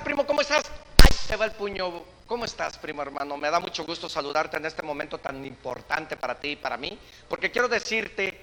primo? 0.00 0.26
¿Cómo 0.26 0.40
estás? 0.40 0.64
Ay, 0.96 1.14
se 1.14 1.36
va 1.36 1.44
el 1.44 1.52
puño. 1.52 2.02
¿Cómo 2.26 2.46
estás, 2.46 2.78
primo 2.78 3.02
hermano? 3.02 3.36
Me 3.36 3.50
da 3.50 3.60
mucho 3.60 3.84
gusto 3.84 4.08
saludarte 4.08 4.56
en 4.56 4.64
este 4.64 4.82
momento 4.82 5.18
tan 5.18 5.44
importante 5.44 6.16
para 6.16 6.40
ti 6.40 6.50
y 6.50 6.56
para 6.56 6.78
mí, 6.78 6.98
porque 7.28 7.50
quiero 7.50 7.68
decirte, 7.68 8.40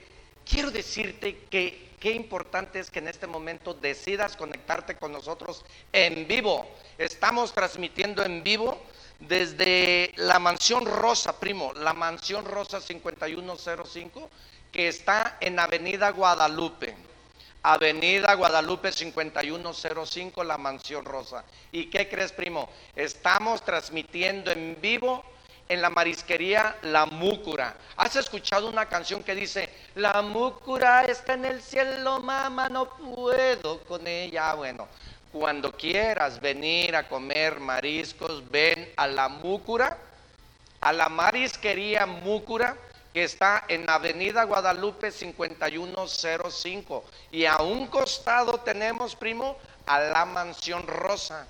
quiero 0.48 0.70
decirte 0.70 1.46
que 1.50 1.90
qué 2.00 2.12
importante 2.12 2.80
es 2.80 2.92
que 2.92 3.00
en 3.00 3.08
este 3.08 3.26
momento 3.26 3.74
decidas 3.74 4.36
conectarte 4.36 4.96
con 4.96 5.12
nosotros 5.12 5.66
en 5.92 6.28
vivo. 6.28 6.70
Estamos 7.00 7.54
transmitiendo 7.54 8.24
en 8.24 8.44
vivo 8.44 8.80
desde 9.20 10.14
la 10.18 10.38
Mansión 10.38 10.86
Rosa, 10.86 11.40
primo, 11.40 11.74
la 11.74 11.94
Mansión 11.94 12.46
Rosa 12.46 12.80
5105, 12.80 14.30
que 14.72 14.88
está 14.88 15.38
en 15.42 15.58
Avenida 15.58 16.12
Guadalupe. 16.12 17.09
Avenida 17.62 18.34
Guadalupe 18.36 18.92
5105, 18.92 20.44
la 20.44 20.58
Mansión 20.58 21.04
Rosa. 21.04 21.44
¿Y 21.72 21.86
qué 21.86 22.08
crees, 22.08 22.32
primo? 22.32 22.70
Estamos 22.96 23.64
transmitiendo 23.64 24.52
en 24.52 24.78
vivo 24.82 25.24
en 25.68 25.82
la 25.82 25.90
marisquería 25.90 26.78
La 26.84 27.06
Múcura. 27.06 27.76
¿Has 27.98 28.16
escuchado 28.16 28.68
una 28.68 28.88
canción 28.88 29.24
que 29.24 29.36
dice, 29.36 29.70
La 29.96 30.22
Múcura 30.22 31.04
está 31.04 31.34
en 31.34 31.46
el 31.46 31.62
cielo, 31.62 32.20
mamá, 32.20 32.70
no 32.70 32.90
puedo 32.90 33.82
con 33.84 34.08
ella? 34.08 34.56
Bueno, 34.56 34.88
cuando 35.32 35.72
quieras 35.72 36.40
venir 36.40 36.96
a 36.96 37.08
comer 37.08 37.60
mariscos, 37.60 38.50
ven 38.50 38.92
a 38.96 39.06
La 39.06 39.28
Múcura, 39.28 39.98
a 40.82 40.94
la 40.94 41.10
marisquería 41.10 42.06
Múcura 42.06 42.76
que 43.20 43.26
está 43.26 43.66
en 43.68 43.90
Avenida 43.90 44.46
Guadalupe 44.46 45.12
5105. 45.12 47.04
Y 47.34 47.44
a 47.44 47.58
un 47.58 47.88
costado 47.88 48.62
tenemos, 48.62 49.14
primo, 49.14 49.58
a 49.86 50.00
la 50.00 50.24
Mansión 50.24 50.88
Rosa. 50.88 51.46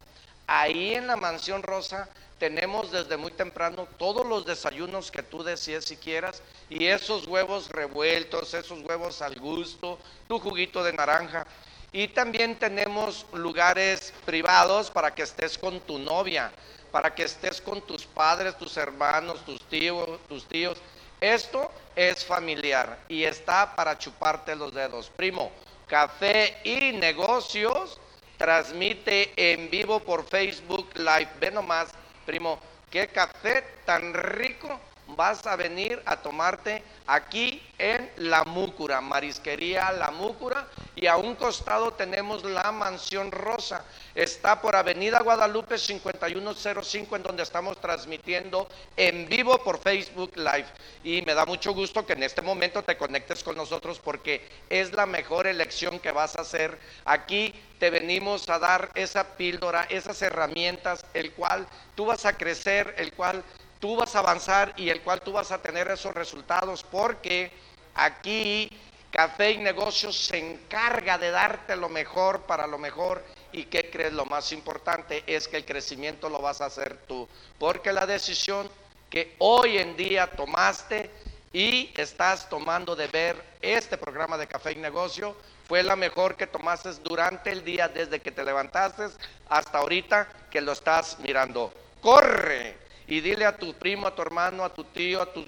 Ahí 0.47 0.95
en 0.95 1.05
la 1.05 1.15
Mansión 1.15 1.61
Rosa 1.61 2.09
tenemos 2.39 2.89
desde 2.89 3.17
muy 3.17 3.29
temprano 3.29 3.87
todos 3.99 4.25
los 4.25 4.47
desayunos 4.47 5.11
que 5.11 5.21
tú 5.21 5.43
desees 5.43 5.85
si 5.85 5.95
quieras 5.95 6.41
y 6.71 6.87
esos 6.87 7.27
huevos 7.27 7.69
revueltos, 7.69 8.55
esos 8.55 8.81
huevos 8.81 9.21
al 9.21 9.39
gusto, 9.39 9.99
tu 10.27 10.39
juguito 10.39 10.83
de 10.83 10.93
naranja. 10.93 11.45
Y 11.91 12.07
también 12.07 12.57
tenemos 12.57 13.27
lugares 13.31 14.11
privados 14.25 14.89
para 14.89 15.13
que 15.13 15.21
estés 15.21 15.55
con 15.55 15.79
tu 15.81 15.99
novia, 15.99 16.51
para 16.91 17.13
que 17.13 17.25
estés 17.25 17.61
con 17.61 17.79
tus 17.83 18.07
padres, 18.07 18.57
tus 18.57 18.75
hermanos, 18.75 19.45
tus 19.45 19.61
tíos, 19.69 20.19
tus 20.27 20.47
tíos 20.47 20.79
esto 21.21 21.71
es 21.95 22.23
familiar 22.23 22.97
y 23.09 23.23
está 23.23 23.75
para 23.75 23.97
chuparte 23.97 24.55
los 24.55 24.73
dedos. 24.73 25.09
Primo, 25.15 25.51
Café 25.87 26.57
y 26.63 26.93
Negocios 26.93 27.99
transmite 28.37 29.33
en 29.35 29.69
vivo 29.69 29.99
por 29.99 30.25
Facebook 30.25 30.89
Live. 30.95 31.29
Ve 31.39 31.51
nomás, 31.51 31.89
primo, 32.25 32.59
qué 32.89 33.07
café 33.07 33.63
tan 33.85 34.13
rico 34.13 34.79
vas 35.07 35.45
a 35.45 35.55
venir 35.55 36.01
a 36.05 36.17
tomarte 36.17 36.83
aquí 37.09 37.61
en 37.79 38.11
La 38.17 38.43
Múcura, 38.43 39.01
Marisquería 39.01 39.91
La 39.91 40.11
Múcura, 40.11 40.67
y 40.95 41.07
a 41.07 41.17
un 41.17 41.35
costado 41.35 41.93
tenemos 41.93 42.43
la 42.43 42.71
Mansión 42.71 43.31
Rosa. 43.31 43.83
Está 44.13 44.61
por 44.61 44.75
Avenida 44.75 45.19
Guadalupe 45.21 45.77
5105, 45.77 47.15
en 47.15 47.23
donde 47.23 47.43
estamos 47.43 47.79
transmitiendo 47.79 48.67
en 48.95 49.27
vivo 49.27 49.57
por 49.63 49.79
Facebook 49.79 50.33
Live. 50.35 50.67
Y 51.03 51.21
me 51.23 51.33
da 51.33 51.45
mucho 51.45 51.73
gusto 51.73 52.05
que 52.05 52.13
en 52.13 52.23
este 52.23 52.41
momento 52.41 52.83
te 52.83 52.97
conectes 52.97 53.43
con 53.43 53.55
nosotros 53.55 53.99
porque 53.99 54.47
es 54.69 54.93
la 54.93 55.05
mejor 55.05 55.47
elección 55.47 55.99
que 55.99 56.11
vas 56.11 56.35
a 56.35 56.41
hacer. 56.41 56.77
Aquí 57.05 57.53
te 57.79 57.89
venimos 57.89 58.49
a 58.49 58.59
dar 58.59 58.91
esa 58.93 59.35
píldora, 59.35 59.87
esas 59.89 60.21
herramientas, 60.21 61.05
el 61.13 61.31
cual 61.31 61.65
tú 61.95 62.05
vas 62.05 62.25
a 62.25 62.37
crecer, 62.37 62.93
el 62.97 63.13
cual 63.13 63.43
tú 63.79 63.95
vas 63.95 64.15
a 64.15 64.19
avanzar 64.19 64.73
y 64.77 64.89
el 64.89 65.01
cual 65.01 65.21
tú 65.21 65.31
vas 65.31 65.51
a 65.51 65.61
tener 65.61 65.89
esos 65.89 66.13
resultados 66.13 66.83
porque 66.83 67.51
aquí 67.95 68.69
Café 69.11 69.51
y 69.51 69.57
Negocios 69.57 70.15
se 70.15 70.37
encarga 70.37 71.17
de 71.17 71.31
darte 71.31 71.75
lo 71.75 71.89
mejor 71.89 72.41
para 72.43 72.67
lo 72.67 72.77
mejor. 72.77 73.23
Y 73.51 73.63
que 73.65 73.89
crees 73.89 74.13
lo 74.13 74.25
más 74.25 74.51
importante 74.51 75.23
es 75.25 75.47
que 75.47 75.57
el 75.57 75.65
crecimiento 75.65 76.29
lo 76.29 76.39
vas 76.39 76.61
a 76.61 76.65
hacer 76.65 76.97
tú. 77.07 77.27
Porque 77.57 77.91
la 77.91 78.05
decisión 78.05 78.69
que 79.09 79.35
hoy 79.39 79.79
en 79.79 79.97
día 79.97 80.27
tomaste 80.27 81.09
y 81.51 81.91
estás 81.95 82.47
tomando 82.47 82.95
de 82.95 83.07
ver 83.07 83.43
este 83.59 83.97
programa 83.97 84.37
de 84.37 84.45
Café 84.45 84.73
y 84.73 84.75
Negocio 84.75 85.35
fue 85.67 85.81
la 85.81 85.95
mejor 85.95 86.35
que 86.35 86.45
tomaste 86.45 86.93
durante 87.03 87.51
el 87.51 87.63
día 87.63 87.87
desde 87.87 88.19
que 88.19 88.31
te 88.31 88.43
levantaste 88.43 89.07
hasta 89.49 89.79
ahorita 89.79 90.27
que 90.51 90.61
lo 90.61 90.73
estás 90.73 91.17
mirando. 91.19 91.73
Corre, 92.01 92.77
y 93.09 93.21
dile 93.21 93.45
a 93.45 93.57
tu 93.57 93.73
primo, 93.73 94.05
a 94.07 94.13
tu 94.13 94.21
hermano, 94.21 94.63
a 94.63 94.71
tu 94.71 94.83
tío, 94.83 95.21
a 95.21 95.33
tu, 95.33 95.43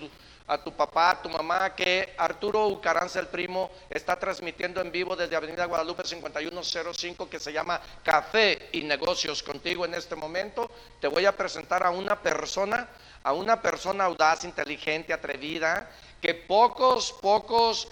a 0.48 0.58
tu 0.58 0.74
papá, 0.74 1.12
a 1.12 1.22
tu 1.22 1.30
mamá, 1.30 1.76
que 1.76 2.16
Arturo 2.18 2.68
Ucaranza, 2.68 3.20
el 3.20 3.28
primo, 3.28 3.70
está 3.88 4.18
transmitiendo 4.18 4.82
en 4.82 4.92
vivo 4.92 5.16
desde 5.16 5.36
Avenida 5.36 5.66
Guadalupe 5.66 6.04
5105, 6.04 7.30
que 7.30 7.40
se 7.40 7.54
llama 7.54 7.80
Café 8.04 8.70
y 8.72 8.82
Negocios 8.82 9.44
contigo 9.44 9.86
en 9.86 9.94
este 9.94 10.16
momento. 10.16 10.72
Te 11.00 11.08
voy 11.08 11.26
a 11.26 11.38
presentar 11.38 11.86
a 11.86 11.92
una 11.92 12.20
persona, 12.20 12.90
a 13.24 13.32
una 13.32 13.62
persona 13.62 14.06
audaz, 14.06 14.44
inteligente, 14.44 15.14
atrevida, 15.14 15.88
que 16.20 16.34
pocos, 16.34 17.14
pocos, 17.22 17.88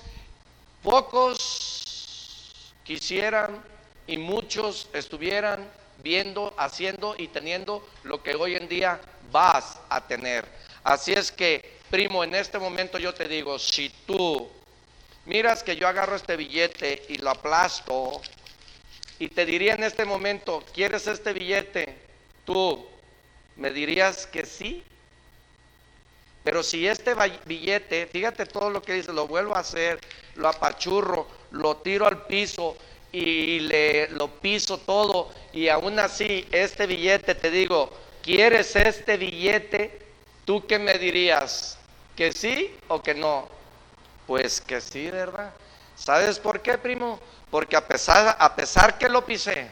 pocos 0.82 2.74
quisieran 2.84 3.64
y 4.08 4.18
muchos 4.18 4.90
estuvieran 4.94 5.70
viendo, 6.04 6.54
haciendo 6.58 7.16
y 7.18 7.28
teniendo 7.28 7.88
lo 8.04 8.24
que 8.24 8.36
hoy 8.36 8.56
en 8.56 8.68
día 8.68 9.00
vas 9.32 9.80
a 9.90 10.02
tener. 10.02 10.46
Así 10.84 11.14
es 11.14 11.32
que, 11.32 11.78
primo, 11.90 12.24
en 12.24 12.36
este 12.36 12.60
momento 12.60 12.98
yo 12.98 13.14
te 13.14 13.28
digo, 13.28 13.60
si 13.60 13.90
tú 14.06 14.50
miras 15.26 15.64
que 15.64 15.76
yo 15.76 15.88
agarro 15.88 16.16
este 16.16 16.36
billete 16.36 17.06
y 17.10 17.18
lo 17.18 17.32
aplasto, 17.32 18.22
y 19.20 19.28
te 19.28 19.46
diría 19.46 19.74
en 19.74 19.84
este 19.84 20.06
momento, 20.06 20.64
¿quieres 20.74 21.06
este 21.08 21.34
billete? 21.34 21.98
Tú 22.46 22.88
me 23.58 23.70
dirías 23.70 24.26
que 24.26 24.46
sí. 24.46 24.84
Pero 26.44 26.64
si 26.64 26.88
este 26.88 27.14
billete, 27.46 28.08
fíjate 28.08 28.46
todo 28.46 28.70
lo 28.70 28.82
que 28.82 28.94
dice, 28.94 29.12
lo 29.12 29.28
vuelvo 29.28 29.56
a 29.56 29.60
hacer, 29.60 30.00
lo 30.36 30.48
apachurro, 30.48 31.28
lo 31.52 31.78
tiro 31.78 32.08
al 32.08 32.26
piso 32.26 32.78
y 33.12 33.60
le 33.60 34.08
lo 34.10 34.28
piso 34.28 34.78
todo 34.78 35.32
y 35.52 35.68
aún 35.68 36.00
así 36.00 36.48
este 36.52 36.86
billete 36.86 37.34
te 37.36 37.50
digo, 37.50 37.92
¿quieres 38.30 38.76
este 38.76 39.18
billete? 39.18 40.06
¿Tú 40.46 40.64
qué 40.68 40.78
me 40.78 41.00
dirías? 41.00 41.80
¿Que 42.16 42.32
sí 42.32 42.76
o 42.88 43.02
que 43.02 43.16
no? 43.16 43.50
Pues 44.28 44.62
que 44.62 44.80
sí, 44.82 45.10
¿verdad? 45.10 45.52
¿Sabes 45.96 46.38
por 46.38 46.62
qué, 46.62 46.78
primo? 46.78 47.20
Porque 47.50 47.76
a 47.76 47.88
pesar, 47.88 48.38
a 48.40 48.56
pesar 48.56 49.00
que 49.00 49.10
lo 49.10 49.26
pisé, 49.26 49.68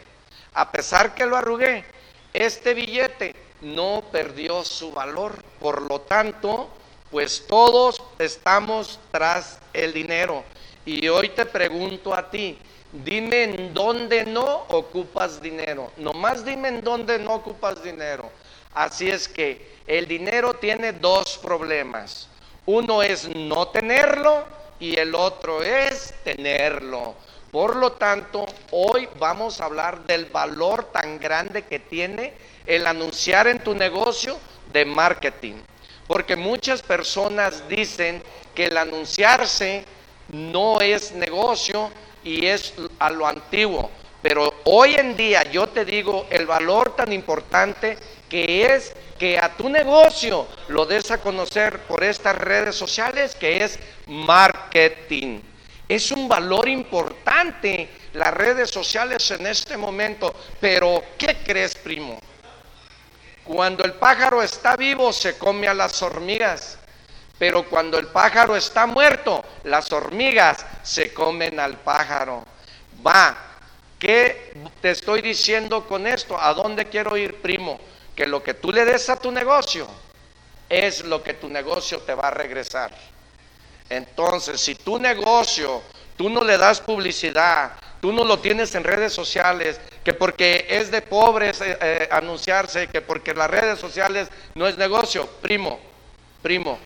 a 0.56 0.72
pesar 0.72 1.14
que 1.14 1.28
lo 1.28 1.38
arrugué, 1.38 1.86
este 2.34 2.74
billete 2.74 3.36
no 3.62 4.04
perdió 4.12 4.64
su 4.64 4.92
valor. 4.92 5.36
Por 5.60 5.84
lo 5.84 6.02
tanto, 6.02 6.68
pues 7.12 7.46
todos 7.46 8.02
estamos 8.18 9.00
tras 9.12 9.60
el 9.72 9.94
dinero. 9.94 10.44
Y 10.84 11.08
hoy 11.10 11.30
te 11.30 11.46
pregunto 11.46 12.12
a 12.12 12.28
ti, 12.32 12.58
dime 12.92 13.44
en 13.44 13.72
dónde 13.76 14.26
no 14.26 14.66
ocupas 14.70 15.40
dinero. 15.40 15.92
Nomás 15.98 16.44
dime 16.44 16.70
en 16.70 16.82
dónde 16.82 17.20
no 17.20 17.36
ocupas 17.36 17.84
dinero. 17.84 18.32
Así 18.78 19.10
es 19.10 19.28
que 19.28 19.80
el 19.88 20.08
dinero 20.08 20.54
tiene 20.54 20.94
dos 20.94 21.40
problemas. 21.40 22.30
Uno 22.68 23.02
es 23.02 23.28
no 23.28 23.70
tenerlo 23.70 24.46
y 24.80 25.00
el 25.00 25.16
otro 25.16 25.64
es 25.64 26.14
tenerlo. 26.24 27.16
Por 27.50 27.76
lo 27.76 27.94
tanto, 27.94 28.46
hoy 28.70 29.10
vamos 29.18 29.60
a 29.60 29.66
hablar 29.66 30.06
del 30.06 30.26
valor 30.26 30.84
tan 30.92 31.18
grande 31.18 31.64
que 31.64 31.80
tiene 31.80 32.36
el 32.68 32.86
anunciar 32.86 33.48
en 33.48 33.64
tu 33.64 33.74
negocio 33.74 34.38
de 34.72 34.86
marketing. 34.86 35.56
Porque 36.06 36.36
muchas 36.36 36.84
personas 36.84 37.68
dicen 37.68 38.22
que 38.54 38.66
el 38.66 38.78
anunciarse 38.78 39.86
no 40.28 40.82
es 40.82 41.14
negocio 41.14 41.90
y 42.24 42.46
es 42.46 42.76
a 43.00 43.10
lo 43.10 43.26
antiguo. 43.26 43.90
Pero 44.22 44.54
hoy 44.66 44.94
en 44.96 45.16
día 45.16 45.44
yo 45.52 45.68
te 45.68 45.84
digo 45.84 46.28
el 46.30 46.46
valor 46.46 46.96
tan 46.96 47.12
importante 47.14 47.98
que 48.30 48.76
es 48.76 48.94
que 49.18 49.38
a 49.38 49.56
tu 49.56 49.70
negocio 49.70 50.48
lo 50.68 50.86
des 50.86 51.10
a 51.12 51.20
conocer 51.20 51.80
por 51.84 52.04
estas 52.04 52.36
redes 52.38 52.76
sociales, 52.76 53.36
que 53.36 53.64
es 53.64 53.80
marketing. 54.06 55.42
Es 55.88 56.12
un 56.12 56.28
valor 56.28 56.68
importante 56.68 57.90
las 58.14 58.34
redes 58.34 58.70
sociales 58.70 59.32
en 59.32 59.48
este 59.48 59.78
momento, 59.78 60.36
pero 60.60 61.04
¿qué 61.18 61.38
crees, 61.46 61.76
primo? 61.76 62.20
Cuando 63.44 63.86
el 63.86 63.94
pájaro 63.94 64.44
está 64.44 64.76
vivo 64.76 65.14
se 65.14 65.38
come 65.38 65.68
a 65.68 65.74
las 65.74 66.02
hormigas, 66.02 66.78
pero 67.40 67.64
cuando 67.70 67.98
el 67.98 68.08
pájaro 68.08 68.56
está 68.56 68.86
muerto, 68.86 69.44
las 69.64 69.92
hormigas 69.92 70.66
se 70.84 71.14
comen 71.14 71.60
al 71.60 71.78
pájaro. 71.78 72.44
Va, 73.06 73.48
¿Qué 74.00 74.54
te 74.80 74.92
estoy 74.92 75.22
diciendo 75.22 75.88
con 75.88 76.06
esto? 76.06 76.40
¿A 76.40 76.54
dónde 76.54 76.86
quiero 76.86 77.18
ir, 77.18 77.42
primo? 77.42 77.80
Que 78.18 78.26
lo 78.26 78.44
que 78.44 78.56
tú 78.56 78.74
le 78.74 78.84
des 78.84 79.10
a 79.10 79.16
tu 79.16 79.32
negocio 79.32 79.88
es 80.68 81.06
lo 81.06 81.24
que 81.24 81.36
tu 81.36 81.48
negocio 81.48 82.00
te 82.00 82.14
va 82.14 82.28
a 82.28 82.32
regresar. 82.32 82.92
Entonces, 83.90 84.60
si 84.60 84.76
tu 84.76 85.00
negocio, 85.00 85.82
tú 86.18 86.30
no 86.30 86.44
le 86.44 86.58
das 86.58 86.82
publicidad, 86.82 87.74
tú 88.02 88.12
no 88.12 88.24
lo 88.24 88.40
tienes 88.40 88.74
en 88.76 88.84
redes 88.84 89.14
sociales, 89.14 89.80
que 90.04 90.14
porque 90.14 90.66
es 90.68 90.90
de 90.92 91.02
pobres 91.02 91.62
eh, 91.62 91.78
eh, 91.80 92.10
anunciarse, 92.12 92.88
que 92.88 93.02
porque 93.02 93.34
las 93.34 93.50
redes 93.50 93.80
sociales 93.80 94.30
no 94.56 94.68
es 94.68 94.78
negocio, 94.78 95.28
primo, 95.42 95.80
primo, 96.42 96.80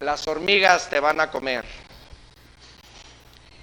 las 0.00 0.26
hormigas 0.28 0.88
te 0.88 1.00
van 1.00 1.20
a 1.20 1.30
comer. 1.30 1.64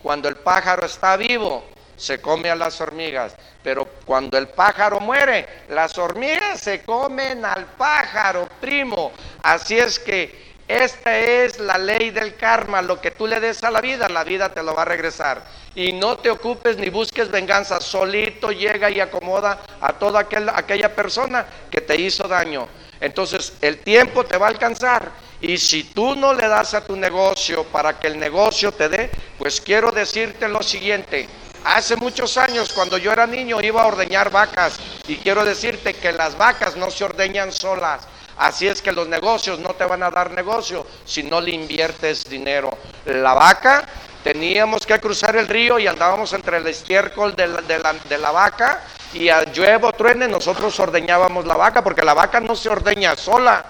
Cuando 0.03 0.27
el 0.27 0.35
pájaro 0.35 0.85
está 0.85 1.17
vivo, 1.17 1.63
se 1.95 2.19
come 2.21 2.49
a 2.49 2.55
las 2.55 2.79
hormigas, 2.81 3.35
pero 3.63 3.85
cuando 4.05 4.37
el 4.37 4.47
pájaro 4.49 4.99
muere, 4.99 5.47
las 5.69 5.97
hormigas 5.97 6.59
se 6.59 6.83
comen 6.83 7.45
al 7.45 7.65
pájaro, 7.65 8.47
primo. 8.59 9.11
Así 9.41 9.77
es 9.77 9.99
que 9.99 10.45
esta 10.67 11.17
es 11.19 11.59
la 11.59 11.77
ley 11.77 12.09
del 12.09 12.35
karma, 12.35 12.81
lo 12.81 12.99
que 12.99 13.11
tú 13.11 13.27
le 13.27 13.39
des 13.39 13.63
a 13.63 13.69
la 13.69 13.81
vida, 13.81 14.09
la 14.09 14.23
vida 14.23 14.49
te 14.49 14.63
lo 14.63 14.73
va 14.73 14.81
a 14.81 14.85
regresar. 14.85 15.43
Y 15.75 15.93
no 15.93 16.17
te 16.17 16.31
ocupes 16.31 16.77
ni 16.77 16.89
busques 16.89 17.29
venganza, 17.29 17.79
solito 17.79 18.51
llega 18.51 18.89
y 18.89 18.99
acomoda 18.99 19.59
a 19.79 19.93
toda 19.93 20.21
aquella 20.21 20.95
persona 20.95 21.45
que 21.69 21.81
te 21.81 22.01
hizo 22.01 22.27
daño. 22.27 22.67
Entonces 22.99 23.53
el 23.61 23.79
tiempo 23.79 24.25
te 24.25 24.37
va 24.37 24.47
a 24.47 24.49
alcanzar 24.49 25.11
y 25.41 25.57
si 25.57 25.83
tú 25.83 26.15
no 26.15 26.33
le 26.33 26.47
das 26.47 26.73
a 26.73 26.85
tu 26.85 26.95
negocio 26.95 27.65
para 27.65 27.99
que 27.99 28.07
el 28.07 28.17
negocio 28.17 28.71
te 28.71 28.89
dé, 28.89 29.11
pues 29.37 29.61
quiero 29.61 29.91
decirte 29.91 30.47
lo 30.47 30.63
siguiente. 30.63 31.27
Hace 31.65 31.95
muchos 31.95 32.37
años, 32.37 32.71
cuando 32.73 32.97
yo 32.99 33.11
era 33.11 33.25
niño, 33.25 33.59
iba 33.59 33.81
a 33.81 33.87
ordeñar 33.87 34.29
vacas. 34.29 34.77
Y 35.07 35.17
quiero 35.17 35.43
decirte 35.43 35.95
que 35.95 36.11
las 36.11 36.37
vacas 36.37 36.75
no 36.75 36.91
se 36.91 37.03
ordeñan 37.03 37.51
solas. 37.51 38.07
Así 38.37 38.67
es 38.67 38.83
que 38.83 38.91
los 38.91 39.07
negocios 39.07 39.59
no 39.59 39.73
te 39.73 39.83
van 39.83 40.03
a 40.03 40.11
dar 40.11 40.29
negocio 40.29 40.85
si 41.05 41.23
no 41.23 41.41
le 41.41 41.51
inviertes 41.51 42.29
dinero. 42.29 42.77
La 43.05 43.33
vaca, 43.33 43.83
teníamos 44.23 44.85
que 44.85 44.99
cruzar 44.99 45.35
el 45.37 45.47
río 45.47 45.79
y 45.79 45.87
andábamos 45.87 46.33
entre 46.33 46.57
el 46.57 46.67
estiércol 46.67 47.35
de 47.35 47.47
la, 47.47 47.61
de 47.61 48.17
la 48.19 48.31
vaca 48.31 48.83
y 49.13 49.29
a 49.29 49.43
lluevo 49.51 49.91
truene 49.93 50.27
nosotros 50.27 50.79
ordeñábamos 50.79 51.45
la 51.45 51.55
vaca 51.55 51.83
porque 51.83 52.03
la 52.03 52.13
vaca 52.13 52.39
no 52.39 52.55
se 52.55 52.69
ordeña 52.69 53.15
sola. 53.15 53.65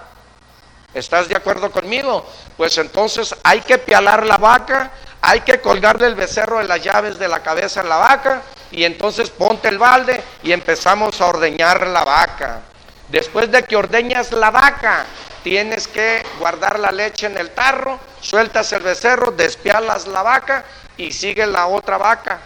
¿Estás 0.93 1.29
de 1.29 1.35
acuerdo 1.35 1.71
conmigo? 1.71 2.25
Pues 2.57 2.77
entonces 2.77 3.35
hay 3.43 3.61
que 3.61 3.77
pialar 3.77 4.25
la 4.25 4.37
vaca, 4.37 4.91
hay 5.27 5.41
que 5.41 5.59
colgarle 5.59 6.05
el 6.05 6.13
becerro 6.13 6.59
de 6.59 6.65
las 6.65 6.83
llaves 6.83 7.17
de 7.17 7.27
la 7.27 7.41
cabeza 7.41 7.81
a 7.81 7.83
la 7.83 7.97
vaca 7.97 8.43
y 8.69 8.83
entonces 8.83 9.31
ponte 9.31 9.67
el 9.69 9.79
balde 9.79 10.23
y 10.43 10.51
empezamos 10.51 11.19
a 11.19 11.25
ordeñar 11.25 11.87
la 11.87 12.03
vaca. 12.03 12.61
Después 13.09 13.51
de 13.51 13.63
que 13.63 13.75
ordeñas 13.75 14.31
la 14.31 14.51
vaca, 14.51 15.03
tienes 15.43 15.87
que 15.87 16.23
guardar 16.37 16.77
la 16.77 16.91
leche 16.91 17.25
en 17.25 17.39
el 17.39 17.49
tarro, 17.49 17.99
sueltas 18.21 18.71
el 18.73 18.83
becerro, 18.83 19.31
despialas 19.31 20.05
la 20.05 20.21
vaca 20.21 20.63
y 20.95 21.11
sigue 21.11 21.47
la 21.47 21.65
otra 21.65 21.97
vaca. 21.97 22.41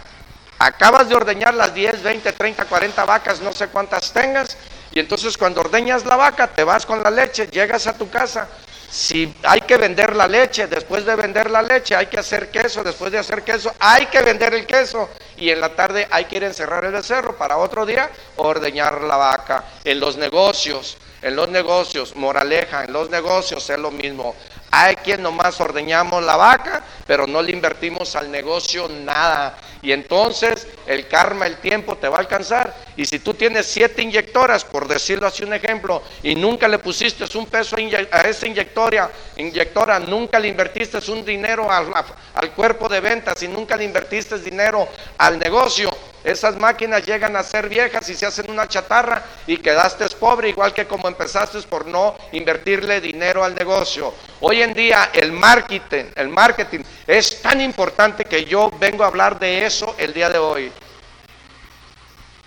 Acabas 0.57 1.09
de 1.09 1.15
ordeñar 1.15 1.55
las 1.55 1.73
10, 1.73 2.01
20, 2.01 2.31
30, 2.31 2.63
40 2.63 3.03
vacas, 3.03 3.41
no 3.41 3.51
sé 3.51 3.67
cuántas 3.67 4.13
tengas, 4.13 4.55
y 4.91 5.01
entonces 5.01 5.37
cuando 5.37 5.59
ordeñas 5.59 6.05
la 6.05 6.15
vaca, 6.15 6.47
te 6.47 6.63
vas 6.63 6.85
con 6.85 7.03
la 7.03 7.11
leche, 7.11 7.47
llegas 7.47 7.87
a 7.87 7.93
tu 7.93 8.09
casa. 8.09 8.47
Si 8.89 9.33
hay 9.43 9.61
que 9.61 9.77
vender 9.77 10.15
la 10.15 10.27
leche, 10.27 10.67
después 10.67 11.05
de 11.05 11.15
vender 11.15 11.51
la 11.51 11.61
leche 11.61 11.95
hay 11.95 12.07
que 12.07 12.19
hacer 12.19 12.49
queso, 12.49 12.83
después 12.83 13.11
de 13.11 13.19
hacer 13.19 13.43
queso 13.43 13.71
hay 13.79 14.07
que 14.07 14.21
vender 14.21 14.53
el 14.55 14.65
queso 14.65 15.09
y 15.37 15.51
en 15.51 15.61
la 15.61 15.69
tarde 15.75 16.07
hay 16.09 16.25
que 16.25 16.37
ir 16.37 16.43
a 16.43 16.47
encerrar 16.47 16.83
el 16.85 16.91
becerro 16.91 17.37
para 17.37 17.57
otro 17.57 17.85
día 17.85 18.09
ordeñar 18.37 19.01
la 19.01 19.15
vaca. 19.15 19.63
En 19.83 19.99
los 19.99 20.17
negocios, 20.17 20.97
en 21.21 21.35
los 21.35 21.49
negocios, 21.49 22.15
moraleja, 22.15 22.85
en 22.85 22.93
los 22.93 23.09
negocios 23.09 23.69
es 23.69 23.77
lo 23.77 23.91
mismo. 23.91 24.35
Hay 24.71 24.95
quien 24.97 25.21
nomás 25.21 25.59
ordeñamos 25.61 26.23
la 26.23 26.35
vaca, 26.35 26.83
pero 27.09 27.25
no 27.25 27.41
le 27.41 27.51
invertimos 27.51 28.15
al 28.15 28.29
negocio 28.29 28.87
nada. 28.87 29.57
Y 29.81 29.91
entonces 29.91 30.67
el 30.85 31.07
karma, 31.07 31.47
el 31.47 31.57
tiempo 31.57 31.97
te 31.97 32.07
va 32.07 32.17
a 32.17 32.19
alcanzar. 32.19 32.71
Y 32.95 33.03
si 33.03 33.17
tú 33.17 33.33
tienes 33.33 33.65
siete 33.65 34.03
inyectoras, 34.03 34.63
por 34.63 34.87
decirlo 34.87 35.25
así 35.25 35.43
un 35.43 35.53
ejemplo, 35.55 36.03
y 36.21 36.35
nunca 36.35 36.67
le 36.67 36.77
pusiste 36.77 37.25
un 37.35 37.47
peso 37.47 37.77
a 38.11 38.21
esa 38.21 38.45
inyectora, 38.45 39.09
inyectora 39.37 39.99
nunca 39.99 40.37
le 40.37 40.49
invertiste 40.49 40.99
un 41.11 41.25
dinero 41.25 41.71
al, 41.71 41.91
al 42.35 42.51
cuerpo 42.51 42.87
de 42.87 42.99
ventas 42.99 43.41
y 43.41 43.47
nunca 43.47 43.75
le 43.75 43.85
invertiste 43.85 44.37
dinero 44.37 44.87
al 45.17 45.39
negocio, 45.39 45.89
esas 46.23 46.57
máquinas 46.57 47.05
llegan 47.05 47.35
a 47.35 47.43
ser 47.43 47.69
viejas 47.69 48.09
y 48.09 48.15
se 48.15 48.25
hacen 48.25 48.51
una 48.51 48.67
chatarra 48.67 49.23
y 49.47 49.57
quedaste 49.57 50.09
pobre 50.09 50.49
igual 50.49 50.73
que 50.73 50.85
como 50.85 51.07
empezaste 51.07 51.61
por 51.61 51.85
no 51.85 52.17
invertirle 52.33 52.99
dinero 52.99 53.43
al 53.43 53.55
negocio. 53.55 54.13
Hoy 54.41 54.61
en 54.61 54.73
día 54.73 55.11
el 55.13 55.31
marketing, 55.31 56.05
el 56.15 56.27
marketing 56.27 56.81
es 57.09 57.41
tan 57.41 57.59
importante 57.59 58.23
que 58.23 58.45
yo 58.45 58.69
vengo 58.79 59.03
a 59.03 59.07
hablar 59.07 59.39
de 59.39 59.65
eso 59.65 59.95
el 59.97 60.13
día 60.13 60.29
de 60.29 60.37
hoy. 60.37 60.71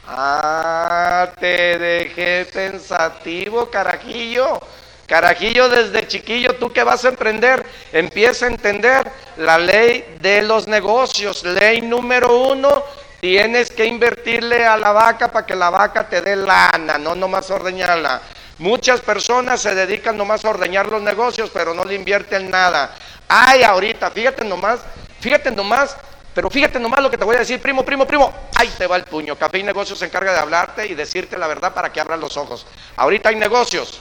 Ah, 0.07 1.33
te 1.41 1.79
dejé 1.79 2.47
pensativo, 2.47 3.69
carajillo. 3.69 4.61
Carajillo, 5.09 5.69
desde 5.69 6.07
chiquillo, 6.07 6.55
tú 6.55 6.73
que 6.73 6.85
vas 6.85 7.05
a 7.05 7.09
emprender, 7.09 7.67
empieza 7.93 8.47
a 8.47 8.51
entender 8.51 9.11
la 9.37 9.59
ley 9.59 10.17
de 10.21 10.43
los 10.43 10.69
negocios. 10.69 11.43
Ley 11.43 11.81
número 11.81 12.35
uno, 12.53 12.85
Tienes 13.23 13.71
que 13.71 13.87
invertirle 13.87 14.67
a 14.67 14.77
la 14.77 14.91
vaca 14.91 15.31
para 15.31 15.47
que 15.47 15.55
la 15.55 15.71
vaca 15.71 16.09
te 16.09 16.21
dé 16.21 16.35
lana, 16.35 16.99
no 16.99 17.15
nomás 17.15 17.49
ordeñarla. 17.53 18.21
Muchas 18.63 19.01
personas 19.01 19.61
se 19.61 19.75
dedican 19.75 20.17
nomás 20.17 20.45
a 20.45 20.51
ordeñar 20.51 20.87
los 20.87 21.03
negocios, 21.03 21.51
pero 21.53 21.75
no 21.75 21.83
le 21.85 21.97
invierten 21.97 22.49
nada. 22.49 22.95
Ay, 23.27 23.65
ahorita, 23.65 24.09
fíjate 24.13 24.45
nomás, 24.45 24.79
fíjate 25.19 25.51
nomás, 25.51 25.97
pero 26.33 26.49
fíjate 26.49 26.79
nomás 26.79 27.03
lo 27.03 27.11
que 27.11 27.19
te 27.19 27.25
voy 27.25 27.35
a 27.35 27.41
decir, 27.41 27.61
primo, 27.61 27.85
primo, 27.85 28.07
primo. 28.07 28.33
Ahí 28.55 28.69
te 28.79 28.87
va 28.87 28.95
el 28.95 29.03
puño. 29.03 29.35
Café 29.35 29.59
y 29.59 29.65
Negocios 29.65 29.99
se 29.99 30.05
encarga 30.05 30.33
de 30.33 30.39
hablarte 30.39 30.87
y 30.87 30.95
decirte 30.95 31.37
la 31.37 31.49
verdad 31.49 31.75
para 31.75 31.91
que 31.91 32.01
abras 32.01 32.21
los 32.21 32.37
ojos. 32.37 32.65
Ahorita 32.95 33.31
hay 33.31 33.35
negocios, 33.35 34.01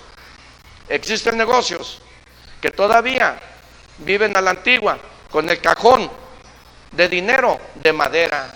existen 0.87 1.39
negocios 1.39 1.99
que 2.61 2.69
todavía 2.69 3.39
viven 3.97 4.37
a 4.37 4.41
la 4.41 4.51
antigua 4.51 4.99
con 5.31 5.49
el 5.49 5.59
cajón 5.59 6.07
de 6.91 7.09
dinero 7.09 7.59
de 7.73 7.93
madera. 7.93 8.53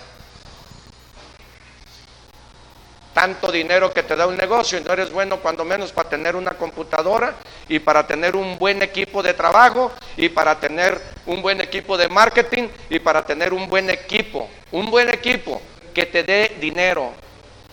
Tanto 3.16 3.50
dinero 3.50 3.94
que 3.94 4.02
te 4.02 4.14
da 4.14 4.26
un 4.26 4.36
negocio 4.36 4.78
y 4.78 4.82
no 4.82 4.92
eres 4.92 5.10
bueno 5.10 5.38
cuando 5.38 5.64
menos 5.64 5.90
para 5.90 6.10
tener 6.10 6.36
una 6.36 6.50
computadora 6.50 7.34
y 7.66 7.78
para 7.78 8.06
tener 8.06 8.36
un 8.36 8.58
buen 8.58 8.82
equipo 8.82 9.22
de 9.22 9.32
trabajo 9.32 9.90
y 10.18 10.28
para 10.28 10.60
tener 10.60 11.00
un 11.24 11.40
buen 11.40 11.62
equipo 11.62 11.96
de 11.96 12.10
marketing 12.10 12.68
y 12.90 12.98
para 12.98 13.24
tener 13.24 13.54
un 13.54 13.70
buen 13.70 13.88
equipo, 13.88 14.50
un 14.70 14.90
buen 14.90 15.08
equipo 15.08 15.62
que 15.94 16.04
te 16.04 16.24
dé 16.24 16.58
dinero. 16.60 17.10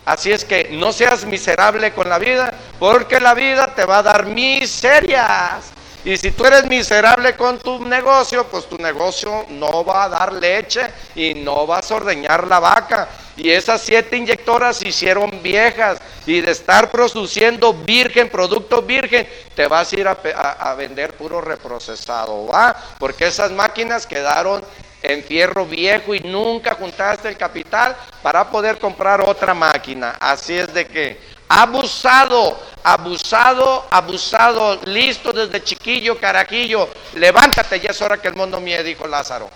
Así 0.05 0.31
es 0.31 0.45
que 0.45 0.69
no 0.71 0.93
seas 0.93 1.25
miserable 1.25 1.91
con 1.91 2.07
la 2.07 2.19
vida 2.19 2.53
porque 2.79 3.19
la 3.19 3.33
vida 3.33 3.75
te 3.75 3.83
va 3.83 3.97
a 3.97 4.03
dar 4.03 4.25
miserias. 4.27 5.73
Y 6.05 6.17
si 6.17 6.31
tú 6.31 6.45
eres 6.45 6.65
miserable 6.65 7.33
con 7.35 7.59
tu 7.59 7.85
negocio, 7.85 8.45
pues 8.47 8.67
tu 8.67 8.77
negocio 8.77 9.45
no 9.49 9.85
va 9.85 10.03
a 10.03 10.09
dar 10.09 10.33
leche 10.33 10.81
y 11.15 11.33
no 11.33 11.65
vas 11.65 11.89
a 11.91 11.95
ordeñar 11.95 12.45
la 12.47 12.59
vaca. 12.59 13.07
Y 13.37 13.49
esas 13.49 13.81
siete 13.81 14.17
inyectoras 14.17 14.77
se 14.77 14.89
hicieron 14.89 15.41
viejas 15.41 15.99
y 16.25 16.41
de 16.41 16.51
estar 16.51 16.91
produciendo 16.91 17.73
virgen, 17.73 18.29
producto 18.29 18.81
virgen, 18.81 19.27
te 19.55 19.65
vas 19.67 19.93
a 19.93 19.95
ir 19.95 20.07
a, 20.07 20.75
vender 20.75 21.13
puro 21.13 21.39
reprocesado, 21.39 22.47
¿va? 22.47 22.75
Porque 22.99 23.27
esas 23.27 23.51
máquinas 23.51 24.05
quedaron 24.05 24.61
en 25.01 25.23
fierro 25.23 25.65
viejo 25.65 26.13
y 26.13 26.19
nunca 26.19 26.75
juntaste 26.75 27.29
el 27.29 27.37
capital 27.37 27.95
para 28.21 28.49
poder 28.49 28.77
comprar 28.77 29.21
otra 29.21 29.53
máquina. 29.53 30.15
Así 30.19 30.57
es 30.57 30.73
de 30.73 30.85
que 30.85 31.17
abusado, 31.53 32.59
abusado, 32.83 33.85
abusado, 33.91 34.79
listo 34.85 35.31
desde 35.31 35.63
chiquillo, 35.63 36.19
carajillo, 36.19 36.89
levántate, 37.13 37.79
ya 37.79 37.91
es 37.91 38.01
hora 38.01 38.17
que 38.17 38.27
el 38.27 38.35
mundo 38.35 38.59
mie, 38.59 38.81
dijo 38.83 39.07
Lázaro. 39.07 39.49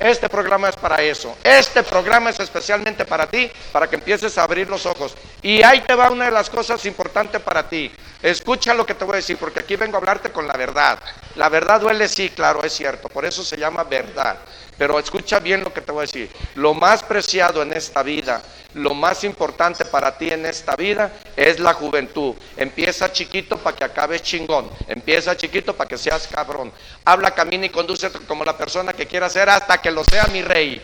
Este 0.00 0.28
programa 0.28 0.68
es 0.68 0.76
para 0.76 1.02
eso. 1.02 1.36
Este 1.42 1.82
programa 1.82 2.30
es 2.30 2.38
especialmente 2.40 3.04
para 3.04 3.26
ti, 3.26 3.50
para 3.72 3.88
que 3.88 3.96
empieces 3.96 4.36
a 4.38 4.44
abrir 4.44 4.68
los 4.68 4.86
ojos. 4.86 5.14
Y 5.42 5.62
ahí 5.62 5.80
te 5.80 5.94
va 5.94 6.10
una 6.10 6.26
de 6.26 6.30
las 6.30 6.50
cosas 6.50 6.84
importantes 6.86 7.40
para 7.40 7.68
ti. 7.68 7.90
Escucha 8.22 8.74
lo 8.74 8.86
que 8.86 8.94
te 8.94 9.04
voy 9.04 9.14
a 9.14 9.16
decir, 9.16 9.36
porque 9.38 9.60
aquí 9.60 9.76
vengo 9.76 9.96
a 9.96 9.98
hablarte 9.98 10.30
con 10.30 10.46
la 10.46 10.54
verdad. 10.54 10.98
La 11.38 11.48
verdad 11.48 11.80
duele, 11.80 12.08
sí, 12.08 12.30
claro, 12.30 12.62
es 12.62 12.74
cierto. 12.74 13.08
Por 13.08 13.24
eso 13.24 13.42
se 13.42 13.56
llama 13.56 13.84
verdad. 13.84 14.36
Pero 14.76 14.98
escucha 14.98 15.40
bien 15.40 15.64
lo 15.64 15.72
que 15.72 15.80
te 15.80 15.90
voy 15.90 16.00
a 16.00 16.02
decir. 16.02 16.30
Lo 16.54 16.74
más 16.74 17.02
preciado 17.02 17.62
en 17.62 17.72
esta 17.72 18.02
vida 18.02 18.42
lo 18.74 18.94
más 18.94 19.24
importante 19.24 19.86
para 19.86 20.18
ti 20.18 20.30
en 20.30 20.44
esta 20.44 20.76
vida 20.76 21.10
es 21.34 21.58
la 21.58 21.72
juventud. 21.72 22.34
Empieza 22.56 23.10
chiquito 23.10 23.56
para 23.56 23.74
que 23.74 23.84
acabes 23.84 24.22
chingón. 24.22 24.70
Empieza 24.86 25.36
chiquito 25.36 25.74
para 25.74 25.88
que 25.88 25.96
seas 25.96 26.28
cabrón. 26.28 26.70
Habla, 27.04 27.30
camina 27.30 27.66
y 27.66 27.70
conduce 27.70 28.10
como 28.10 28.44
la 28.44 28.58
persona 28.58 28.92
que 28.92 29.06
quiera 29.06 29.30
ser 29.30 29.48
hasta 29.48 29.80
que 29.80 29.90
lo 29.90 30.04
sea 30.04 30.26
mi 30.26 30.42
rey. 30.42 30.82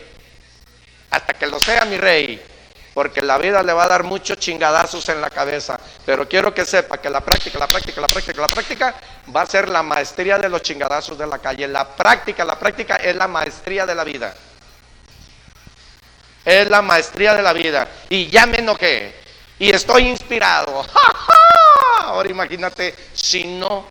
Hasta 1.11 1.33
que 1.33 1.45
lo 1.45 1.59
sea 1.59 1.85
mi 1.85 1.97
rey. 1.97 2.41
Porque 2.95 3.21
la 3.21 3.37
vida 3.37 3.61
le 3.61 3.73
va 3.73 3.83
a 3.83 3.87
dar 3.89 4.05
muchos 4.05 4.37
chingadazos 4.37 5.09
en 5.09 5.19
la 5.19 5.29
cabeza. 5.29 5.77
Pero 6.05 6.29
quiero 6.29 6.53
que 6.53 6.65
sepa 6.65 6.97
que 6.97 7.09
la 7.09 7.19
práctica, 7.19 7.59
la 7.59 7.67
práctica, 7.67 7.99
la 7.99 8.07
práctica, 8.07 8.41
la 8.41 8.47
práctica 8.47 8.95
va 9.35 9.41
a 9.41 9.45
ser 9.45 9.67
la 9.67 9.83
maestría 9.83 10.37
de 10.37 10.47
los 10.47 10.61
chingadazos 10.61 11.17
de 11.17 11.27
la 11.27 11.37
calle. 11.39 11.67
La 11.67 11.85
práctica, 11.85 12.45
la 12.45 12.57
práctica 12.57 12.95
es 12.95 13.13
la 13.17 13.27
maestría 13.27 13.85
de 13.85 13.95
la 13.95 14.05
vida. 14.05 14.33
Es 16.45 16.69
la 16.69 16.81
maestría 16.81 17.33
de 17.33 17.41
la 17.43 17.51
vida. 17.51 17.85
Y 18.07 18.27
ya 18.27 18.45
me 18.45 18.59
enojé. 18.59 19.13
Y 19.59 19.71
estoy 19.71 20.07
inspirado. 20.07 20.85
Ahora 21.99 22.29
imagínate 22.29 22.95
si 23.13 23.43
no 23.43 23.89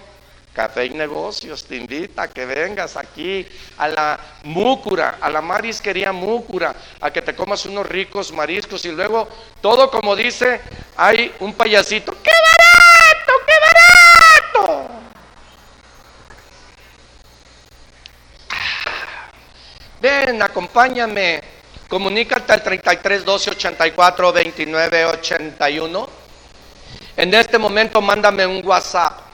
Café 0.54 0.86
y 0.86 0.90
Negocios 0.90 1.64
te 1.64 1.74
invita 1.74 2.22
a 2.22 2.28
que 2.28 2.46
vengas 2.46 2.96
aquí 2.96 3.44
a 3.76 3.88
la 3.88 4.20
Múcura, 4.44 5.18
a 5.20 5.28
la 5.28 5.40
marisquería 5.40 6.12
Múcura, 6.12 6.72
a 7.00 7.10
que 7.10 7.22
te 7.22 7.34
comas 7.34 7.66
unos 7.66 7.84
ricos 7.86 8.32
mariscos 8.32 8.84
y 8.84 8.92
luego 8.92 9.28
todo 9.60 9.90
como 9.90 10.14
dice, 10.14 10.60
hay 10.96 11.34
un 11.40 11.54
payasito, 11.54 12.12
¡qué 12.22 12.30
barato, 12.30 13.32
qué 13.44 13.52
barato! 14.62 14.88
Ven, 20.00 20.40
acompáñame, 20.40 21.42
comunícate 21.88 22.52
al 22.52 22.62
33 22.62 23.24
12 23.24 23.50
84 23.50 24.32
29 24.32 25.04
81. 25.06 26.08
En 27.16 27.34
este 27.34 27.58
momento 27.58 28.00
mándame 28.00 28.46
un 28.46 28.64
WhatsApp 28.64 29.33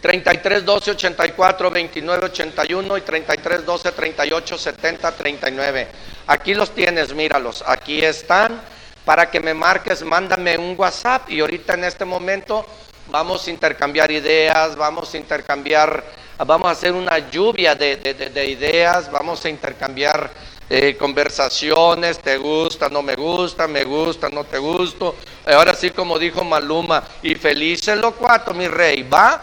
33 0.00 0.64
12 0.64 0.90
84 0.92 1.70
29 1.70 2.26
81 2.26 2.98
y 2.98 3.00
33 3.00 3.64
12 3.64 3.92
38 3.92 4.58
70 4.58 5.12
39. 5.12 5.88
Aquí 6.26 6.54
los 6.54 6.70
tienes, 6.70 7.14
míralos, 7.14 7.64
aquí 7.66 8.04
están. 8.04 8.60
Para 9.04 9.30
que 9.30 9.38
me 9.38 9.54
marques, 9.54 10.02
mándame 10.02 10.58
un 10.58 10.74
WhatsApp 10.76 11.30
y 11.30 11.38
ahorita 11.38 11.74
en 11.74 11.84
este 11.84 12.04
momento 12.04 12.66
vamos 13.08 13.46
a 13.46 13.50
intercambiar 13.50 14.10
ideas, 14.10 14.74
vamos 14.74 15.14
a 15.14 15.16
intercambiar, 15.16 16.02
vamos 16.44 16.66
a 16.66 16.72
hacer 16.72 16.92
una 16.92 17.18
lluvia 17.30 17.76
de, 17.76 18.46
ideas, 18.48 19.10
vamos 19.10 19.44
a 19.44 19.48
intercambiar 19.48 20.28
eh, 20.68 20.96
conversaciones, 20.96 22.18
te 22.18 22.36
gusta, 22.36 22.88
no 22.88 23.00
me 23.00 23.14
gusta, 23.14 23.68
me 23.68 23.84
gusta, 23.84 24.28
no 24.28 24.42
te 24.42 24.58
gusto. 24.58 25.14
Ahora 25.46 25.74
sí, 25.74 25.90
como 25.90 26.18
dijo 26.18 26.42
Maluma, 26.42 27.04
y 27.22 27.36
feliz 27.36 27.86
el 27.86 28.00
locuato, 28.00 28.52
mi 28.54 28.66
rey, 28.66 29.04
va 29.04 29.40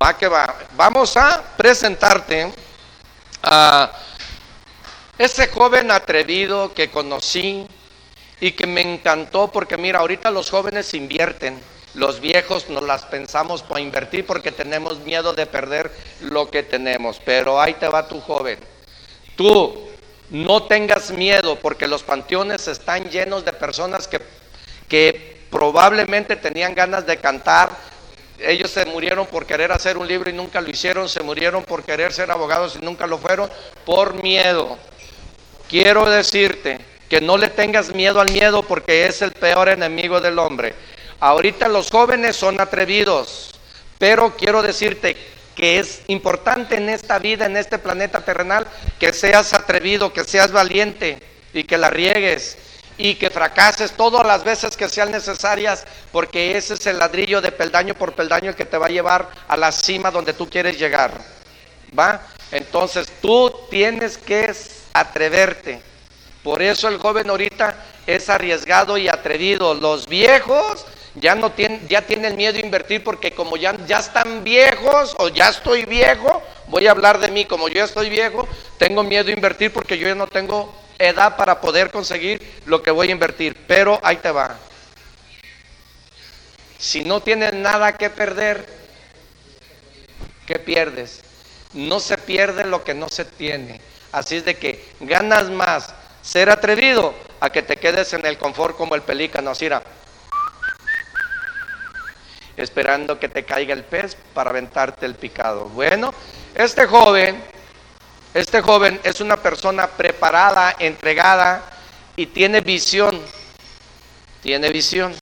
Va 0.00 0.16
que 0.16 0.28
va. 0.28 0.54
Vamos 0.76 1.16
a 1.16 1.42
presentarte 1.56 2.52
a 3.42 3.92
ese 5.16 5.48
joven 5.48 5.90
atrevido 5.90 6.74
que 6.74 6.90
conocí 6.90 7.66
y 8.40 8.52
que 8.52 8.66
me 8.66 8.82
encantó 8.82 9.50
porque 9.50 9.76
mira, 9.76 10.00
ahorita 10.00 10.30
los 10.30 10.50
jóvenes 10.50 10.92
invierten. 10.94 11.60
Los 11.94 12.20
viejos 12.20 12.68
nos 12.68 12.82
las 12.82 13.04
pensamos 13.06 13.62
para 13.62 13.80
invertir 13.80 14.26
porque 14.26 14.52
tenemos 14.52 14.98
miedo 15.00 15.32
de 15.32 15.46
perder 15.46 15.90
lo 16.20 16.50
que 16.50 16.62
tenemos. 16.62 17.18
Pero 17.24 17.58
ahí 17.58 17.72
te 17.74 17.88
va 17.88 18.06
tu 18.06 18.20
joven. 18.20 18.58
Tú 19.34 19.88
no 20.28 20.64
tengas 20.64 21.10
miedo 21.10 21.56
porque 21.56 21.86
los 21.86 22.02
panteones 22.02 22.68
están 22.68 23.08
llenos 23.08 23.46
de 23.46 23.54
personas 23.54 24.08
que, 24.08 24.20
que 24.88 25.40
probablemente 25.50 26.36
tenían 26.36 26.74
ganas 26.74 27.06
de 27.06 27.16
cantar, 27.16 27.70
ellos 28.38 28.70
se 28.70 28.84
murieron 28.86 29.26
por 29.26 29.46
querer 29.46 29.72
hacer 29.72 29.96
un 29.96 30.06
libro 30.06 30.30
y 30.30 30.32
nunca 30.32 30.60
lo 30.60 30.70
hicieron, 30.70 31.08
se 31.08 31.22
murieron 31.22 31.64
por 31.64 31.84
querer 31.84 32.12
ser 32.12 32.30
abogados 32.30 32.76
y 32.80 32.84
nunca 32.84 33.06
lo 33.06 33.18
fueron, 33.18 33.50
por 33.84 34.22
miedo. 34.22 34.78
Quiero 35.68 36.08
decirte 36.08 36.78
que 37.08 37.20
no 37.20 37.38
le 37.38 37.48
tengas 37.48 37.94
miedo 37.94 38.20
al 38.20 38.30
miedo 38.30 38.62
porque 38.62 39.06
es 39.06 39.22
el 39.22 39.32
peor 39.32 39.68
enemigo 39.68 40.20
del 40.20 40.38
hombre. 40.38 40.74
Ahorita 41.20 41.68
los 41.68 41.90
jóvenes 41.90 42.36
son 42.36 42.60
atrevidos, 42.60 43.52
pero 43.98 44.36
quiero 44.36 44.62
decirte 44.62 45.16
que 45.54 45.78
es 45.78 46.02
importante 46.08 46.76
en 46.76 46.90
esta 46.90 47.18
vida, 47.18 47.46
en 47.46 47.56
este 47.56 47.78
planeta 47.78 48.20
terrenal, 48.24 48.66
que 49.00 49.12
seas 49.12 49.54
atrevido, 49.54 50.12
que 50.12 50.24
seas 50.24 50.52
valiente 50.52 51.18
y 51.54 51.64
que 51.64 51.78
la 51.78 51.88
riegues 51.88 52.58
y 52.98 53.14
que 53.16 53.30
fracases 53.30 53.92
todas 53.92 54.26
las 54.26 54.44
veces 54.44 54.76
que 54.76 54.88
sean 54.88 55.10
necesarias, 55.10 55.84
porque 56.12 56.56
ese 56.56 56.74
es 56.74 56.86
el 56.86 56.98
ladrillo 56.98 57.40
de 57.40 57.52
peldaño 57.52 57.94
por 57.94 58.14
peldaño 58.14 58.50
el 58.50 58.56
que 58.56 58.64
te 58.64 58.78
va 58.78 58.86
a 58.86 58.90
llevar 58.90 59.28
a 59.48 59.56
la 59.56 59.72
cima 59.72 60.10
donde 60.10 60.32
tú 60.32 60.48
quieres 60.48 60.78
llegar. 60.78 61.12
¿Va? 61.98 62.22
Entonces 62.50 63.08
tú 63.20 63.52
tienes 63.70 64.18
que 64.18 64.52
atreverte. 64.92 65.80
Por 66.42 66.62
eso 66.62 66.88
el 66.88 66.98
joven 66.98 67.28
ahorita 67.28 67.76
es 68.06 68.28
arriesgado 68.28 68.96
y 68.96 69.08
atrevido. 69.08 69.74
Los 69.74 70.06
viejos 70.06 70.86
ya 71.16 71.34
no 71.34 71.50
tienen, 71.50 71.86
ya 71.88 72.02
tienen 72.02 72.36
miedo 72.36 72.56
a 72.56 72.60
invertir 72.60 73.02
porque 73.02 73.32
como 73.32 73.56
ya, 73.56 73.76
ya 73.86 73.98
están 73.98 74.44
viejos 74.44 75.14
o 75.18 75.28
ya 75.28 75.48
estoy 75.48 75.84
viejo, 75.84 76.42
voy 76.68 76.86
a 76.86 76.92
hablar 76.92 77.18
de 77.18 77.30
mí, 77.30 77.44
como 77.46 77.68
yo 77.68 77.84
estoy 77.84 78.10
viejo, 78.10 78.46
tengo 78.78 79.02
miedo 79.02 79.28
a 79.28 79.32
invertir 79.32 79.72
porque 79.72 79.98
yo 79.98 80.06
ya 80.06 80.14
no 80.14 80.26
tengo 80.26 80.72
edad 80.98 81.36
para 81.36 81.60
poder 81.60 81.90
conseguir 81.90 82.62
lo 82.66 82.82
que 82.82 82.90
voy 82.90 83.08
a 83.08 83.12
invertir. 83.12 83.56
Pero 83.66 84.00
ahí 84.02 84.16
te 84.16 84.30
va. 84.30 84.56
Si 86.78 87.04
no 87.04 87.20
tienes 87.20 87.54
nada 87.54 87.96
que 87.96 88.10
perder, 88.10 88.66
¿qué 90.46 90.58
pierdes? 90.58 91.22
No 91.72 92.00
se 92.00 92.18
pierde 92.18 92.64
lo 92.64 92.84
que 92.84 92.94
no 92.94 93.08
se 93.08 93.24
tiene. 93.24 93.80
Así 94.12 94.36
es 94.36 94.44
de 94.44 94.56
que 94.56 94.84
ganas 95.00 95.50
más 95.50 95.94
ser 96.22 96.50
atrevido 96.50 97.14
a 97.40 97.50
que 97.50 97.62
te 97.62 97.76
quedes 97.76 98.12
en 98.12 98.24
el 98.26 98.38
confort 98.38 98.76
como 98.76 98.94
el 98.94 99.02
pelícano, 99.02 99.50
así 99.50 99.68
esperando 102.56 103.18
que 103.18 103.28
te 103.28 103.44
caiga 103.44 103.74
el 103.74 103.84
pez 103.84 104.16
para 104.34 104.50
aventarte 104.50 105.06
el 105.06 105.14
picado. 105.14 105.66
Bueno, 105.66 106.12
este 106.54 106.86
joven 106.86 107.42
este 108.36 108.60
joven 108.60 109.00
es 109.02 109.22
una 109.22 109.38
persona 109.38 109.86
preparada, 109.86 110.76
entregada 110.78 111.62
y 112.16 112.26
tiene 112.26 112.60
visión. 112.60 113.18
Tiene 114.42 114.68
visión. 114.68 115.14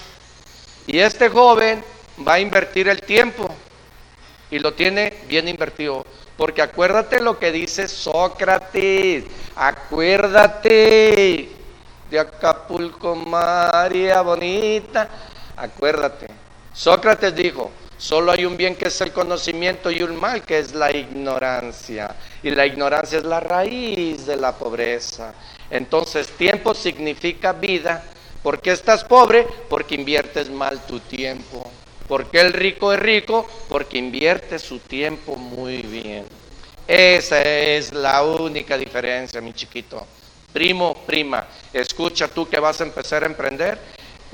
Y 0.88 0.98
este 0.98 1.28
joven 1.28 1.84
va 2.26 2.34
a 2.34 2.40
invertir 2.40 2.88
el 2.88 3.02
tiempo 3.02 3.46
y 4.50 4.58
lo 4.58 4.74
tiene 4.74 5.16
bien 5.28 5.46
invertido. 5.46 6.04
Porque 6.36 6.60
acuérdate 6.60 7.20
lo 7.20 7.38
que 7.38 7.52
dice 7.52 7.86
Sócrates, 7.86 9.22
acuérdate 9.54 10.70
de 12.10 12.18
Acapulco, 12.18 13.14
María 13.14 14.22
Bonita, 14.22 15.08
acuérdate. 15.56 16.26
Sócrates 16.72 17.32
dijo, 17.32 17.70
Solo 18.04 18.32
hay 18.32 18.44
un 18.44 18.58
bien 18.58 18.76
que 18.76 18.88
es 18.88 19.00
el 19.00 19.12
conocimiento 19.12 19.90
y 19.90 20.02
un 20.02 20.20
mal 20.20 20.42
que 20.42 20.58
es 20.58 20.74
la 20.74 20.94
ignorancia. 20.94 22.14
Y 22.42 22.50
la 22.50 22.66
ignorancia 22.66 23.16
es 23.16 23.24
la 23.24 23.40
raíz 23.40 24.26
de 24.26 24.36
la 24.36 24.52
pobreza. 24.52 25.32
Entonces 25.70 26.28
tiempo 26.28 26.74
significa 26.74 27.54
vida. 27.54 28.04
¿Por 28.42 28.60
qué 28.60 28.72
estás 28.72 29.04
pobre? 29.04 29.46
Porque 29.70 29.94
inviertes 29.94 30.50
mal 30.50 30.84
tu 30.84 31.00
tiempo. 31.00 31.64
¿Por 32.06 32.26
qué 32.26 32.42
el 32.42 32.52
rico 32.52 32.92
es 32.92 33.00
rico? 33.00 33.48
Porque 33.70 33.96
invierte 33.96 34.58
su 34.58 34.80
tiempo 34.80 35.36
muy 35.36 35.78
bien. 35.80 36.26
Esa 36.86 37.40
es 37.40 37.94
la 37.94 38.22
única 38.22 38.76
diferencia, 38.76 39.40
mi 39.40 39.54
chiquito. 39.54 40.06
Primo, 40.52 40.92
prima, 41.06 41.48
escucha 41.72 42.28
tú 42.28 42.46
que 42.50 42.60
vas 42.60 42.82
a 42.82 42.84
empezar 42.84 43.22
a 43.22 43.26
emprender 43.26 43.78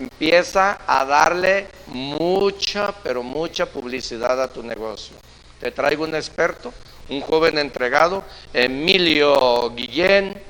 empieza 0.01 0.81
a 0.87 1.05
darle 1.05 1.69
mucha, 1.89 2.93
pero 3.03 3.23
mucha 3.23 3.67
publicidad 3.67 4.43
a 4.43 4.49
tu 4.49 4.63
negocio. 4.63 5.15
Te 5.61 5.71
traigo 5.71 6.05
un 6.05 6.15
experto, 6.15 6.73
un 7.11 7.21
joven 7.21 7.59
entregado, 7.59 8.25
Emilio 8.53 9.71
Guillén, 9.71 10.41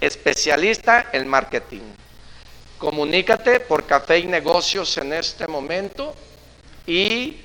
especialista 0.00 1.10
en 1.12 1.28
marketing. 1.28 1.82
Comunícate 2.78 3.60
por 3.60 3.84
Café 3.84 4.20
y 4.20 4.26
Negocios 4.26 4.96
en 4.96 5.12
este 5.12 5.46
momento 5.46 6.14
y 6.86 7.36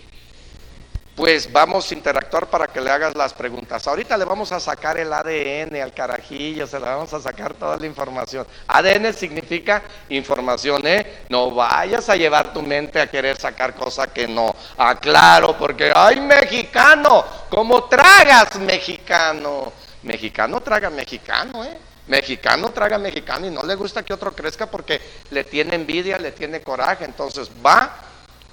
pues 1.18 1.52
vamos 1.52 1.90
a 1.90 1.96
interactuar 1.96 2.46
para 2.46 2.68
que 2.68 2.80
le 2.80 2.92
hagas 2.92 3.16
las 3.16 3.34
preguntas. 3.34 3.88
Ahorita 3.88 4.16
le 4.16 4.24
vamos 4.24 4.52
a 4.52 4.60
sacar 4.60 5.00
el 5.00 5.12
ADN 5.12 5.82
al 5.82 5.92
carajillo, 5.92 6.68
se 6.68 6.80
le 6.80 6.86
vamos 6.86 7.12
a 7.12 7.20
sacar 7.20 7.56
toda 7.56 7.76
la 7.76 7.88
información. 7.88 8.46
ADN 8.68 9.12
significa 9.16 9.82
información, 10.10 10.86
¿eh? 10.86 11.24
No 11.30 11.50
vayas 11.50 12.08
a 12.10 12.16
llevar 12.16 12.54
tu 12.54 12.62
mente 12.62 13.02
a 13.02 13.08
querer 13.08 13.36
sacar 13.36 13.74
cosas 13.74 14.10
que 14.10 14.28
no. 14.28 14.56
Aclaro, 14.78 15.58
porque, 15.58 15.92
ay, 15.94 16.22
mexicano, 16.22 17.26
¿cómo 17.50 17.86
tragas 17.86 18.56
mexicano? 18.60 19.74
Mexicano 20.04 20.62
traga 20.62 20.92
mexicano, 20.92 21.66
¿eh? 21.66 21.80
Mexicano 22.10 22.70
traga 22.70 23.00
mexicano 23.00 23.48
y 23.48 23.50
no 23.50 23.64
le 23.64 23.74
gusta 23.74 24.04
que 24.04 24.14
otro 24.14 24.36
crezca 24.36 24.68
porque 24.68 25.02
le 25.32 25.44
tiene 25.46 25.74
envidia, 25.74 26.20
le 26.20 26.32
tiene 26.32 26.62
coraje. 26.62 27.06
Entonces, 27.06 27.50
va, 27.66 27.92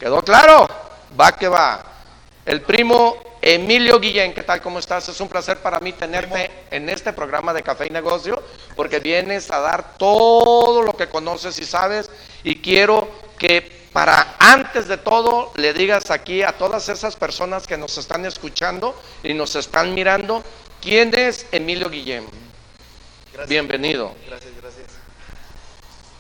¿quedó 0.00 0.23
claro? 0.23 0.66
Va 1.21 1.30
que 1.33 1.47
va. 1.47 1.90
El 2.46 2.60
primo 2.60 3.16
Emilio 3.40 3.98
Guillén, 3.98 4.34
¿qué 4.34 4.42
tal? 4.42 4.60
¿Cómo 4.60 4.78
estás? 4.78 5.08
Es 5.08 5.18
un 5.20 5.28
placer 5.28 5.58
para 5.58 5.80
mí 5.80 5.92
tenerte 5.94 6.50
en 6.70 6.90
este 6.90 7.12
programa 7.14 7.54
de 7.54 7.62
Café 7.62 7.86
y 7.86 7.90
Negocio, 7.90 8.42
porque 8.76 9.00
vienes 9.00 9.50
a 9.50 9.60
dar 9.60 9.96
todo 9.96 10.82
lo 10.82 10.92
que 10.94 11.08
conoces 11.08 11.58
y 11.58 11.64
sabes, 11.64 12.10
y 12.42 12.60
quiero 12.60 13.08
que 13.38 13.88
para 13.94 14.36
antes 14.38 14.88
de 14.88 14.98
todo 14.98 15.52
le 15.56 15.72
digas 15.72 16.10
aquí 16.10 16.42
a 16.42 16.52
todas 16.52 16.88
esas 16.90 17.16
personas 17.16 17.66
que 17.66 17.78
nos 17.78 17.96
están 17.96 18.26
escuchando 18.26 18.94
y 19.22 19.32
nos 19.32 19.56
están 19.56 19.94
mirando, 19.94 20.42
¿quién 20.82 21.14
es 21.14 21.46
Emilio 21.50 21.88
Guillén? 21.88 22.26
Bienvenido. 23.48 24.14
Gracias, 24.26 24.52
gracias. 24.60 24.86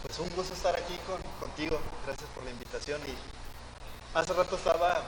Pues 0.02 0.18
un 0.18 0.30
gusto 0.34 0.54
estar 0.54 0.74
aquí 0.74 0.98
con, 1.06 1.20
contigo. 1.38 1.78
Gracias 2.06 2.28
por 2.34 2.44
la 2.44 2.50
invitación. 2.50 3.00
Y 3.06 4.18
hace 4.18 4.32
rato 4.32 4.56
estaba 4.56 5.02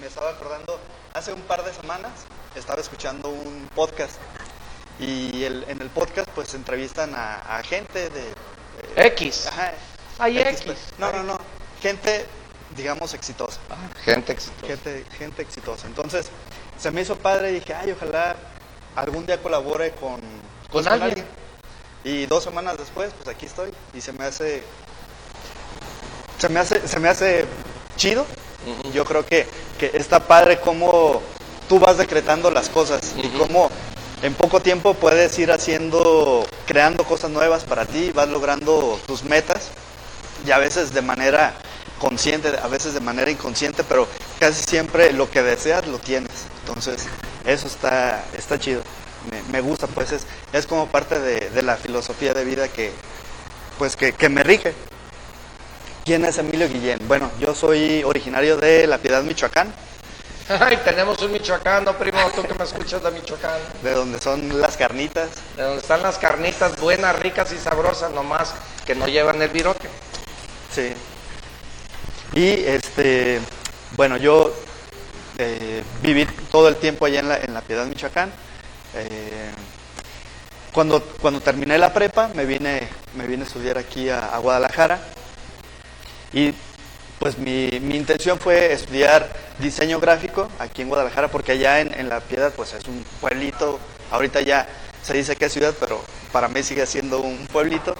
me, 0.00 0.06
estaba 0.06 0.30
acordando, 0.30 0.78
hace 1.14 1.32
un 1.32 1.42
par 1.42 1.64
de 1.64 1.72
semanas 1.72 2.12
estaba 2.54 2.80
escuchando 2.80 3.28
un 3.28 3.68
podcast 3.74 4.16
y 4.98 5.44
en 5.44 5.80
el 5.80 5.90
podcast 5.90 6.28
pues 6.34 6.54
entrevistan 6.54 7.12
a, 7.14 7.60
gente 7.64 8.10
de... 8.10 8.34
X. 8.96 9.48
Hay 10.18 10.38
X. 10.38 10.62
Pues. 10.64 10.78
No, 10.98 11.10
no, 11.12 11.22
no. 11.22 11.38
Gente, 11.80 12.26
digamos, 12.76 13.14
exitosa. 13.14 13.58
Ah, 13.70 13.76
gente 14.04 14.32
exitosa. 14.32 14.66
Gente, 14.66 15.04
gente 15.18 15.42
exitosa. 15.42 15.86
Entonces, 15.86 16.28
se 16.78 16.90
me 16.90 17.00
hizo 17.00 17.16
padre 17.16 17.50
y 17.50 17.54
dije, 17.54 17.74
ay, 17.74 17.92
ojalá 17.92 18.36
algún 18.94 19.26
día 19.26 19.42
colabore 19.42 19.92
con, 19.92 20.20
¿Con, 20.70 20.86
alguien? 20.86 21.24
Y 22.04 22.26
dos 22.26 22.44
semanas 22.44 22.76
después, 22.78 23.12
pues 23.14 23.34
aquí 23.34 23.46
estoy. 23.46 23.72
Y 23.94 24.00
se 24.00 24.12
me 24.12 24.24
hace. 24.24 24.62
Se 26.38 26.48
me 26.48 26.60
hace, 26.60 26.86
se 26.86 26.98
me 26.98 27.08
hace 27.08 27.46
chido 27.96 28.26
yo 28.92 29.04
creo 29.04 29.24
que, 29.24 29.46
que, 29.78 29.90
está 29.94 30.20
padre 30.20 30.60
cómo 30.60 31.22
tú 31.68 31.78
vas 31.78 31.98
decretando 31.98 32.50
las 32.50 32.68
cosas 32.68 33.14
y 33.16 33.28
cómo 33.28 33.70
en 34.22 34.34
poco 34.34 34.60
tiempo 34.60 34.94
puedes 34.94 35.38
ir 35.38 35.50
haciendo, 35.50 36.46
creando 36.66 37.04
cosas 37.04 37.30
nuevas 37.30 37.64
para 37.64 37.86
ti, 37.86 38.12
vas 38.12 38.28
logrando 38.28 38.98
tus 39.06 39.24
metas 39.24 39.70
y 40.46 40.50
a 40.50 40.58
veces 40.58 40.94
de 40.94 41.02
manera 41.02 41.54
consciente, 41.98 42.52
a 42.62 42.68
veces 42.68 42.94
de 42.94 43.00
manera 43.00 43.30
inconsciente, 43.30 43.84
pero 43.84 44.06
casi 44.38 44.62
siempre 44.62 45.12
lo 45.12 45.30
que 45.30 45.42
deseas 45.42 45.86
lo 45.86 45.98
tienes. 45.98 46.32
Entonces, 46.60 47.06
eso 47.44 47.66
está, 47.66 48.24
está 48.36 48.58
chido. 48.58 48.82
Me, 49.52 49.60
gusta, 49.60 49.86
pues 49.86 50.10
es, 50.10 50.26
es 50.52 50.66
como 50.66 50.88
parte 50.88 51.20
de, 51.20 51.50
de, 51.50 51.62
la 51.62 51.76
filosofía 51.76 52.34
de 52.34 52.44
vida 52.44 52.66
que, 52.66 52.92
pues 53.78 53.94
que, 53.94 54.12
que 54.12 54.28
me 54.28 54.42
rige. 54.42 54.74
¿Quién 56.04 56.24
es 56.24 56.36
Emilio 56.38 56.68
Guillén? 56.68 56.98
Bueno, 57.06 57.30
yo 57.38 57.54
soy 57.54 58.02
originario 58.02 58.56
de 58.56 58.88
La 58.88 58.98
Piedad, 58.98 59.22
Michoacán. 59.22 59.72
Ay, 60.48 60.76
tenemos 60.84 61.22
un 61.22 61.30
michoacano, 61.30 61.96
primo, 61.96 62.18
tú 62.34 62.42
que 62.42 62.54
me 62.54 62.64
escuchas 62.64 63.04
de 63.04 63.12
Michoacán. 63.12 63.60
De 63.84 63.92
donde 63.92 64.20
son 64.20 64.60
las 64.60 64.76
carnitas. 64.76 65.30
De 65.56 65.62
donde 65.62 65.80
están 65.80 66.02
las 66.02 66.18
carnitas 66.18 66.80
buenas, 66.80 67.16
ricas 67.20 67.52
y 67.52 67.58
sabrosas, 67.58 68.10
nomás 68.10 68.52
que 68.84 68.96
no 68.96 69.06
llevan 69.06 69.40
el 69.42 69.50
virote. 69.50 69.88
Sí. 70.74 70.92
Y 72.32 72.48
este, 72.64 73.40
bueno, 73.94 74.16
yo 74.16 74.52
eh, 75.38 75.84
viví 76.02 76.26
todo 76.50 76.66
el 76.66 76.76
tiempo 76.76 77.06
allá 77.06 77.20
en 77.20 77.28
La, 77.28 77.36
en 77.38 77.54
la 77.54 77.60
Piedad, 77.60 77.86
Michoacán. 77.86 78.32
Eh, 78.94 79.52
cuando, 80.72 81.00
cuando 81.20 81.40
terminé 81.40 81.78
la 81.78 81.92
prepa, 81.94 82.28
me 82.34 82.44
vine, 82.44 82.88
me 83.14 83.28
vine 83.28 83.44
a 83.44 83.46
estudiar 83.46 83.78
aquí 83.78 84.08
a 84.08 84.36
Guadalajara 84.38 85.00
y 86.32 86.54
pues 87.22 87.38
mi, 87.38 87.68
intención 87.68 88.38
fue 88.40 88.72
estudiar 88.72 89.28
diseño 89.60 90.00
gráfico 90.00 90.48
aquí 90.58 90.82
en 90.82 90.88
Guadalajara, 90.88 91.28
porque 91.28 91.52
allá 91.52 91.80
en, 91.80 92.08
La 92.08 92.18
Piedad 92.18 92.52
pues 92.52 92.72
es 92.72 92.84
un 92.88 93.04
pueblito, 93.20 93.78
ahorita 94.10 94.40
ya 94.40 94.66
se 95.02 95.14
dice 95.14 95.36
que 95.36 95.44
es 95.44 95.52
ciudad, 95.52 95.72
pero 95.78 96.02
para 96.32 96.48
mí 96.48 96.64
sigue 96.64 96.84
siendo 96.84 97.20
un 97.20 97.46
pueblito. 97.46 97.94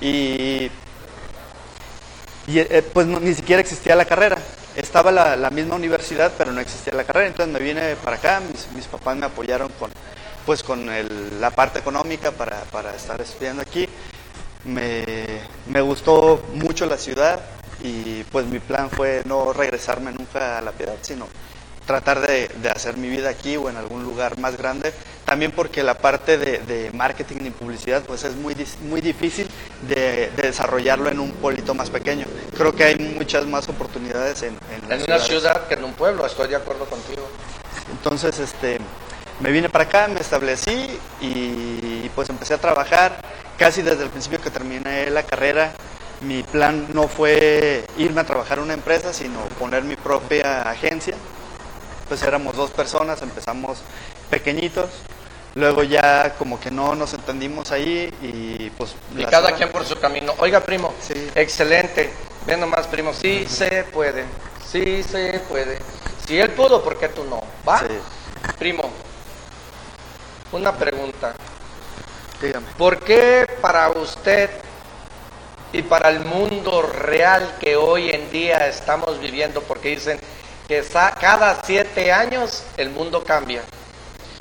Y, 0.00 0.68
eh, 2.48 2.82
pues 2.92 3.06
ni 3.06 3.34
siquiera 3.34 3.60
existía 3.60 3.94
la 3.94 4.04
carrera. 4.04 4.38
Estaba 4.74 5.12
la, 5.12 5.50
misma 5.50 5.76
universidad, 5.76 6.32
pero 6.36 6.50
no 6.50 6.60
existía 6.60 6.92
la 6.94 7.04
carrera. 7.04 7.28
Entonces 7.28 7.52
me 7.52 7.60
vine 7.60 7.94
para 7.96 8.16
acá, 8.16 8.40
mis, 8.74 8.86
papás 8.86 9.16
me 9.16 9.26
apoyaron 9.26 9.70
con, 9.78 9.92
pues 10.44 10.64
con 10.64 10.88
la 11.40 11.50
parte 11.50 11.78
económica 11.78 12.32
para, 12.32 12.62
para 12.62 12.96
estar 12.96 13.20
estudiando 13.20 13.62
aquí. 13.62 13.88
Me, 14.64 15.04
me, 15.68 15.80
gustó 15.80 16.42
mucho 16.54 16.86
la 16.86 16.98
ciudad 16.98 17.40
y 17.82 18.24
pues 18.24 18.46
mi 18.46 18.58
plan 18.58 18.90
fue 18.90 19.22
no 19.24 19.52
regresarme 19.52 20.12
nunca 20.12 20.58
a 20.58 20.60
la 20.60 20.72
piedad, 20.72 20.96
sino 21.00 21.26
tratar 21.86 22.20
de, 22.20 22.48
de 22.62 22.70
hacer 22.70 22.96
mi 22.96 23.08
vida 23.08 23.30
aquí 23.30 23.56
o 23.56 23.68
en 23.68 23.76
algún 23.76 24.04
lugar 24.04 24.38
más 24.38 24.56
grande. 24.56 24.92
También 25.24 25.52
porque 25.52 25.82
la 25.82 25.94
parte 25.94 26.38
de, 26.38 26.58
de 26.58 26.90
marketing 26.92 27.46
y 27.46 27.50
publicidad 27.50 28.02
pues 28.04 28.24
es 28.24 28.36
muy, 28.36 28.54
muy 28.82 29.00
difícil 29.00 29.48
de, 29.88 30.30
desarrollarlo 30.36 31.08
en 31.08 31.20
un 31.20 31.32
pueblito 31.32 31.74
más 31.74 31.88
pequeño. 31.90 32.26
Creo 32.56 32.74
que 32.74 32.84
hay 32.84 32.96
muchas 32.96 33.46
más 33.46 33.68
oportunidades 33.68 34.42
en, 34.42 34.58
en, 34.88 35.02
una 35.02 35.18
ciudad 35.18 35.66
que 35.68 35.74
en 35.74 35.84
un 35.84 35.92
pueblo, 35.94 36.26
estoy 36.26 36.48
de 36.48 36.56
acuerdo 36.56 36.84
contigo. 36.84 37.28
Entonces, 37.92 38.38
este, 38.38 38.78
me 39.40 39.50
vine 39.50 39.68
para 39.68 39.84
acá, 39.84 40.08
me 40.08 40.20
establecí 40.20 40.98
y 41.20 41.79
pues 42.08 42.30
empecé 42.30 42.54
a 42.54 42.58
trabajar 42.58 43.20
casi 43.58 43.82
desde 43.82 44.04
el 44.04 44.10
principio 44.10 44.40
que 44.40 44.50
terminé 44.50 45.10
la 45.10 45.22
carrera, 45.22 45.72
mi 46.20 46.42
plan 46.42 46.86
no 46.92 47.08
fue 47.08 47.84
irme 47.96 48.22
a 48.22 48.24
trabajar 48.24 48.58
en 48.58 48.64
una 48.64 48.74
empresa, 48.74 49.12
sino 49.12 49.40
poner 49.58 49.82
mi 49.82 49.96
propia 49.96 50.62
agencia. 50.62 51.14
Pues 52.08 52.22
éramos 52.22 52.56
dos 52.56 52.70
personas, 52.70 53.22
empezamos 53.22 53.78
pequeñitos, 54.30 54.90
luego 55.54 55.82
ya 55.82 56.34
como 56.38 56.58
que 56.58 56.70
no 56.70 56.94
nos 56.94 57.14
entendimos 57.14 57.70
ahí 57.70 58.12
y 58.20 58.70
pues... 58.70 58.94
Y 59.16 59.24
cada 59.24 59.52
quien 59.52 59.70
por 59.70 59.84
su 59.84 59.98
camino. 59.98 60.34
Oiga, 60.38 60.60
primo, 60.60 60.92
excelente. 61.34 62.10
Ven 62.46 62.60
nomás, 62.60 62.86
primo, 62.86 63.12
sí 63.12 63.46
se 63.48 63.84
puede, 63.84 64.24
sí 64.66 65.02
se 65.02 65.40
puede. 65.48 65.78
Si 66.26 66.38
él 66.38 66.50
pudo, 66.50 66.82
¿por 66.82 66.98
qué 66.98 67.08
tú 67.08 67.24
no? 67.24 67.40
¿Va? 67.68 67.82
Primo, 68.58 68.90
una 70.52 70.72
pregunta. 70.72 71.34
¿Por 72.78 73.00
qué 73.00 73.46
para 73.60 73.90
usted 73.90 74.48
y 75.72 75.82
para 75.82 76.08
el 76.08 76.24
mundo 76.24 76.82
real 76.82 77.56
que 77.60 77.76
hoy 77.76 78.10
en 78.10 78.30
día 78.30 78.66
estamos 78.66 79.20
viviendo, 79.20 79.60
porque 79.62 79.90
dicen 79.90 80.18
que 80.66 80.82
cada 81.20 81.62
siete 81.62 82.10
años 82.10 82.64
el 82.78 82.90
mundo 82.90 83.22
cambia? 83.24 83.62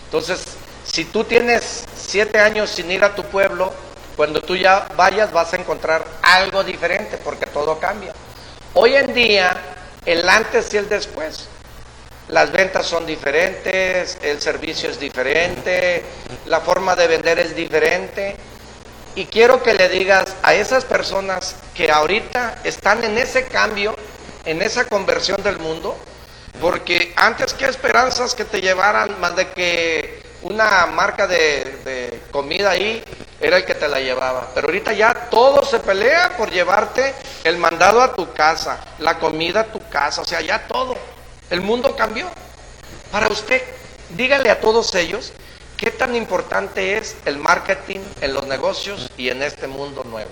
Entonces, 0.05 0.43
si 0.85 1.05
tú 1.05 1.25
tienes 1.25 1.83
siete 1.93 2.39
años 2.39 2.69
sin 2.69 2.89
ir 2.89 3.03
a 3.03 3.15
tu 3.15 3.23
pueblo, 3.23 3.73
cuando 4.15 4.41
tú 4.41 4.55
ya 4.55 4.88
vayas 4.95 5.33
vas 5.33 5.51
a 5.53 5.57
encontrar 5.57 6.05
algo 6.21 6.63
diferente, 6.63 7.17
porque 7.17 7.47
todo 7.47 7.79
cambia. 7.79 8.13
Hoy 8.73 8.95
en 8.95 9.13
día, 9.13 9.57
el 10.05 10.27
antes 10.29 10.73
y 10.73 10.77
el 10.77 10.88
después 10.88 11.49
las 12.29 12.51
ventas 12.51 12.85
son 12.85 13.05
diferentes, 13.05 14.17
el 14.21 14.39
servicio 14.39 14.89
es 14.89 14.99
diferente, 14.99 16.03
la 16.45 16.61
forma 16.61 16.95
de 16.95 17.07
vender 17.07 17.39
es 17.39 17.55
diferente. 17.55 18.35
Y 19.15 19.25
quiero 19.25 19.63
que 19.63 19.73
le 19.73 19.89
digas 19.89 20.35
a 20.43 20.53
esas 20.53 20.85
personas 20.85 21.55
que 21.73 21.91
ahorita 21.91 22.59
están 22.63 23.03
en 23.03 23.17
ese 23.17 23.45
cambio, 23.45 23.95
en 24.45 24.61
esa 24.61 24.85
conversión 24.85 25.41
del 25.41 25.57
mundo, 25.57 25.97
porque 26.61 27.13
antes 27.15 27.53
qué 27.53 27.65
esperanzas 27.65 28.35
que 28.35 28.45
te 28.45 28.61
llevaran 28.61 29.19
más 29.19 29.35
de 29.35 29.49
que 29.49 30.21
una 30.43 30.85
marca 30.85 31.27
de, 31.27 32.21
comida 32.31 32.71
ahí 32.71 33.03
era 33.41 33.57
el 33.57 33.65
que 33.65 33.73
te 33.73 33.87
la 33.87 33.99
llevaba. 33.99 34.51
Pero 34.53 34.67
ahorita 34.67 34.93
ya 34.93 35.13
todo 35.31 35.65
se 35.65 35.79
pelea 35.79 36.37
por 36.37 36.51
llevarte 36.51 37.15
el 37.43 37.57
mandado 37.57 38.01
a 38.01 38.13
tu 38.13 38.31
casa, 38.33 38.79
la 38.99 39.17
comida 39.17 39.61
a 39.61 39.65
tu 39.65 39.79
casa, 39.89 40.21
o 40.21 40.25
sea, 40.25 40.41
ya 40.41 40.67
todo. 40.67 40.95
El 41.49 41.62
mundo 41.62 41.95
cambió. 41.95 42.27
Para 43.12 43.27
usted, 43.27 43.62
dígale 44.15 44.49
a 44.49 44.59
todos 44.59 44.93
ellos 44.95 45.33
qué 45.77 45.91
tan 45.91 46.15
importante 46.15 46.97
es 46.97 47.15
el 47.25 47.38
marketing 47.38 47.99
en 48.21 48.33
los 48.33 48.45
negocios 48.47 49.09
y 49.17 49.29
en 49.29 49.41
este 49.41 49.67
mundo 49.67 50.03
nuevo. 50.03 50.31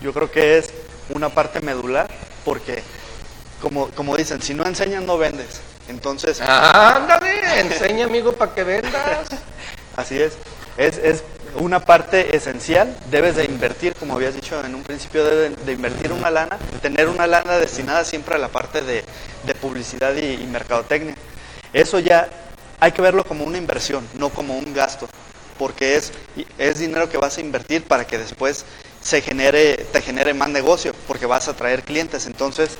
Yo 0.00 0.12
creo 0.12 0.30
que 0.30 0.58
es 0.58 0.70
una 1.14 1.28
parte 1.30 1.60
medular 1.60 2.10
porque, 2.44 2.82
como, 3.62 3.88
como 3.92 4.16
dicen, 4.16 4.42
si 4.42 4.52
no 4.52 4.66
enseñas 4.66 5.02
no 5.02 5.16
vendes. 5.16 5.60
Entonces... 5.88 6.40
Ándale, 6.40 7.60
enseña 7.60 8.04
amigo 8.04 8.32
para 8.32 8.54
que 8.54 8.64
vendas. 8.64 9.28
Así 9.96 10.20
es. 10.20 10.34
Es, 10.76 10.98
es 10.98 11.22
una 11.56 11.80
parte 11.80 12.36
esencial, 12.36 12.96
debes 13.10 13.36
de 13.36 13.44
invertir, 13.44 13.94
como 13.94 14.14
habías 14.14 14.34
dicho 14.34 14.62
en 14.64 14.74
un 14.74 14.82
principio, 14.82 15.24
debes 15.24 15.64
de 15.64 15.72
invertir 15.72 16.12
una 16.12 16.30
lana, 16.30 16.58
tener 16.82 17.08
una 17.08 17.26
lana 17.26 17.58
destinada 17.58 18.04
siempre 18.04 18.34
a 18.34 18.38
la 18.38 18.48
parte 18.48 18.80
de, 18.82 19.04
publicidad 19.60 20.14
y, 20.16 20.44
mercadotecnia. 20.46 21.14
Eso 21.72 21.98
ya 21.98 22.28
hay 22.80 22.92
que 22.92 23.02
verlo 23.02 23.24
como 23.24 23.44
una 23.44 23.58
inversión, 23.58 24.06
no 24.14 24.30
como 24.30 24.58
un 24.58 24.74
gasto, 24.74 25.08
porque 25.58 25.96
es, 25.96 26.12
es 26.58 26.78
dinero 26.78 27.08
que 27.08 27.18
vas 27.18 27.38
a 27.38 27.40
invertir 27.40 27.84
para 27.84 28.06
que 28.06 28.18
después 28.18 28.64
se 29.04 29.20
genere, 29.20 29.76
te 29.92 30.00
genere 30.00 30.32
más 30.32 30.48
negocio, 30.48 30.94
porque 31.06 31.26
vas 31.26 31.46
a 31.48 31.54
traer 31.54 31.82
clientes. 31.82 32.26
Entonces, 32.26 32.78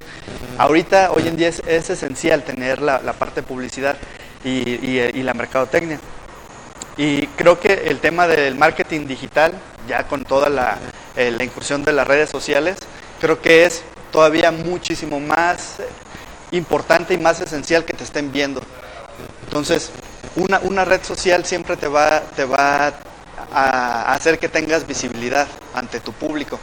ahorita, 0.57 1.13
hoy 1.13 1.29
en 1.29 1.37
día 1.37 1.49
es, 1.49 1.61
esencial 1.67 2.43
tener 2.45 2.81
la, 2.81 3.01
parte 3.13 3.43
de 3.43 3.47
publicidad 3.47 3.97
y, 4.43 5.23
la 5.23 5.35
mercadotecnia. 5.35 6.01
Y 6.97 7.27
creo 7.29 7.59
que 7.59 7.73
el 7.73 7.99
tema 7.99 8.27
del 8.29 8.55
marketing 8.55 9.07
digital, 9.07 9.53
ya 9.89 10.07
con 10.07 10.25
toda 10.25 10.49
la, 10.49 10.79
eh, 11.17 11.37
incursión 11.41 11.85
de 11.85 11.93
las 11.93 12.07
redes 12.07 12.31
sociales, 12.31 12.77
creo 13.21 13.41
que 13.41 13.65
es 13.65 13.83
todavía 14.13 14.53
muchísimo 14.53 15.19
más 15.19 15.77
importante 16.53 17.15
y 17.15 17.19
más 17.19 17.41
esencial 17.41 17.85
que 17.85 17.95
te 17.95 18.05
estén 18.05 18.31
viendo. 18.31 18.63
Entonces, 19.45 19.91
una, 20.37 20.61
una 20.61 20.85
red 20.85 21.03
social 21.03 21.45
siempre 21.45 21.77
te 21.77 21.89
va, 21.89 22.21
te 22.37 22.45
va 22.45 22.95
a 23.53 24.15
hacer 24.15 24.39
que 24.39 24.49
tengas 24.49 24.87
visibilidad 24.87 25.49
ante 25.75 26.01
tu 26.01 26.13
público. 26.13 26.59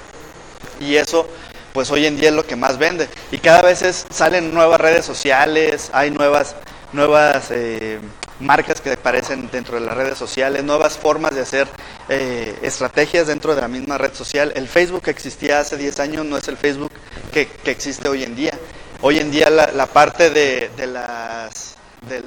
Y 0.80 0.96
eso, 0.96 1.28
pues 1.74 1.92
hoy 1.92 2.06
en 2.06 2.18
día 2.18 2.30
es 2.30 2.36
lo 2.36 2.46
que 2.46 2.56
más 2.56 2.78
vende. 2.78 3.08
Y 3.32 3.38
cada 3.38 3.62
vez 3.62 4.06
salen 4.10 4.54
nuevas 4.54 4.80
redes 4.80 5.06
sociales, 5.06 5.90
hay 5.94 6.10
nuevas, 6.10 6.56
nuevas 6.92 7.48
eh, 7.52 8.00
marcas 8.42 8.82
que 8.82 8.94
aparecen 8.94 9.50
dentro 9.52 9.80
de 9.80 9.86
las 9.86 9.96
redes 9.96 10.18
sociales, 10.18 10.64
nuevas 10.64 10.98
formas 10.98 11.34
de 11.36 11.42
hacer 11.42 11.68
eh, 12.10 12.58
estrategias 12.62 13.28
dentro 13.28 13.56
de 13.56 13.62
la 13.62 13.68
misma 13.68 13.98
red 13.98 14.14
social. 14.14 14.52
El 14.56 14.68
Facebook 14.68 15.04
que 15.04 15.12
existía 15.12 15.60
hace 15.60 15.78
10 15.78 16.00
años 16.00 16.26
no 16.26 16.38
es 16.38 16.48
el 16.48 16.58
Facebook 16.58 16.92
que, 17.32 17.48
existe 17.66 18.10
hoy 18.10 18.24
en 18.24 18.36
día. 18.36 18.58
Hoy 19.02 19.20
en 19.20 19.32
día 19.32 19.50
la, 19.50 19.86
parte 19.88 20.30
de, 20.30 20.70
las, 20.88 21.76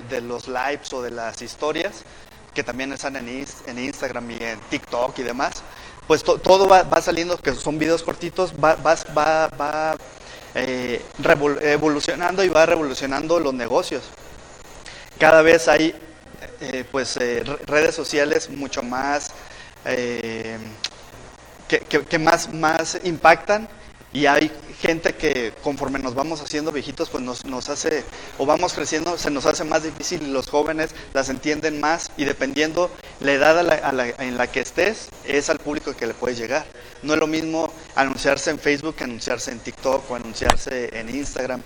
de 0.09 0.21
los 0.21 0.49
lives 0.49 0.93
o 0.93 1.03
de 1.03 1.11
las 1.11 1.41
historias 1.43 2.05
que 2.55 2.63
también 2.63 2.93
están 2.93 3.17
en, 3.17 3.29
Instagram 3.79 4.31
y 4.31 4.37
en 4.41 4.59
TikTok 4.71 5.19
y 5.19 5.23
demás, 5.23 5.63
pues 6.07 6.23
todo 6.23 6.69
va, 6.69 7.03
saliendo, 7.03 7.37
que 7.37 7.53
son 7.53 7.79
videos 7.79 8.03
cortitos, 8.03 8.53
va, 8.53 8.77
va, 8.77 9.49
va 9.49 9.97
eh, 10.55 11.03
evolucionando 11.63 12.45
y 12.45 12.49
va 12.49 12.65
revolucionando 12.65 13.41
los 13.41 13.53
negocios. 13.53 14.05
Cada 15.19 15.43
vez 15.43 15.69
hay 15.69 15.95
eh, 16.61 16.85
pues 16.91 17.17
eh, 17.17 17.43
redes 17.67 17.95
sociales 17.95 18.51
mucho 18.51 18.83
más 18.83 19.33
que, 21.69 21.81
que, 21.81 22.19
más, 22.19 22.53
más 22.53 22.99
impactan 23.05 23.69
y 24.13 24.27
hay 24.27 24.51
gente 24.81 25.15
que 25.15 25.53
conforme 25.63 25.99
nos 25.99 26.15
vamos 26.15 26.41
haciendo 26.41 26.71
viejitos, 26.71 27.11
pues 27.11 27.23
nos, 27.23 27.45
nos, 27.45 27.69
hace, 27.69 28.05
o 28.39 28.47
vamos 28.47 28.73
creciendo, 28.73 29.19
se 29.19 29.31
nos 29.31 29.45
hace 29.45 29.65
más 29.65 29.83
difícil 29.83 30.33
los 30.33 30.49
jóvenes 30.49 30.91
las 31.13 31.29
entienden 31.29 31.81
más 31.81 32.11
y 32.17 32.25
dependiendo 32.25 32.91
la 33.21 33.33
edad 33.33 34.21
en 34.21 34.37
la 34.37 34.47
que 34.47 34.61
estés, 34.61 35.09
es 35.25 35.51
al 35.51 35.59
público 35.59 35.97
que 35.97 36.07
le 36.07 36.15
puedes 36.15 36.39
llegar. 36.39 36.65
No 37.03 37.15
es 37.15 37.21
lo 37.21 37.27
mismo 37.27 37.73
anunciarse 37.97 38.51
en 38.51 38.59
Facebook 38.59 38.95
que 38.95 39.05
anunciarse 39.05 39.51
en 39.51 39.59
TikTok 39.59 40.09
o 40.11 40.15
anunciarse 40.15 40.91
en 40.99 41.09
Instagram 41.09 41.63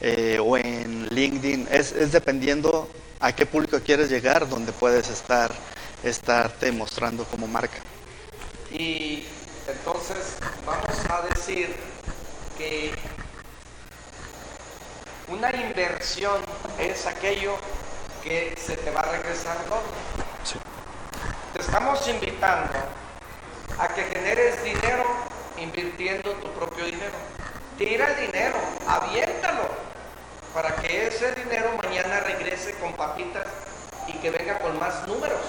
eh, 0.00 0.38
o 0.40 0.56
en 0.56 1.08
LinkedIn. 1.08 1.68
Es, 1.70 1.92
es 1.92 2.12
dependiendo 2.12 2.88
a 3.20 3.32
qué 3.32 3.46
público 3.46 3.80
quieres 3.80 4.10
llegar, 4.10 4.48
donde 4.48 4.72
puedes 4.72 5.08
estar, 5.08 5.52
estarte 6.02 6.70
mostrando 6.72 7.24
como 7.24 7.46
marca. 7.46 7.78
Y 8.70 9.24
entonces, 9.66 10.36
vamos 10.64 10.96
a 11.08 11.22
decir 11.34 11.74
que 12.56 12.92
una 15.28 15.50
inversión 15.54 16.40
es 16.78 17.06
aquello 17.06 17.56
que 18.22 18.54
se 18.58 18.76
te 18.76 18.90
va 18.90 19.00
a 19.00 19.12
regresar 19.12 19.56
doble. 19.68 19.98
Te 21.52 21.60
estamos 21.60 22.06
invitando 22.08 22.72
a 23.78 23.88
que 23.88 24.02
generes 24.02 24.62
dinero 24.62 25.04
invirtiendo 25.60 26.32
tu 26.32 26.50
propio 26.52 26.84
dinero. 26.84 27.18
Tira 27.76 28.08
el 28.12 28.26
dinero, 28.26 28.56
aviéntalo, 28.86 29.47
para 30.54 30.74
que 30.76 31.06
ese 31.06 31.32
dinero 31.32 31.70
mañana 31.82 32.20
regrese 32.20 32.74
con 32.78 32.92
papitas 32.94 33.46
y 34.06 34.12
que 34.14 34.30
venga 34.30 34.58
con 34.58 34.78
más 34.78 35.06
números. 35.06 35.40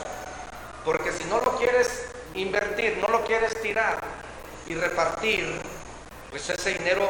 Porque 0.86 1.12
si 1.12 1.24
no 1.26 1.40
lo 1.42 1.58
quieres 1.58 2.06
invertir, 2.34 2.98
no 2.98 3.08
lo 3.08 3.24
quieres 3.26 3.60
tirar 3.62 4.00
y 4.68 4.76
repartir, 4.76 5.62
pues 6.30 6.50
ese 6.50 6.74
dinero, 6.76 7.10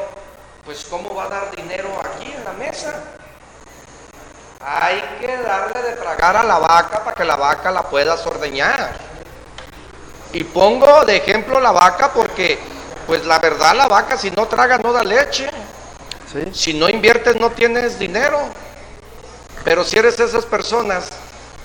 pues 0.66 0.86
¿cómo 0.90 1.14
va 1.14 1.26
a 1.26 1.30
dar 1.30 1.56
dinero 1.56 1.90
aquí 2.04 2.32
en 2.32 2.44
la 2.44 2.54
mesa? 2.54 3.04
Hay 4.62 5.02
que 5.20 5.38
darle 5.38 5.82
de 5.82 5.94
tragar 5.94 6.38
a 6.38 6.44
la 6.44 6.60
vaca 6.60 7.04
para 7.04 7.16
que 7.16 7.24
la 7.24 7.36
vaca 7.36 7.72
la 7.72 7.84
pueda 7.84 8.16
ordeñar. 8.16 8.92
Y 10.32 10.44
pongo 10.44 11.06
de 11.06 11.18
ejemplo 11.18 11.60
la 11.60 11.72
vaca 11.72 12.12
porque, 12.14 12.60
pues 13.08 13.26
la 13.26 13.40
verdad, 13.40 13.76
la 13.76 13.88
vaca 13.88 14.18
si 14.18 14.30
no 14.32 14.48
traga 14.48 14.78
no 14.78 14.94
da 14.94 15.04
leche. 15.04 15.50
Si 16.54 16.74
no 16.74 16.90
inviertes 16.90 17.40
no 17.40 17.50
tienes 17.52 17.98
dinero. 17.98 18.40
Pero 19.64 19.84
si 19.84 19.98
eres 19.98 20.20
esas 20.20 20.46
personas 20.46 21.10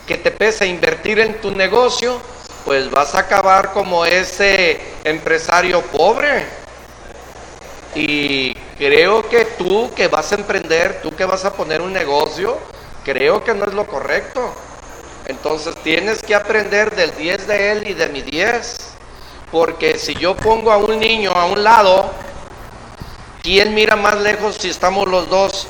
que 0.07 0.17
te 0.17 0.31
pesa 0.31 0.67
invertir 0.67 1.19
en 1.21 1.41
tu 1.41 1.51
negocio, 1.51 2.21
pues 2.65 2.91
vas 2.91 3.15
a 3.15 3.21
acabar 3.21 3.73
como 3.73 4.05
ese 4.05 4.81
empresario 5.05 5.83
pobre. 5.83 6.47
Y 7.95 8.55
creo 8.79 9.29
que 9.29 9.45
tú 9.45 9.91
que 9.95 10.09
vas 10.09 10.33
a 10.33 10.37
emprender, 10.37 11.01
tú 11.03 11.15
que 11.15 11.25
vas 11.25 11.45
a 11.45 11.53
poner 11.53 11.81
un 11.81 11.93
negocio, 11.93 12.59
creo 13.05 13.45
que 13.45 13.55
no 13.55 13.67
es 13.67 13.75
lo 13.75 13.87
correcto. 13.87 14.53
Entonces 15.27 15.75
tienes 15.83 16.23
que 16.23 16.35
aprender 16.35 16.95
del 16.95 17.15
10 17.15 17.47
de 17.47 17.73
él 17.73 17.89
y 17.89 17.95
de 17.95 18.09
mi 18.09 18.23
10. 18.23 18.79
Porque 19.53 19.99
si 19.99 20.15
yo 20.15 20.35
pongo 20.35 20.73
a 20.73 20.79
un 20.79 20.99
niño 20.99 21.31
a 21.33 21.45
un 21.45 21.63
lado, 21.63 22.11
¿quién 23.45 23.75
mira 23.75 23.95
más 23.95 24.17
lejos 24.23 24.57
si 24.57 24.71
estamos 24.71 25.07
los 25.07 25.29
dos 25.29 25.67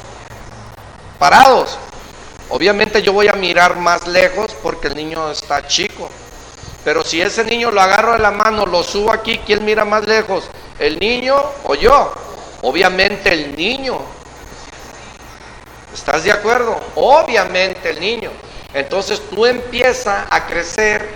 parados? 1.18 1.76
Obviamente 2.48 3.02
yo 3.02 3.12
voy 3.12 3.26
a 3.26 3.32
mirar 3.32 3.76
más 3.76 4.06
lejos 4.06 4.54
porque 4.62 4.86
el 4.86 4.94
niño 4.94 5.32
está 5.32 5.66
chico. 5.66 6.08
Pero 6.84 7.02
si 7.02 7.20
ese 7.20 7.42
niño 7.44 7.72
lo 7.72 7.80
agarro 7.80 8.12
de 8.12 8.20
la 8.20 8.30
mano, 8.30 8.64
lo 8.64 8.82
subo 8.84 9.10
aquí, 9.10 9.38
¿quién 9.44 9.64
mira 9.64 9.84
más 9.84 10.06
lejos? 10.06 10.44
¿El 10.78 11.00
niño 11.00 11.34
o 11.64 11.74
yo? 11.74 12.12
Obviamente 12.62 13.32
el 13.32 13.56
niño. 13.56 13.98
¿Estás 15.92 16.22
de 16.22 16.30
acuerdo? 16.30 16.80
Obviamente 16.94 17.90
el 17.90 17.98
niño. 17.98 18.30
Entonces 18.72 19.20
tú 19.30 19.46
empiezas 19.46 20.26
a 20.30 20.46
crecer 20.46 21.08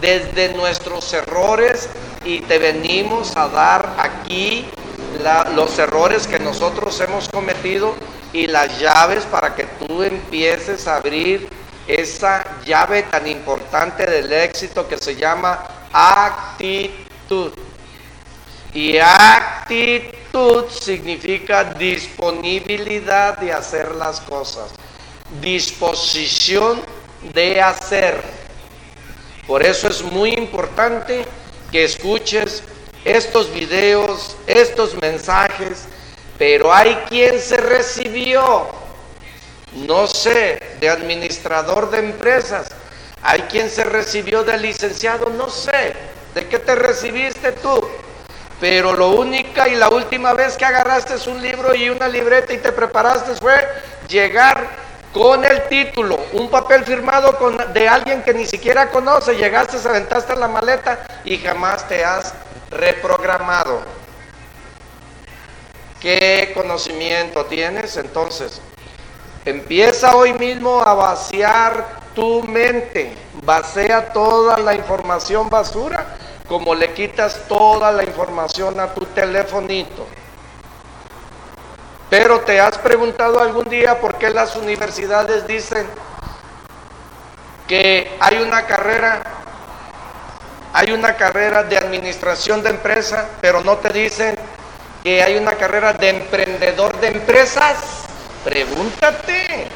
desde 0.00 0.52
nuestros 0.52 1.12
errores 1.12 1.88
y 2.24 2.40
te 2.40 2.58
venimos 2.58 3.36
a 3.36 3.48
dar 3.48 3.94
aquí 3.98 4.68
los 5.54 5.78
errores 5.78 6.26
que 6.26 6.38
nosotros 6.38 7.00
hemos 7.00 7.28
cometido 7.28 7.94
y 8.32 8.46
las 8.46 8.78
llaves 8.78 9.24
para 9.24 9.54
que 9.54 9.64
tú 9.64 10.02
empieces 10.02 10.86
a 10.86 10.96
abrir 10.96 11.48
esa 11.86 12.44
llave 12.64 13.04
tan 13.04 13.26
importante 13.26 14.06
del 14.06 14.32
éxito 14.32 14.86
que 14.86 14.98
se 14.98 15.16
llama 15.16 15.66
actitud. 15.92 17.52
Y 18.72 18.98
actitud 18.98 20.64
significa 20.68 21.64
disponibilidad 21.64 23.38
de 23.38 23.52
hacer 23.52 23.94
las 23.94 24.20
cosas, 24.20 24.72
disposición 25.40 26.82
de 27.32 27.60
hacer. 27.60 28.20
Por 29.46 29.64
eso 29.64 29.88
es 29.88 30.02
muy 30.02 30.32
importante 30.32 31.24
que 31.70 31.84
escuches 31.84 32.62
estos 33.04 33.52
videos, 33.52 34.36
estos 34.46 34.94
mensajes, 35.00 35.84
pero 36.38 36.72
hay 36.72 36.94
quien 37.08 37.38
se 37.40 37.56
recibió 37.56 38.68
no 39.74 40.06
sé, 40.06 40.76
de 40.80 40.88
administrador 40.88 41.90
de 41.90 41.98
empresas. 41.98 42.68
Hay 43.22 43.42
quien 43.42 43.70
se 43.70 43.84
recibió 43.84 44.44
de 44.44 44.58
licenciado, 44.58 45.30
no 45.30 45.48
sé. 45.50 45.94
¿De 46.34 46.46
qué 46.46 46.58
te 46.58 46.74
recibiste 46.74 47.52
tú? 47.52 47.80
Pero 48.60 48.92
lo 48.92 49.10
única 49.10 49.68
y 49.68 49.74
la 49.74 49.88
última 49.88 50.32
vez 50.32 50.56
que 50.56 50.64
agarraste 50.64 51.28
un 51.28 51.42
libro 51.42 51.74
y 51.74 51.90
una 51.90 52.08
libreta 52.08 52.52
y 52.52 52.58
te 52.58 52.72
preparaste 52.72 53.34
fue 53.34 53.66
llegar 54.08 54.68
con 55.14 55.44
el 55.44 55.68
título, 55.68 56.18
un 56.32 56.50
papel 56.50 56.84
firmado 56.84 57.38
de 57.72 57.88
alguien 57.88 58.24
que 58.24 58.34
ni 58.34 58.46
siquiera 58.46 58.90
conoce, 58.90 59.36
llegaste, 59.36 59.76
aventaste 59.88 60.34
la 60.34 60.48
maleta 60.48 61.06
y 61.24 61.38
jamás 61.38 61.86
te 61.86 62.04
has 62.04 62.34
reprogramado. 62.68 63.82
¿Qué 66.00 66.50
conocimiento 66.52 67.44
tienes 67.46 67.96
entonces? 67.96 68.60
Empieza 69.44 70.16
hoy 70.16 70.32
mismo 70.34 70.82
a 70.82 70.94
vaciar 70.94 72.00
tu 72.12 72.42
mente. 72.42 73.16
Vacía 73.44 74.12
toda 74.12 74.58
la 74.58 74.74
información 74.74 75.48
basura 75.48 76.16
como 76.48 76.74
le 76.74 76.92
quitas 76.92 77.46
toda 77.46 77.92
la 77.92 78.02
información 78.02 78.80
a 78.80 78.92
tu 78.92 79.06
telefonito. 79.06 80.06
Pero 82.10 82.40
te 82.40 82.60
has 82.60 82.78
preguntado 82.78 83.40
algún 83.40 83.64
día 83.64 84.00
por 84.00 84.16
qué 84.16 84.30
las 84.30 84.56
universidades 84.56 85.46
dicen 85.46 85.86
que 87.66 88.16
hay 88.20 88.38
una 88.38 88.66
carrera 88.66 89.22
hay 90.76 90.90
una 90.90 91.14
carrera 91.14 91.62
de 91.62 91.78
administración 91.78 92.60
de 92.60 92.70
empresa, 92.70 93.28
pero 93.40 93.62
no 93.62 93.76
te 93.76 93.90
dicen 93.90 94.34
que 95.04 95.22
hay 95.22 95.36
una 95.36 95.54
carrera 95.54 95.92
de 95.92 96.08
emprendedor 96.08 96.98
de 96.98 97.08
empresas. 97.08 97.76
Pregúntate. 98.42 99.68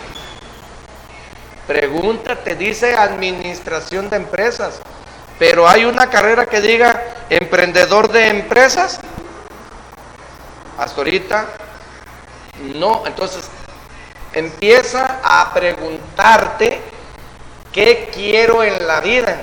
Pregúntate, 1.69 2.57
dice 2.57 2.97
administración 2.97 4.11
de 4.11 4.17
empresas. 4.17 4.81
Pero 5.39 5.69
hay 5.69 5.85
una 5.85 6.11
carrera 6.11 6.47
que 6.47 6.61
diga 6.61 7.01
emprendedor 7.31 8.11
de 8.11 8.31
empresas. 8.31 8.99
Hasta 10.79 10.97
ahorita 10.97 11.47
no. 12.75 13.05
Entonces, 13.07 13.49
empieza 14.33 15.21
a 15.23 15.53
preguntarte 15.53 16.81
qué 17.73 18.11
quiero 18.13 18.63
en 18.63 18.87
la 18.87 19.01
vida. 19.01 19.41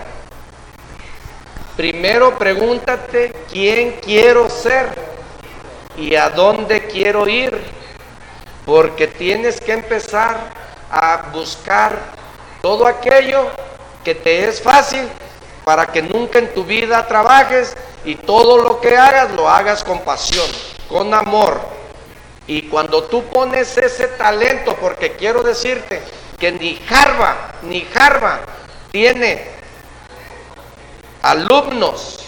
Primero 1.75 2.37
pregúntate 2.37 3.33
quién 3.51 3.99
quiero 4.01 4.49
ser 4.49 4.89
y 5.97 6.15
a 6.15 6.29
dónde 6.29 6.87
quiero 6.87 7.27
ir. 7.27 7.61
Porque 8.65 9.07
tienes 9.07 9.59
que 9.59 9.73
empezar 9.73 10.51
a 10.89 11.29
buscar 11.31 11.97
todo 12.61 12.87
aquello 12.87 13.49
que 14.03 14.15
te 14.15 14.47
es 14.47 14.61
fácil 14.61 15.07
para 15.63 15.87
que 15.87 16.01
nunca 16.01 16.39
en 16.39 16.53
tu 16.53 16.63
vida 16.63 17.05
trabajes 17.07 17.75
y 18.05 18.15
todo 18.15 18.57
lo 18.57 18.79
que 18.79 18.95
hagas 18.95 19.31
lo 19.31 19.49
hagas 19.49 19.83
con 19.83 19.99
pasión, 20.01 20.47
con 20.87 21.13
amor. 21.13 21.59
Y 22.47 22.63
cuando 22.63 23.03
tú 23.05 23.23
pones 23.25 23.77
ese 23.77 24.07
talento, 24.09 24.75
porque 24.75 25.13
quiero 25.13 25.41
decirte 25.41 26.01
que 26.37 26.51
ni 26.51 26.79
Harvard, 26.89 27.63
ni 27.63 27.87
Harvard 27.95 28.41
tiene 28.91 29.47
alumnos 31.21 32.19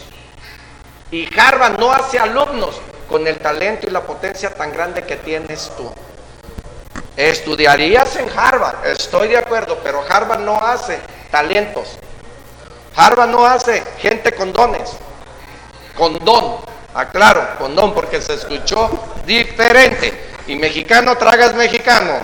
y 1.11 1.27
Harvard 1.39 1.79
no 1.79 1.91
hace 1.91 2.19
alumnos 2.19 2.81
con 3.07 3.25
el 3.27 3.37
talento 3.37 3.87
y 3.87 3.91
la 3.91 4.01
potencia 4.01 4.53
tan 4.53 4.73
grande 4.73 5.03
que 5.03 5.15
tienes 5.17 5.71
tú. 5.77 5.89
Estudiarías 7.15 8.15
en 8.17 8.29
Harvard, 8.37 8.85
estoy 8.85 9.29
de 9.29 9.37
acuerdo, 9.37 9.79
pero 9.83 10.03
Harvard 10.07 10.41
no 10.41 10.55
hace 10.55 10.99
talentos. 11.31 11.97
Harvard 12.95 13.29
no 13.29 13.45
hace 13.45 13.83
gente 13.99 14.33
con 14.33 14.51
dones, 14.51 14.97
con 15.95 16.17
don, 16.25 16.57
aclaro, 16.93 17.57
con 17.57 17.75
don, 17.75 17.93
porque 17.93 18.21
se 18.21 18.33
escuchó 18.33 18.89
diferente. 19.25 20.13
Y 20.47 20.55
mexicano 20.55 21.17
tragas 21.17 21.53
mexicano. 21.55 22.21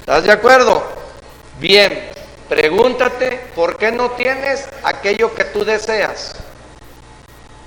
¿Estás 0.00 0.24
de 0.24 0.32
acuerdo? 0.32 0.84
Bien, 1.58 2.10
pregúntate 2.48 3.40
por 3.54 3.78
qué 3.78 3.92
no 3.92 4.10
tienes 4.10 4.68
aquello 4.82 5.34
que 5.34 5.44
tú 5.44 5.64
deseas. 5.64 6.34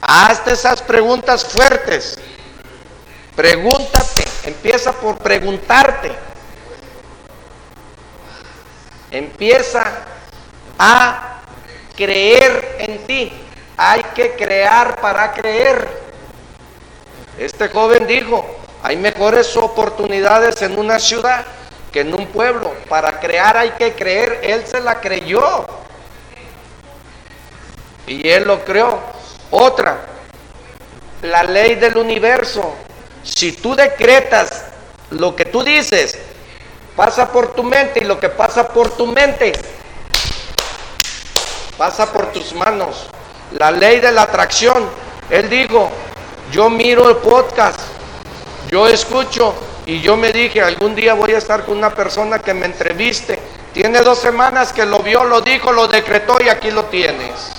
Hazte 0.02 0.52
esas 0.52 0.82
preguntas 0.82 1.46
fuertes. 1.46 2.20
Pregúntate, 3.36 4.26
empieza 4.44 4.94
por 4.94 5.18
preguntarte. 5.18 6.12
Empieza 9.10 9.84
a 10.78 11.42
creer 11.96 12.76
en 12.80 13.06
ti. 13.08 13.45
Hay 13.78 14.04
que 14.16 14.36
crear 14.36 15.00
para 15.02 15.34
creer. 15.34 15.88
Este 17.38 17.68
joven 17.70 18.08
dijo, 18.08 18.46
hay 18.82 18.98
mejores 18.98 19.56
oportunidades 19.58 20.62
en 20.62 20.80
una 20.80 21.00
ciudad 21.00 21.46
que 21.92 22.02
en 22.02 22.14
un 22.14 22.28
pueblo. 22.28 22.74
Para 22.88 23.20
crear 23.20 23.58
hay 23.58 23.72
que 23.72 23.94
creer. 23.94 24.40
Él 24.44 24.66
se 24.66 24.80
la 24.80 25.02
creyó. 25.02 25.66
Y 28.08 28.30
él 28.30 28.46
lo 28.46 28.64
creó. 28.64 29.00
Otra, 29.52 30.06
la 31.22 31.44
ley 31.44 31.76
del 31.76 31.98
universo. 31.98 32.76
Si 33.24 33.52
tú 33.52 33.76
decretas 33.76 34.66
lo 35.10 35.36
que 35.36 35.46
tú 35.46 35.64
dices, 35.64 36.18
pasa 36.96 37.32
por 37.32 37.54
tu 37.54 37.64
mente 37.64 38.02
y 38.02 38.04
lo 38.04 38.20
que 38.20 38.30
pasa 38.30 38.68
por 38.68 38.90
tu 38.92 39.08
mente 39.08 39.54
pasa 41.78 42.12
por 42.12 42.32
tus 42.32 42.54
manos. 42.54 43.08
La 43.56 43.72
ley 43.72 44.00
de 44.02 44.12
la 44.12 44.24
atracción. 44.24 44.90
Él 45.30 45.50
dijo, 45.50 45.90
yo 46.52 46.70
miro 46.70 47.10
el 47.10 47.18
podcast, 47.18 47.80
yo 48.70 48.88
escucho 48.88 49.56
y 49.86 50.02
yo 50.02 50.18
me 50.18 50.32
dije, 50.32 50.62
algún 50.62 50.94
día 50.94 51.14
voy 51.14 51.32
a 51.32 51.38
estar 51.38 51.66
con 51.66 51.78
una 51.78 51.90
persona 51.90 52.40
que 52.40 52.54
me 52.54 52.66
entreviste. 52.66 53.40
Tiene 53.74 54.02
dos 54.02 54.20
semanas 54.20 54.74
que 54.74 54.86
lo 54.86 55.00
vio, 55.00 55.24
lo 55.24 55.42
dijo, 55.42 55.72
lo 55.72 55.88
decretó 55.88 56.38
y 56.44 56.50
aquí 56.50 56.70
lo 56.70 56.86
tienes. 56.86 57.54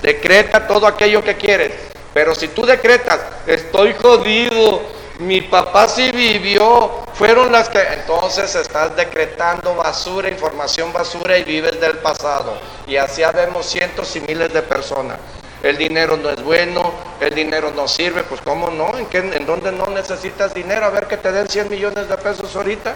Decreta 0.00 0.66
todo 0.66 0.86
aquello 0.86 1.22
que 1.22 1.36
quieres. 1.36 1.72
Pero 2.14 2.34
si 2.34 2.48
tú 2.48 2.64
decretas, 2.64 3.18
estoy 3.46 3.94
jodido, 4.00 4.80
mi 5.18 5.40
papá 5.40 5.88
sí 5.88 6.12
vivió, 6.12 7.02
fueron 7.14 7.50
las 7.50 7.68
que... 7.68 7.80
Entonces 7.80 8.54
estás 8.54 8.94
decretando 8.94 9.74
basura, 9.74 10.28
información 10.28 10.92
basura 10.92 11.36
y 11.36 11.44
vives 11.44 11.80
del 11.80 11.98
pasado. 11.98 12.58
Y 12.86 12.96
así 12.96 13.22
vemos 13.34 13.66
cientos 13.66 14.14
y 14.14 14.20
miles 14.20 14.52
de 14.52 14.62
personas. 14.62 15.18
El 15.62 15.76
dinero 15.76 16.16
no 16.16 16.30
es 16.30 16.40
bueno, 16.42 16.92
el 17.20 17.34
dinero 17.34 17.72
no 17.74 17.88
sirve, 17.88 18.22
pues 18.22 18.40
¿cómo 18.42 18.70
no? 18.70 18.96
¿En, 18.96 19.06
qué, 19.06 19.18
en 19.18 19.44
dónde 19.44 19.72
no 19.72 19.86
necesitas 19.86 20.54
dinero? 20.54 20.86
A 20.86 20.90
ver 20.90 21.08
que 21.08 21.16
te 21.16 21.32
den 21.32 21.48
100 21.48 21.68
millones 21.68 22.08
de 22.08 22.16
pesos 22.16 22.54
ahorita. 22.54 22.94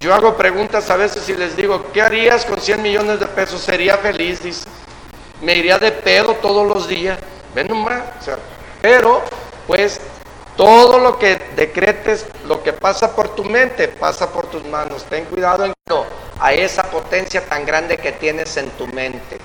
Yo 0.00 0.14
hago 0.14 0.36
preguntas 0.36 0.90
a 0.90 0.96
veces 0.96 1.26
y 1.30 1.34
les 1.34 1.56
digo, 1.56 1.90
¿qué 1.92 2.02
harías 2.02 2.44
con 2.44 2.60
100 2.60 2.82
millones 2.82 3.20
de 3.20 3.26
pesos? 3.26 3.62
Sería 3.62 3.96
feliz, 3.96 4.42
dice. 4.42 4.68
Me 5.40 5.54
iría 5.54 5.78
de 5.78 5.92
pedo 5.92 6.34
todos 6.34 6.66
los 6.66 6.86
días. 6.86 7.18
Ven 7.54 7.66
nomás. 7.66 8.02
pero, 8.82 9.22
pues, 9.66 10.00
todo 10.60 10.98
lo 10.98 11.18
que 11.18 11.40
decretes, 11.56 12.26
lo 12.44 12.62
que 12.62 12.74
pasa 12.74 13.16
por 13.16 13.34
tu 13.34 13.42
mente, 13.44 13.88
pasa 13.88 14.30
por 14.30 14.46
tus 14.48 14.62
manos. 14.66 15.04
Ten 15.04 15.24
cuidado 15.24 15.64
en 15.64 15.72
a 16.38 16.52
esa 16.52 16.82
potencia 16.82 17.42
tan 17.46 17.64
grande 17.64 17.96
que 17.96 18.12
tienes 18.12 18.58
en 18.58 18.68
tu 18.72 18.86
mente. 18.88 19.38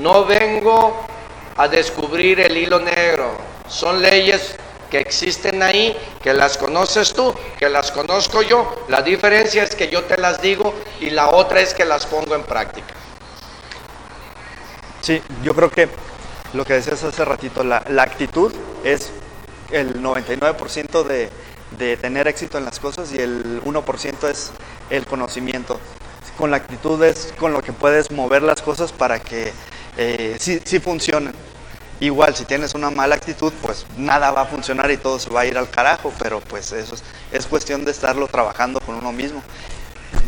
No 0.00 0.24
vengo 0.24 1.06
a 1.56 1.68
descubrir 1.68 2.40
el 2.40 2.56
hilo 2.56 2.80
negro. 2.80 3.30
Son 3.68 4.02
leyes 4.02 4.56
que 4.90 4.98
existen 4.98 5.62
ahí, 5.62 5.96
que 6.20 6.32
las 6.32 6.58
conoces 6.58 7.12
tú, 7.12 7.32
que 7.60 7.68
las 7.68 7.92
conozco 7.92 8.42
yo. 8.42 8.74
La 8.88 9.02
diferencia 9.02 9.62
es 9.62 9.76
que 9.76 9.86
yo 9.88 10.02
te 10.02 10.16
las 10.20 10.42
digo 10.42 10.74
y 10.98 11.10
la 11.10 11.28
otra 11.28 11.60
es 11.60 11.74
que 11.74 11.84
las 11.84 12.06
pongo 12.06 12.34
en 12.34 12.42
práctica. 12.42 12.92
Sí, 15.00 15.22
yo 15.44 15.54
creo 15.54 15.70
que 15.70 15.88
lo 16.54 16.64
que 16.64 16.74
decías 16.74 17.02
hace 17.04 17.24
ratito, 17.24 17.62
la, 17.64 17.82
actitud 17.98 18.52
es 18.84 19.10
el 19.70 20.02
99% 20.02 21.04
de, 21.04 21.30
de 21.78 21.96
tener 21.96 22.26
éxito 22.26 22.58
en 22.58 22.64
las 22.64 22.80
cosas 22.80 23.12
y 23.12 23.18
el 23.18 23.62
1% 23.62 24.28
es 24.28 24.50
el 24.90 25.06
conocimiento. 25.06 25.78
Con 26.38 26.50
la 26.50 26.58
actitud 26.58 27.02
es 27.02 27.34
con 27.38 27.52
lo 27.52 27.62
que 27.62 27.72
puedes 27.72 28.10
mover 28.10 28.42
las 28.42 28.62
cosas 28.62 28.92
para 28.92 29.18
que 29.18 29.52
eh, 29.96 30.36
sí, 30.38 30.60
sí 30.64 30.78
funcionen. 30.78 31.34
Igual, 32.00 32.36
si 32.36 32.44
tienes 32.44 32.74
una 32.74 32.90
mala 32.90 33.16
actitud, 33.16 33.52
pues 33.60 33.84
nada 33.96 34.30
va 34.30 34.42
a 34.42 34.46
funcionar 34.46 34.90
y 34.92 34.96
todo 34.96 35.18
se 35.18 35.30
va 35.30 35.40
a 35.40 35.46
ir 35.46 35.58
al 35.58 35.68
carajo, 35.68 36.12
pero 36.18 36.40
pues 36.40 36.70
eso 36.70 36.94
es, 36.94 37.02
es 37.32 37.46
cuestión 37.46 37.84
de 37.84 37.90
estarlo 37.90 38.28
trabajando 38.28 38.80
con 38.80 38.94
uno 38.94 39.12
mismo. 39.12 39.42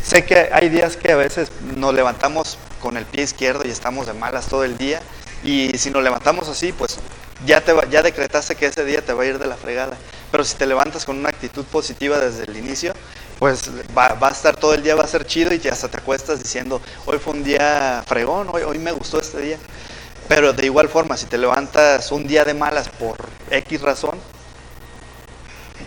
Sé 0.02 0.24
que 0.24 0.50
hay 0.52 0.68
días 0.68 0.96
que 0.96 1.12
a 1.12 1.16
veces 1.16 1.50
nos 1.76 1.94
levantamos 1.94 2.58
con 2.80 2.96
el 2.96 3.04
pie 3.06 3.22
izquierdo 3.22 3.64
y 3.64 3.70
estamos 3.70 4.08
de 4.08 4.14
malas 4.14 4.46
todo 4.46 4.64
el 4.64 4.76
día 4.76 5.00
y 5.42 5.76
si 5.78 5.90
nos 5.90 6.02
levantamos 6.02 6.48
así, 6.48 6.72
pues 6.72 6.98
ya, 7.46 7.60
te 7.62 7.72
ya 7.90 8.02
decretaste 8.02 8.54
que 8.54 8.66
ese 8.66 8.84
día 8.84 9.02
te 9.02 9.12
va 9.12 9.22
a 9.22 9.26
ir 9.26 9.38
de 9.38 9.46
la 9.46 9.56
fregada. 9.56 9.96
Pero 10.30 10.44
si 10.44 10.56
te 10.56 10.66
levantas 10.66 11.04
con 11.04 11.18
una 11.18 11.28
actitud 11.28 11.64
positiva 11.64 12.18
desde 12.18 12.44
el 12.44 12.56
inicio, 12.56 12.92
pues 13.38 13.70
va, 13.96 14.16
a 14.20 14.30
estar 14.30 14.56
todo 14.56 14.74
el 14.74 14.82
día, 14.82 14.94
va 14.94 15.04
a 15.04 15.08
ser 15.08 15.26
chido 15.26 15.52
y 15.52 15.68
hasta 15.68 15.88
te 15.88 15.96
acuestas 15.96 16.42
diciendo, 16.42 16.80
hoy 17.06 17.18
fue 17.18 17.32
un 17.32 17.42
día 17.42 18.04
fregón, 18.06 18.48
hoy, 18.52 18.62
hoy 18.62 18.78
me 18.78 18.92
gustó 18.92 19.18
este 19.18 19.40
día. 19.40 19.58
Pero 20.28 20.52
de 20.52 20.66
igual 20.66 20.88
forma, 20.88 21.16
si 21.16 21.26
te 21.26 21.38
levantas 21.38 22.12
un 22.12 22.26
día 22.26 22.44
de 22.44 22.54
malas 22.54 22.88
por 22.88 23.16
X 23.50 23.80
razón, 23.80 24.18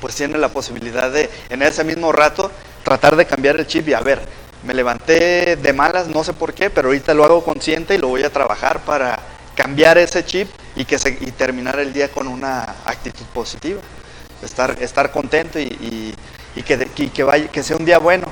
pues 0.02 0.16
tienes 0.16 0.40
la 0.40 0.50
posibilidad 0.50 1.10
de, 1.12 1.30
en 1.50 1.62
ese 1.62 1.84
mismo 1.84 2.12
rato, 2.12 2.52
tratar 2.84 3.16
de 3.16 3.26
cambiar 3.26 3.58
el 3.58 3.68
chip 3.68 3.88
y 3.88 3.94
a 3.94 4.02
ver, 4.02 4.20
me 4.64 4.74
levanté 4.74 5.56
de 5.56 5.74
malas, 5.74 6.08
no 6.08 6.24
sé 6.24 6.34
por 6.34 6.54
qué, 6.54 6.70
pero 6.70 6.90
ahorita 6.90 7.14
lo 7.14 7.24
hago 7.24 7.44
consciente 7.44 7.96
y 7.96 7.98
lo 8.00 8.10
voy 8.10 8.24
a 8.24 8.30
trabajar 8.30 8.82
para 8.82 9.33
cambiar 9.56 9.98
ese 9.98 10.26
chip 10.26 10.50
y, 10.76 10.86
que 10.86 11.00
se, 11.00 11.10
y 11.10 11.32
terminar 11.32 11.80
el 11.80 11.94
día 11.94 12.10
con 12.10 12.28
una 12.28 12.76
actitud 12.86 13.26
positiva. 13.34 13.82
Estar, 14.42 14.82
estar 14.82 15.12
contento 15.12 15.60
y, 15.60 16.16
que, 16.66 17.12
que, 17.14 17.24
vaya, 17.24 17.48
que 17.48 17.64
sea 17.64 17.78
un 17.78 17.86
día 17.86 17.98
bueno 17.98 18.28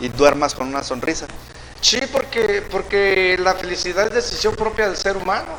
y 0.00 0.08
duermas 0.08 0.54
con 0.54 0.68
una 0.68 0.82
sonrisa. 0.82 1.26
Sí, 1.80 2.00
porque, 2.10 2.62
porque 2.70 3.36
la 3.38 3.54
felicidad 3.54 4.08
es 4.08 4.14
decisión 4.14 4.54
propia 4.56 4.88
del 4.88 4.96
ser 4.96 5.16
humano. 5.16 5.52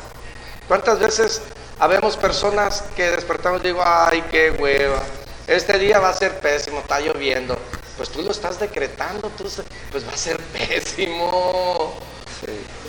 ¿Cuántas 0.68 0.98
veces 0.98 1.42
habemos 1.78 2.16
personas 2.16 2.84
que 2.96 3.10
despertamos 3.10 3.60
y 3.62 3.68
digo, 3.68 3.82
ay, 3.84 4.24
qué 4.30 4.50
hueva, 4.50 5.02
este 5.46 5.78
día 5.78 5.98
va 6.00 6.08
a 6.08 6.14
ser 6.14 6.38
pésimo, 6.40 6.80
está 6.80 7.00
lloviendo, 7.00 7.58
pues 7.96 8.08
tú 8.08 8.22
lo 8.22 8.30
estás 8.30 8.58
decretando, 8.58 9.28
tú, 9.30 9.44
pues 9.90 10.06
va 10.06 10.12
a 10.12 10.16
ser 10.16 10.38
pésimo. 10.52 11.28
O 11.30 12.83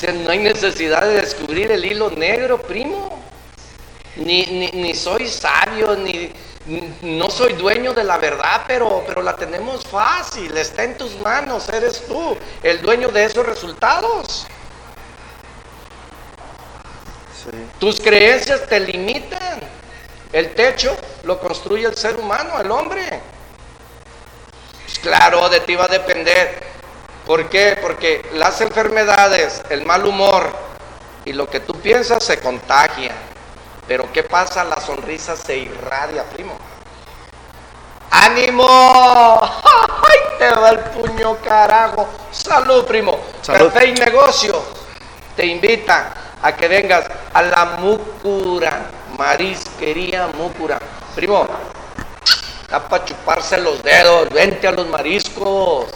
sea, 0.00 0.12
no 0.12 0.30
hay 0.30 0.38
necesidad 0.38 1.02
de 1.02 1.20
descubrir 1.20 1.70
el 1.70 1.84
hilo 1.84 2.10
negro, 2.10 2.60
primo. 2.60 3.22
Ni, 4.16 4.44
ni, 4.46 4.70
ni 4.72 4.94
soy 4.94 5.28
sabio, 5.28 5.94
ni, 5.96 6.32
no 7.02 7.30
soy 7.30 7.54
dueño 7.54 7.92
de 7.94 8.04
la 8.04 8.18
verdad, 8.18 8.64
pero, 8.66 9.02
pero 9.06 9.22
la 9.22 9.34
tenemos 9.36 9.86
fácil, 9.86 10.56
está 10.56 10.84
en 10.84 10.96
tus 10.96 11.18
manos, 11.20 11.68
eres 11.68 12.04
tú 12.06 12.36
el 12.62 12.80
dueño 12.82 13.08
de 13.08 13.24
esos 13.24 13.46
resultados. 13.46 14.46
Tus 17.78 18.00
creencias 18.00 18.66
te 18.66 18.78
limitan. 18.80 19.60
El 20.32 20.54
techo 20.54 20.96
lo 21.24 21.40
construye 21.40 21.86
el 21.86 21.96
ser 21.96 22.16
humano, 22.16 22.60
el 22.60 22.70
hombre. 22.70 23.20
Pues 24.84 24.98
claro, 25.00 25.48
de 25.48 25.60
ti 25.60 25.74
va 25.74 25.86
a 25.86 25.88
depender. 25.88 26.62
¿Por 27.30 27.48
qué? 27.48 27.78
Porque 27.80 28.28
las 28.32 28.60
enfermedades, 28.60 29.62
el 29.70 29.86
mal 29.86 30.04
humor 30.04 30.50
y 31.24 31.32
lo 31.32 31.48
que 31.48 31.60
tú 31.60 31.74
piensas 31.74 32.24
se 32.24 32.40
contagia. 32.40 33.12
Pero 33.86 34.10
¿qué 34.12 34.24
pasa? 34.24 34.64
La 34.64 34.80
sonrisa 34.80 35.36
se 35.36 35.56
irradia, 35.58 36.24
primo. 36.24 36.58
¡Ánimo! 38.10 38.66
¡Ay, 39.62 40.18
te 40.40 40.50
va 40.50 40.70
el 40.70 40.80
puño, 40.80 41.36
carajo! 41.36 42.08
¡Salud, 42.32 42.84
primo! 42.84 43.20
Salud. 43.42 43.72
Café 43.72 43.86
y 43.86 43.92
negocio 43.92 44.60
te 45.36 45.46
invita 45.46 46.12
a 46.42 46.56
que 46.56 46.66
vengas 46.66 47.04
a 47.32 47.42
la 47.42 47.64
Múcura, 47.78 48.90
Marisquería 49.16 50.26
Múcura. 50.36 50.80
Primo, 51.14 51.46
está 52.62 52.88
para 52.88 53.04
chuparse 53.04 53.56
los 53.60 53.80
dedos, 53.84 54.28
vente 54.30 54.66
a 54.66 54.72
los 54.72 54.88
mariscos, 54.88 55.86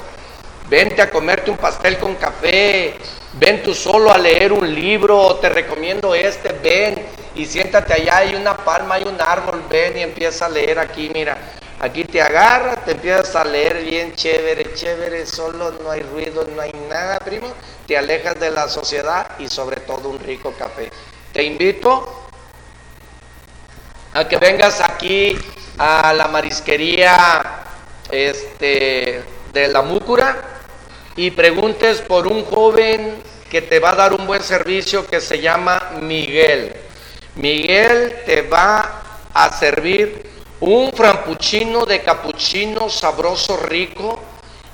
vente 0.68 1.02
a 1.02 1.10
comerte 1.10 1.50
un 1.50 1.56
pastel 1.56 1.98
con 1.98 2.14
café, 2.16 2.94
ven 3.34 3.62
tú 3.62 3.74
solo 3.74 4.10
a 4.10 4.18
leer 4.18 4.52
un 4.52 4.72
libro, 4.74 5.36
te 5.36 5.48
recomiendo 5.48 6.14
este, 6.14 6.52
ven 6.52 7.06
y 7.34 7.46
siéntate 7.46 7.92
allá, 7.92 8.18
hay 8.18 8.34
una 8.34 8.56
palma, 8.56 8.94
hay 8.94 9.04
un 9.04 9.20
árbol, 9.20 9.62
ven 9.68 9.98
y 9.98 10.02
empieza 10.02 10.46
a 10.46 10.48
leer 10.48 10.78
aquí, 10.78 11.10
mira. 11.12 11.36
Aquí 11.80 12.04
te 12.04 12.22
agarras, 12.22 12.84
te 12.84 12.92
empiezas 12.92 13.34
a 13.34 13.44
leer 13.44 13.84
bien 13.84 14.14
chévere, 14.14 14.72
chévere, 14.74 15.26
solo 15.26 15.72
no 15.82 15.90
hay 15.90 16.02
ruido, 16.02 16.46
no 16.54 16.62
hay 16.62 16.72
nada, 16.88 17.18
primo. 17.18 17.52
Te 17.86 17.98
alejas 17.98 18.38
de 18.40 18.50
la 18.52 18.68
sociedad 18.68 19.32
y 19.38 19.48
sobre 19.48 19.80
todo 19.80 20.08
un 20.08 20.18
rico 20.20 20.54
café. 20.56 20.90
Te 21.32 21.42
invito 21.42 22.28
a 24.14 24.26
que 24.26 24.38
vengas 24.38 24.80
aquí 24.80 25.36
a 25.76 26.12
la 26.14 26.28
marisquería 26.28 27.64
este, 28.10 29.22
de 29.52 29.68
la 29.68 29.82
Múcura 29.82 30.53
y 31.16 31.30
preguntes 31.30 32.00
por 32.00 32.26
un 32.26 32.44
joven 32.44 33.14
que 33.50 33.62
te 33.62 33.78
va 33.78 33.92
a 33.92 33.94
dar 33.94 34.12
un 34.12 34.26
buen 34.26 34.42
servicio 34.42 35.06
que 35.06 35.20
se 35.20 35.40
llama 35.40 35.92
Miguel. 36.00 36.74
Miguel 37.36 38.16
te 38.26 38.42
va 38.42 39.02
a 39.32 39.50
servir 39.52 40.24
un 40.60 40.92
frampuchino 40.92 41.84
de 41.84 42.02
capuchino 42.02 42.88
sabroso, 42.88 43.56
rico 43.56 44.20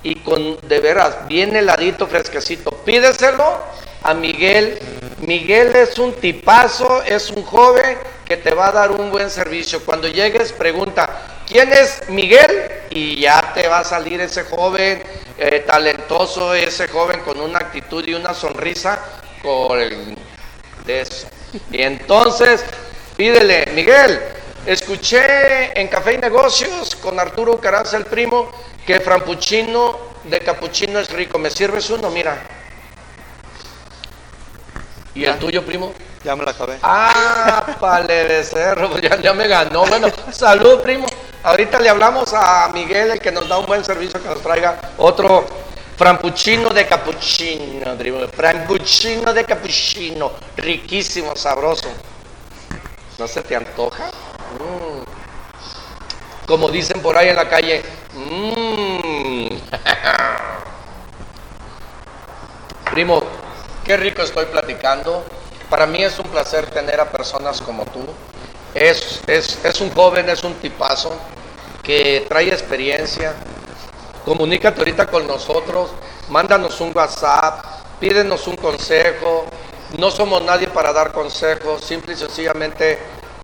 y 0.03 0.17
con 0.17 0.59
de 0.67 0.81
veras 0.81 1.27
bien 1.27 1.57
heladito, 1.57 2.07
fresquecito. 2.07 2.71
Pídeselo 2.85 3.61
a 4.03 4.15
Miguel. 4.15 4.79
Miguel 5.21 5.77
es 5.77 5.99
un 5.99 6.15
tipazo, 6.15 7.03
es 7.03 7.31
un 7.31 7.45
joven 7.45 7.99
que 8.25 8.37
te 8.37 8.55
va 8.55 8.69
a 8.69 8.73
dar 8.73 8.91
un 8.91 9.11
buen 9.11 9.29
servicio. 9.29 9.85
Cuando 9.85 10.09
llegues, 10.09 10.53
pregunta, 10.53 11.43
¿quién 11.47 11.73
es 11.73 12.09
Miguel? 12.09 12.71
Y 12.91 13.21
ya 13.21 13.53
te 13.55 13.69
va 13.69 13.81
a 13.81 13.85
salir 13.85 14.21
ese 14.21 14.45
joven 14.45 15.03
eh, 15.37 15.65
talentoso, 15.67 16.55
ese 16.55 16.89
joven 16.89 17.21
con 17.21 17.41
una 17.41 17.59
actitud 17.59 18.07
y 18.07 18.15
una 18.15 18.33
sonrisa 18.33 18.99
de 20.87 21.01
eso. 21.01 21.29
Y 21.71 21.83
entonces, 21.83 22.65
pídele, 23.17 23.67
Miguel, 23.75 24.21
escuché 24.65 25.79
en 25.79 25.89
Café 25.89 26.15
y 26.15 26.19
Negocios 26.19 26.95
con 26.97 27.19
Arturo 27.19 27.61
Caraza, 27.61 27.97
el 27.97 28.07
primo, 28.07 28.51
que 28.87 29.01
frampuchino 29.01 29.99
de 30.25 30.41
capuchino 30.41 30.99
es 30.99 31.11
rico. 31.11 31.39
¿Me 31.39 31.51
sirves 31.51 31.91
uno? 31.91 32.11
Mira. 32.11 32.60
¿Y 35.15 35.25
el 35.25 35.39
tuyo, 35.39 35.65
primo? 35.65 35.93
Ya 36.23 36.37
me 36.37 36.45
la 36.45 36.51
acabé. 36.53 36.79
Ah, 36.83 37.77
pale 37.81 38.25
de 38.25 38.45
cerro, 38.45 38.91
pues 38.91 39.03
ya, 39.03 39.21
ya 39.21 39.33
me 39.33 39.49
ganó. 39.49 39.85
Bueno, 39.87 40.09
salud, 40.31 40.81
primo. 40.81 41.07
Ahorita 41.43 41.81
le 41.81 41.89
hablamos 41.89 42.33
a 42.35 42.69
Miguel, 42.73 43.13
el 43.13 43.21
que 43.21 43.33
nos 43.33 43.49
da 43.49 43.59
un 43.59 43.67
buen 43.67 43.83
servicio, 43.85 44.23
que 44.23 44.29
nos 44.29 44.43
traiga 44.43 44.79
otro 44.99 45.47
frampuchino 45.97 46.69
de 46.71 46.87
capuchino, 46.87 47.97
primo. 47.97 48.21
Frampuchino 48.29 49.33
de 49.33 49.45
capuchino. 49.45 50.33
Riquísimo, 50.57 51.35
sabroso. 51.35 51.89
¿No 53.19 53.27
se 53.27 53.43
te 53.43 53.57
antoja? 53.57 54.07
Mm. 54.59 55.03
Como 56.47 56.69
dicen 56.69 57.01
por 57.01 57.17
ahí 57.17 57.29
en 57.29 57.37
la 57.37 57.49
calle. 57.49 57.83
mm. 58.15 59.49
Primo, 62.91 63.23
qué 63.91 63.97
rico 63.97 64.23
estoy 64.23 64.45
platicando. 64.45 65.25
Para 65.69 65.85
mí 65.85 66.01
es 66.01 66.17
un 66.21 66.27
placer 66.27 66.71
tener 66.71 67.01
a 67.01 67.11
personas 67.11 67.61
como 67.61 67.85
tú. 67.87 68.07
Es, 68.73 69.21
es, 69.27 69.59
es 69.65 69.81
un 69.81 69.91
joven, 69.93 70.29
es 70.29 70.45
un 70.45 70.55
tipazo 70.55 71.13
que 71.83 72.25
trae 72.29 72.51
experiencia. 72.51 73.35
Comunícate 74.25 74.79
ahorita 74.79 75.09
con 75.09 75.27
nosotros, 75.27 75.91
mándanos 76.29 76.81
un 76.81 76.93
WhatsApp, 76.95 77.65
pídenos 77.99 78.47
un 78.47 78.55
consejo. 78.55 79.47
No 79.99 80.13
somos 80.13 80.41
nadie 80.43 80.69
para 80.69 80.93
dar 80.93 81.11
consejos, 81.11 81.85
simple 81.85 82.13
y 82.13 82.17
sencillamente 82.17 82.97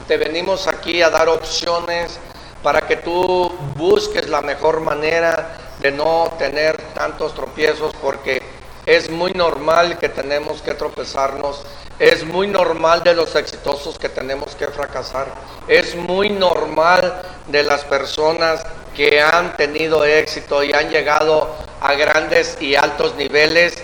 te 0.06 0.16
venimos 0.16 0.68
aquí 0.68 1.02
a 1.02 1.11
dar 1.11 1.28
opciones 1.28 2.20
para 2.62 2.82
que 2.82 2.98
tú 2.98 3.52
busques 3.74 4.28
la 4.28 4.42
mejor 4.42 4.78
manera 4.78 5.59
de 5.80 5.90
no 5.90 6.32
tener 6.38 6.76
tantos 6.94 7.35
tropiezos 7.35 7.92
porque 8.00 8.56
es 8.87 9.11
muy 9.11 9.33
normal 9.33 9.99
que 9.99 10.09
tenemos 10.09 10.62
que 10.62 10.72
tropezarnos, 10.75 11.62
es 11.99 12.25
muy 12.25 12.46
normal 12.46 13.03
de 13.03 13.14
los 13.14 13.35
exitosos 13.35 13.99
que 13.99 14.09
tenemos 14.09 14.55
que 14.55 14.68
fracasar, 14.68 15.27
es 15.66 15.96
muy 15.96 16.31
normal 16.31 17.20
de 17.49 17.64
las 17.64 17.85
personas 17.85 18.64
que 18.94 19.20
han 19.20 19.57
tenido 19.57 20.05
éxito 20.05 20.62
y 20.62 20.72
han 20.72 20.88
llegado 20.88 21.55
a 21.81 21.94
grandes 21.94 22.57
y 22.61 22.77
altos 22.77 23.16
niveles 23.16 23.83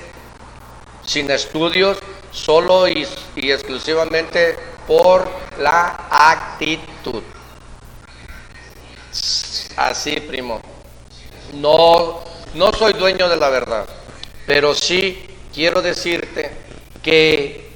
sin 1.05 1.31
estudios, 1.31 1.99
solo 2.31 2.87
y, 2.89 3.07
exclusivamente 3.35 4.57
por 4.87 5.29
la 5.59 6.07
actitud. 6.11 7.23
Así, 9.77 10.21
primo. 10.21 10.61
No, 11.55 12.21
no 12.55 12.73
soy 12.73 12.93
dueño 12.95 13.29
de 13.29 13.37
la 13.37 13.49
verdad, 13.49 13.87
pero 14.47 14.75
sí 14.75 15.27
quiero 15.55 15.83
decirte 15.83 16.51
que 17.03 17.71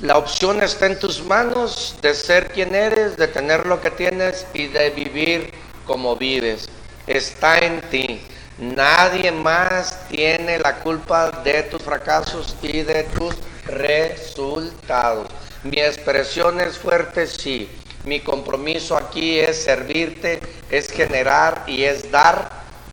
la 0.00 0.18
opción 0.18 0.62
está 0.62 0.86
en 0.86 0.98
tus 0.98 1.22
manos 1.24 1.96
de 2.02 2.14
ser 2.14 2.48
quien 2.48 2.74
eres, 2.74 3.16
de 3.16 3.28
tener 3.28 3.66
lo 3.66 3.80
que 3.80 3.90
tienes 3.90 4.46
y 4.52 4.66
de 4.66 4.90
vivir 4.90 5.52
como 5.86 6.16
vives. 6.16 6.68
Está 7.06 7.58
en 7.58 7.80
ti. 7.90 8.20
Nadie 8.58 9.32
más 9.32 10.06
tiene 10.08 10.58
la 10.58 10.76
culpa 10.80 11.30
de 11.42 11.64
tus 11.64 11.82
fracasos 11.82 12.56
y 12.62 12.82
de 12.82 13.04
tus 13.04 13.34
resultados. 13.66 15.28
Mi 15.62 15.80
expresión 15.80 16.60
es 16.60 16.76
fuerte, 16.76 17.26
sí. 17.26 17.68
Mi 18.04 18.20
compromiso 18.20 18.96
aquí 18.96 19.38
es 19.38 19.62
servirte, 19.62 20.40
es 20.70 20.90
generar 20.90 21.64
y 21.66 21.84
es 21.84 22.10
dar. 22.10 22.50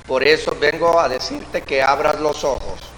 Por 0.07 0.25
eso 0.25 0.55
vengo 0.59 0.99
a 0.99 1.09
decirte 1.09 1.61
que 1.61 1.81
abras 1.81 2.19
los 2.19 2.43
ojos. 2.43 2.90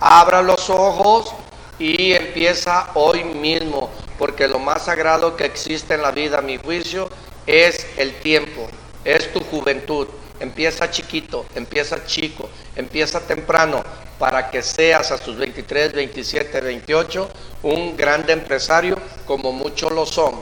Abra 0.00 0.42
los 0.42 0.68
ojos 0.68 1.32
y 1.78 2.12
empieza 2.12 2.90
hoy 2.94 3.24
mismo, 3.24 3.90
porque 4.18 4.46
lo 4.46 4.58
más 4.58 4.84
sagrado 4.84 5.36
que 5.36 5.44
existe 5.44 5.94
en 5.94 6.02
la 6.02 6.10
vida, 6.10 6.38
a 6.38 6.42
mi 6.42 6.58
juicio, 6.58 7.08
es 7.46 7.86
el 7.96 8.14
tiempo, 8.20 8.68
es 9.04 9.32
tu 9.32 9.40
juventud. 9.40 10.08
Empieza 10.38 10.90
chiquito, 10.90 11.46
empieza 11.54 12.04
chico, 12.04 12.50
empieza 12.74 13.20
temprano 13.20 13.82
para 14.18 14.50
que 14.50 14.62
seas 14.62 15.10
a 15.10 15.18
tus 15.18 15.36
23, 15.36 15.94
27, 15.94 16.60
28 16.60 17.30
un 17.62 17.96
grande 17.96 18.34
empresario 18.34 18.98
como 19.26 19.52
muchos 19.52 19.92
lo 19.92 20.04
son. 20.04 20.34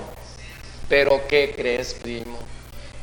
Pero 0.88 1.28
¿qué 1.28 1.54
crees, 1.56 1.94
primo? 1.94 2.38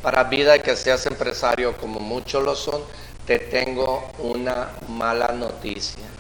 Para 0.01 0.25
vida 0.25 0.59
que 0.59 0.75
seas 0.75 1.05
empresario 1.05 1.77
como 1.77 2.01
muchos 2.01 2.43
lo 2.43 2.55
son, 2.55 2.81
te 3.25 3.39
tengo 3.39 4.11
una 4.19 4.71
mala 4.89 5.29
noticia. 5.29 6.10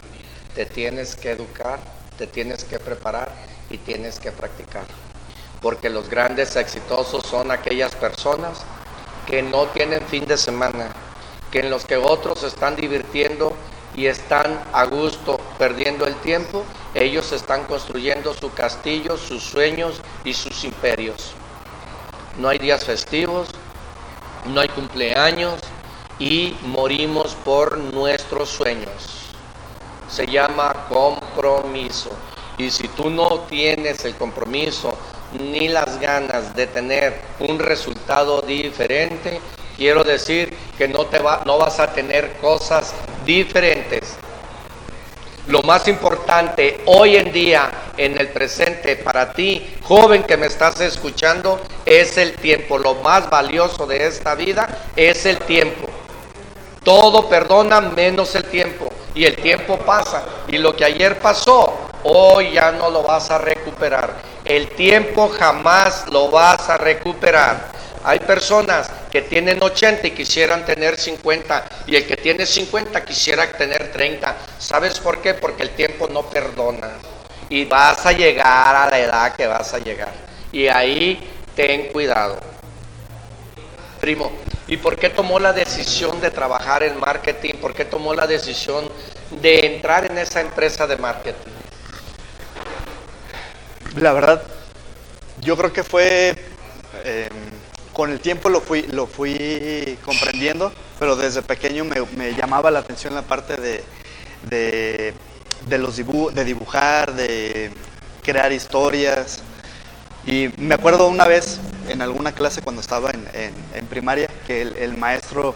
Te 0.55 0.65
tienes 0.65 1.15
que 1.15 1.31
educar, 1.31 1.79
te 2.17 2.27
tienes 2.27 2.63
que 2.63 2.79
preparar 2.79 3.31
y 3.69 3.77
tienes 3.77 4.19
que 4.19 4.31
practicar. 4.31 4.85
Porque 5.61 5.89
los 5.89 6.09
grandes 6.09 6.55
exitosos 6.55 7.25
son 7.25 7.51
aquellas 7.51 7.95
personas 7.95 8.59
que 9.25 9.41
no 9.41 9.67
tienen 9.67 10.01
fin 10.07 10.25
de 10.25 10.37
semana, 10.37 10.91
que 11.51 11.59
en 11.59 11.69
los 11.69 11.85
que 11.85 11.97
otros 11.97 12.43
están 12.43 12.75
divirtiendo 12.75 13.53
y 13.95 14.07
están 14.07 14.61
a 14.73 14.85
gusto 14.85 15.39
perdiendo 15.57 16.05
el 16.05 16.15
tiempo, 16.15 16.65
ellos 16.93 17.31
están 17.31 17.65
construyendo 17.65 18.33
su 18.33 18.51
castillo, 18.53 19.17
sus 19.17 19.43
sueños 19.43 20.01
y 20.23 20.33
sus 20.33 20.63
imperios. 20.63 21.33
No 22.37 22.49
hay 22.49 22.57
días 22.57 22.83
festivos, 22.83 23.49
no 24.45 24.61
hay 24.61 24.69
cumpleaños 24.69 25.59
y 26.19 26.55
morimos 26.63 27.35
por 27.43 27.77
nuestros 27.77 28.49
sueños. 28.49 29.20
Se 30.11 30.27
llama 30.27 30.87
compromiso. 30.89 32.09
Y 32.57 32.69
si 32.69 32.89
tú 32.89 33.09
no 33.09 33.39
tienes 33.49 34.03
el 34.03 34.15
compromiso 34.15 34.93
ni 35.39 35.69
las 35.69 35.99
ganas 35.99 36.53
de 36.53 36.67
tener 36.67 37.21
un 37.39 37.57
resultado 37.57 38.41
diferente, 38.41 39.39
quiero 39.77 40.03
decir 40.03 40.55
que 40.77 40.87
no, 40.89 41.05
te 41.05 41.19
va, 41.19 41.43
no 41.45 41.57
vas 41.57 41.79
a 41.79 41.93
tener 41.93 42.33
cosas 42.41 42.93
diferentes. 43.25 44.17
Lo 45.47 45.63
más 45.63 45.87
importante 45.87 46.81
hoy 46.85 47.15
en 47.15 47.31
día, 47.31 47.71
en 47.97 48.19
el 48.19 48.27
presente, 48.27 48.97
para 48.97 49.33
ti, 49.33 49.75
joven 49.81 50.23
que 50.23 50.37
me 50.37 50.47
estás 50.47 50.79
escuchando, 50.81 51.59
es 51.85 52.17
el 52.17 52.33
tiempo. 52.33 52.77
Lo 52.77 52.95
más 52.95 53.29
valioso 53.29 53.87
de 53.87 54.07
esta 54.07 54.35
vida 54.35 54.89
es 54.95 55.25
el 55.25 55.39
tiempo. 55.39 55.87
Todo 56.83 57.27
perdona 57.27 57.79
menos 57.81 58.35
el 58.35 58.43
tiempo. 58.43 58.91
Y 59.13 59.25
el 59.25 59.35
tiempo 59.35 59.77
pasa. 59.77 60.23
Y 60.47 60.57
lo 60.57 60.75
que 60.75 60.85
ayer 60.85 61.19
pasó, 61.19 61.91
hoy 62.03 62.53
ya 62.53 62.71
no 62.71 62.89
lo 62.89 63.03
vas 63.03 63.29
a 63.31 63.37
recuperar. 63.37 64.13
El 64.45 64.69
tiempo 64.69 65.29
jamás 65.29 66.05
lo 66.09 66.29
vas 66.29 66.69
a 66.69 66.77
recuperar. 66.77 67.71
Hay 68.03 68.19
personas 68.19 68.89
que 69.11 69.21
tienen 69.21 69.61
80 69.61 70.07
y 70.07 70.11
quisieran 70.11 70.65
tener 70.65 70.97
50 70.97 71.65
y 71.85 71.95
el 71.95 72.07
que 72.07 72.17
tiene 72.17 72.45
50 72.45 73.05
quisiera 73.05 73.51
tener 73.51 73.91
30. 73.91 74.35
¿Sabes 74.57 74.99
por 74.99 75.21
qué? 75.21 75.35
Porque 75.35 75.63
el 75.63 75.69
tiempo 75.71 76.07
no 76.07 76.23
perdona 76.23 76.89
y 77.49 77.65
vas 77.65 78.05
a 78.05 78.13
llegar 78.13 78.75
a 78.75 78.89
la 78.89 78.97
edad 78.97 79.35
que 79.35 79.45
vas 79.45 79.73
a 79.73 79.79
llegar. 79.79 80.13
Y 80.51 80.67
ahí 80.67 81.29
ten 81.55 81.89
cuidado. 81.91 82.39
Primo, 83.99 84.31
¿y 84.71 84.77
por 84.77 84.95
qué 84.95 85.09
tomó 85.09 85.37
la 85.37 85.51
decisión 85.51 86.21
de 86.21 86.31
trabajar 86.31 86.81
en 86.81 86.97
marketing? 86.97 87.55
¿Por 87.55 87.73
qué 87.73 87.83
tomó 87.83 88.13
la 88.13 88.25
decisión 88.25 88.89
de 89.41 89.65
entrar 89.65 90.09
en 90.09 90.17
esa 90.17 90.39
empresa 90.39 90.87
de 90.87 90.95
marketing? 90.95 91.51
La 93.97 94.13
verdad, 94.13 94.41
yo 95.41 95.57
creo 95.57 95.73
que 95.73 95.83
fue... 95.83 96.35
Eh, 97.03 97.27
con 97.91 98.11
el 98.11 98.21
tiempo 98.21 98.47
lo 98.47 98.61
fui, 98.61 98.83
lo 98.83 99.07
fui 99.07 99.99
comprendiendo, 100.05 100.71
pero 100.97 101.17
desde 101.17 101.41
pequeño 101.41 101.83
me, 101.83 102.33
llamaba 102.33 102.71
la 102.71 102.79
atención 102.79 103.13
la 103.13 103.23
parte 103.23 103.57
de, 103.57 103.83
de, 104.49 105.77
los 105.77 105.97
de 105.97 106.45
dibujar, 106.45 107.13
de 107.13 107.71
crear 108.23 108.53
historias. 108.53 109.43
Y 110.25 110.49
me 110.57 110.75
acuerdo 110.75 111.07
una 111.07 111.25
vez 111.25 111.59
en 111.89 112.01
alguna 112.01 112.31
clase 112.31 112.61
cuando 112.61 112.81
estaba 112.81 113.11
en, 113.11 113.85
primaria 113.87 114.29
que 114.45 114.61
el, 114.61 114.97
maestro 114.97 115.55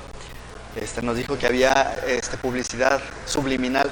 este, 0.76 1.01
nos 1.01 1.16
dijo 1.18 1.38
que 1.38 1.45
había 1.45 1.95
este, 2.07 2.38
publicidad 2.38 2.99
subliminal 3.26 3.89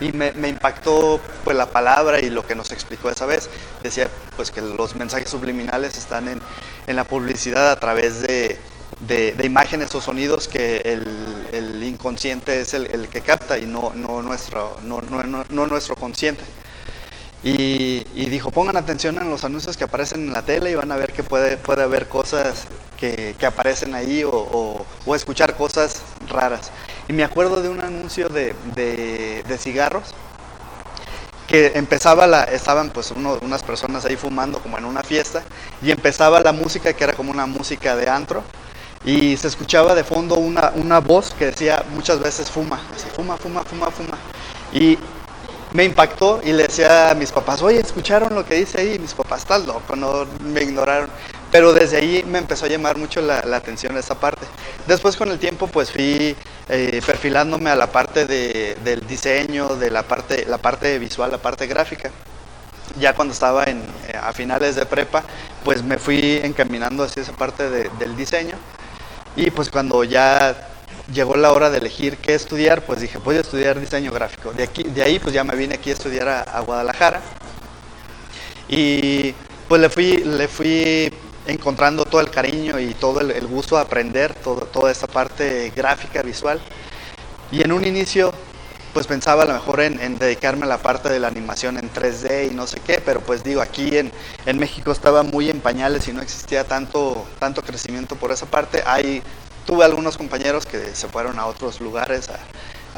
y 0.00 0.12
me, 0.12 0.48
impactó 0.48 1.20
pues 1.44 1.56
la 1.56 1.66
palabra 1.66 2.20
y 2.20 2.30
lo 2.30 2.46
que 2.46 2.54
nos 2.54 2.72
explicó 2.72 3.10
esa 3.10 3.26
vez. 3.26 3.50
Decía 3.82 4.08
pues 4.36 4.50
que 4.50 4.62
los 4.62 4.96
mensajes 4.96 5.28
subliminales 5.28 5.98
están 5.98 6.28
en, 6.28 6.40
la 6.86 7.04
publicidad 7.04 7.70
a 7.70 7.78
través 7.78 8.22
de, 8.22 8.58
imágenes 9.44 9.94
o 9.94 10.00
sonidos 10.00 10.48
que 10.48 10.78
el, 11.52 11.82
inconsciente 11.82 12.60
es 12.60 12.72
el, 12.74 13.08
que 13.08 13.20
capta 13.20 13.58
y 13.58 13.66
no, 13.66 13.92
no, 13.94 14.22
nuestro, 14.22 14.78
no, 14.82 15.02
no, 15.02 15.66
nuestro 15.66 15.94
consciente. 15.94 16.42
Y, 17.42 18.04
dijo, 18.26 18.50
pongan 18.50 18.76
atención 18.76 19.16
en 19.18 19.30
los 19.30 19.44
anuncios 19.44 19.76
que 19.76 19.84
aparecen 19.84 20.28
en 20.28 20.32
la 20.32 20.42
tele 20.42 20.70
y 20.70 20.74
van 20.74 20.92
a 20.92 20.96
ver 20.96 21.12
que 21.12 21.22
puede, 21.22 21.56
puede 21.56 21.82
haber 21.82 22.06
cosas 22.08 22.66
que, 22.98 23.34
aparecen 23.44 23.94
ahí 23.94 24.22
o, 24.24 24.84
o 25.06 25.14
escuchar 25.14 25.56
cosas 25.56 26.02
raras. 26.28 26.70
Y 27.10 27.12
me 27.12 27.24
acuerdo 27.24 27.60
de 27.60 27.68
un 27.68 27.80
anuncio 27.80 28.28
de, 28.28 28.54
cigarros 29.58 30.14
que 31.48 31.72
empezaba 31.74 32.28
la, 32.28 32.44
estaban 32.44 32.90
pues 32.90 33.10
unas 33.10 33.64
personas 33.64 34.04
ahí 34.04 34.14
fumando 34.14 34.60
como 34.60 34.78
en 34.78 34.84
una 34.84 35.02
fiesta 35.02 35.42
y 35.82 35.90
empezaba 35.90 36.38
la 36.38 36.52
música 36.52 36.92
que 36.92 37.02
era 37.02 37.14
como 37.14 37.32
una 37.32 37.46
música 37.46 37.96
de 37.96 38.08
antro 38.08 38.44
y 39.04 39.36
se 39.36 39.48
escuchaba 39.48 39.96
de 39.96 40.04
fondo 40.04 40.36
una, 40.36 40.70
una 40.76 41.00
voz 41.00 41.34
que 41.36 41.46
decía 41.46 41.84
muchas 41.92 42.20
veces 42.20 42.48
fuma, 42.48 42.80
así, 42.94 43.08
fuma, 43.12 43.36
fuma, 43.36 43.64
fuma, 43.64 43.90
fuma. 43.90 44.16
Y 44.72 44.96
me 45.72 45.84
impactó 45.84 46.40
y 46.44 46.52
le 46.52 46.64
decía 46.64 47.10
a 47.10 47.14
mis 47.14 47.30
papás, 47.30 47.62
oye, 47.62 47.78
¿escucharon 47.80 48.34
lo 48.34 48.44
que 48.44 48.56
dice 48.56 48.80
ahí? 48.80 48.98
Mis 48.98 49.14
papás, 49.14 49.42
estás 49.42 49.66
loco, 49.66 49.94
no 49.96 50.26
me 50.40 50.62
ignoraron. 50.62 51.08
Pero 51.52 51.72
desde 51.72 51.98
ahí 51.98 52.24
me 52.26 52.38
empezó 52.38 52.66
a 52.66 52.68
llamar 52.68 52.96
mucho 52.96 53.20
la, 53.20 53.38
atención 53.56 53.96
esa 53.96 54.14
parte. 54.14 54.46
Después 54.86 55.16
con 55.16 55.30
el 55.30 55.38
tiempo 55.38 55.66
pues 55.66 55.90
fui 55.90 56.36
eh, 56.68 57.02
perfilándome 57.04 57.70
a 57.70 57.76
la 57.76 57.88
parte 57.88 58.26
del 58.26 59.06
diseño, 59.06 59.76
de 59.76 59.90
la 59.90 60.02
parte, 60.02 60.44
la 60.48 60.58
parte 60.58 60.98
visual, 60.98 61.30
la 61.30 61.38
parte 61.38 61.66
gráfica. 61.66 62.10
Ya 62.98 63.14
cuando 63.14 63.32
estaba 63.32 63.64
en, 63.64 63.78
eh, 64.08 64.16
a 64.20 64.32
finales 64.32 64.76
de 64.76 64.86
prepa, 64.86 65.22
pues 65.64 65.82
me 65.82 65.98
fui 65.98 66.40
encaminando 66.42 67.04
hacia 67.04 67.22
esa 67.22 67.32
parte 67.32 67.68
del 67.68 68.16
diseño. 68.16 68.56
Y 69.36 69.50
pues 69.50 69.70
cuando 69.70 70.02
ya 70.02 70.69
llegó 71.12 71.36
la 71.36 71.52
hora 71.52 71.70
de 71.70 71.78
elegir 71.78 72.16
qué 72.18 72.34
estudiar, 72.34 72.82
pues 72.82 73.00
dije, 73.00 73.18
voy 73.18 73.36
a 73.36 73.40
estudiar 73.40 73.80
diseño 73.80 74.12
gráfico. 74.12 74.52
De, 74.52 74.64
aquí, 74.64 74.84
de 74.84 75.02
ahí 75.02 75.18
pues 75.18 75.34
ya 75.34 75.44
me 75.44 75.54
vine 75.56 75.74
aquí 75.74 75.90
a 75.90 75.94
estudiar 75.94 76.28
a, 76.28 76.60
Guadalajara. 76.60 77.20
Y 78.68 79.34
pues 79.68 79.80
le 79.80 79.88
fui, 79.88 80.16
le 80.18 80.48
fui 80.48 81.12
encontrando 81.46 82.04
todo 82.04 82.20
el 82.20 82.30
cariño 82.30 82.78
y 82.78 82.94
todo 82.94 83.20
el, 83.20 83.46
gusto 83.46 83.76
de 83.76 83.82
aprender 83.82 84.34
toda 84.34 84.90
esta 84.90 85.06
parte 85.06 85.72
gráfica, 85.74 86.22
visual. 86.22 86.60
Y 87.50 87.62
en 87.62 87.72
un 87.72 87.84
inicio, 87.84 88.32
pues 88.92 89.08
pensaba 89.08 89.42
a 89.42 89.46
lo 89.46 89.54
mejor 89.54 89.80
en, 89.80 90.18
dedicarme 90.18 90.64
a 90.64 90.68
la 90.68 90.78
parte 90.78 91.08
de 91.08 91.18
la 91.18 91.28
animación 91.28 91.78
en 91.78 91.92
3D 91.92 92.52
y 92.52 92.54
no 92.54 92.66
sé 92.68 92.80
qué, 92.80 93.02
pero 93.04 93.20
pues 93.20 93.42
digo, 93.42 93.60
aquí 93.60 93.96
en, 93.98 94.12
en, 94.46 94.58
México 94.58 94.92
estaba 94.92 95.24
muy 95.24 95.50
en 95.50 95.60
pañales 95.60 96.06
y 96.06 96.12
no 96.12 96.22
existía 96.22 96.64
tanto, 96.64 97.26
tanto 97.40 97.62
crecimiento 97.62 98.14
por 98.14 98.30
esa 98.30 98.46
parte. 98.46 98.84
Tuve 99.70 99.84
algunos 99.84 100.16
compañeros 100.18 100.66
que 100.66 100.96
se 100.96 101.06
fueron 101.06 101.38
a 101.38 101.46
otros 101.46 101.80
lugares 101.80 102.28
a, 102.28 102.40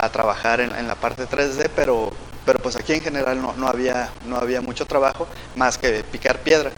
a 0.02 0.08
trabajar 0.10 0.58
en, 0.62 0.74
en, 0.74 0.88
la 0.88 0.94
parte 0.94 1.28
3D, 1.28 1.68
pero, 1.76 2.10
pero 2.46 2.60
pues 2.60 2.76
aquí 2.76 2.94
en 2.94 3.02
general 3.02 3.42
no, 3.42 3.52
no, 3.58 3.68
había, 3.68 4.08
no 4.24 4.38
había 4.38 4.62
mucho 4.62 4.86
trabajo 4.86 5.28
más 5.54 5.76
que 5.76 6.02
picar 6.02 6.38
piedra. 6.38 6.70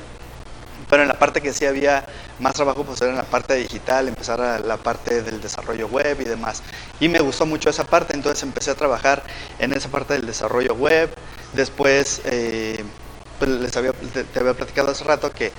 Pero 0.90 1.03
en 1.03 1.09
la 1.09 1.16
parte 1.16 1.40
que 1.40 1.53
sí 1.53 1.64
había 1.64 2.05
más 2.40 2.55
trabajo, 2.55 2.82
pues 2.82 3.01
era 3.03 3.12
en 3.12 3.16
la 3.18 3.22
parte 3.22 3.55
digital, 3.55 4.09
empezar 4.09 4.40
a 4.40 4.59
la 4.59 4.78
parte 4.78 5.22
del 5.22 5.40
desarrollo 5.40 5.86
web 5.86 6.20
y 6.20 6.24
demás. 6.24 6.64
Y 6.99 7.09
me 7.09 7.20
gustó 7.20 7.47
mucho 7.47 7.70
esa 7.70 7.84
parte, 7.84 8.14
entonces 8.14 8.42
empecé 8.42 8.72
a 8.72 8.74
trabajar 8.74 9.22
en 9.61 9.72
esa 9.74 9.90
parte 9.90 10.14
del 10.14 10.26
desarrollo 10.26 10.74
web. 10.74 11.09
Después, 11.53 12.20
eh, 12.24 12.84
pues 13.38 13.49
les 13.49 13.76
había, 13.76 13.92
te, 13.92 14.40
había 14.40 14.55
platicado 14.55 14.90
hace 14.90 15.05
rato 15.05 15.30
que 15.30 15.53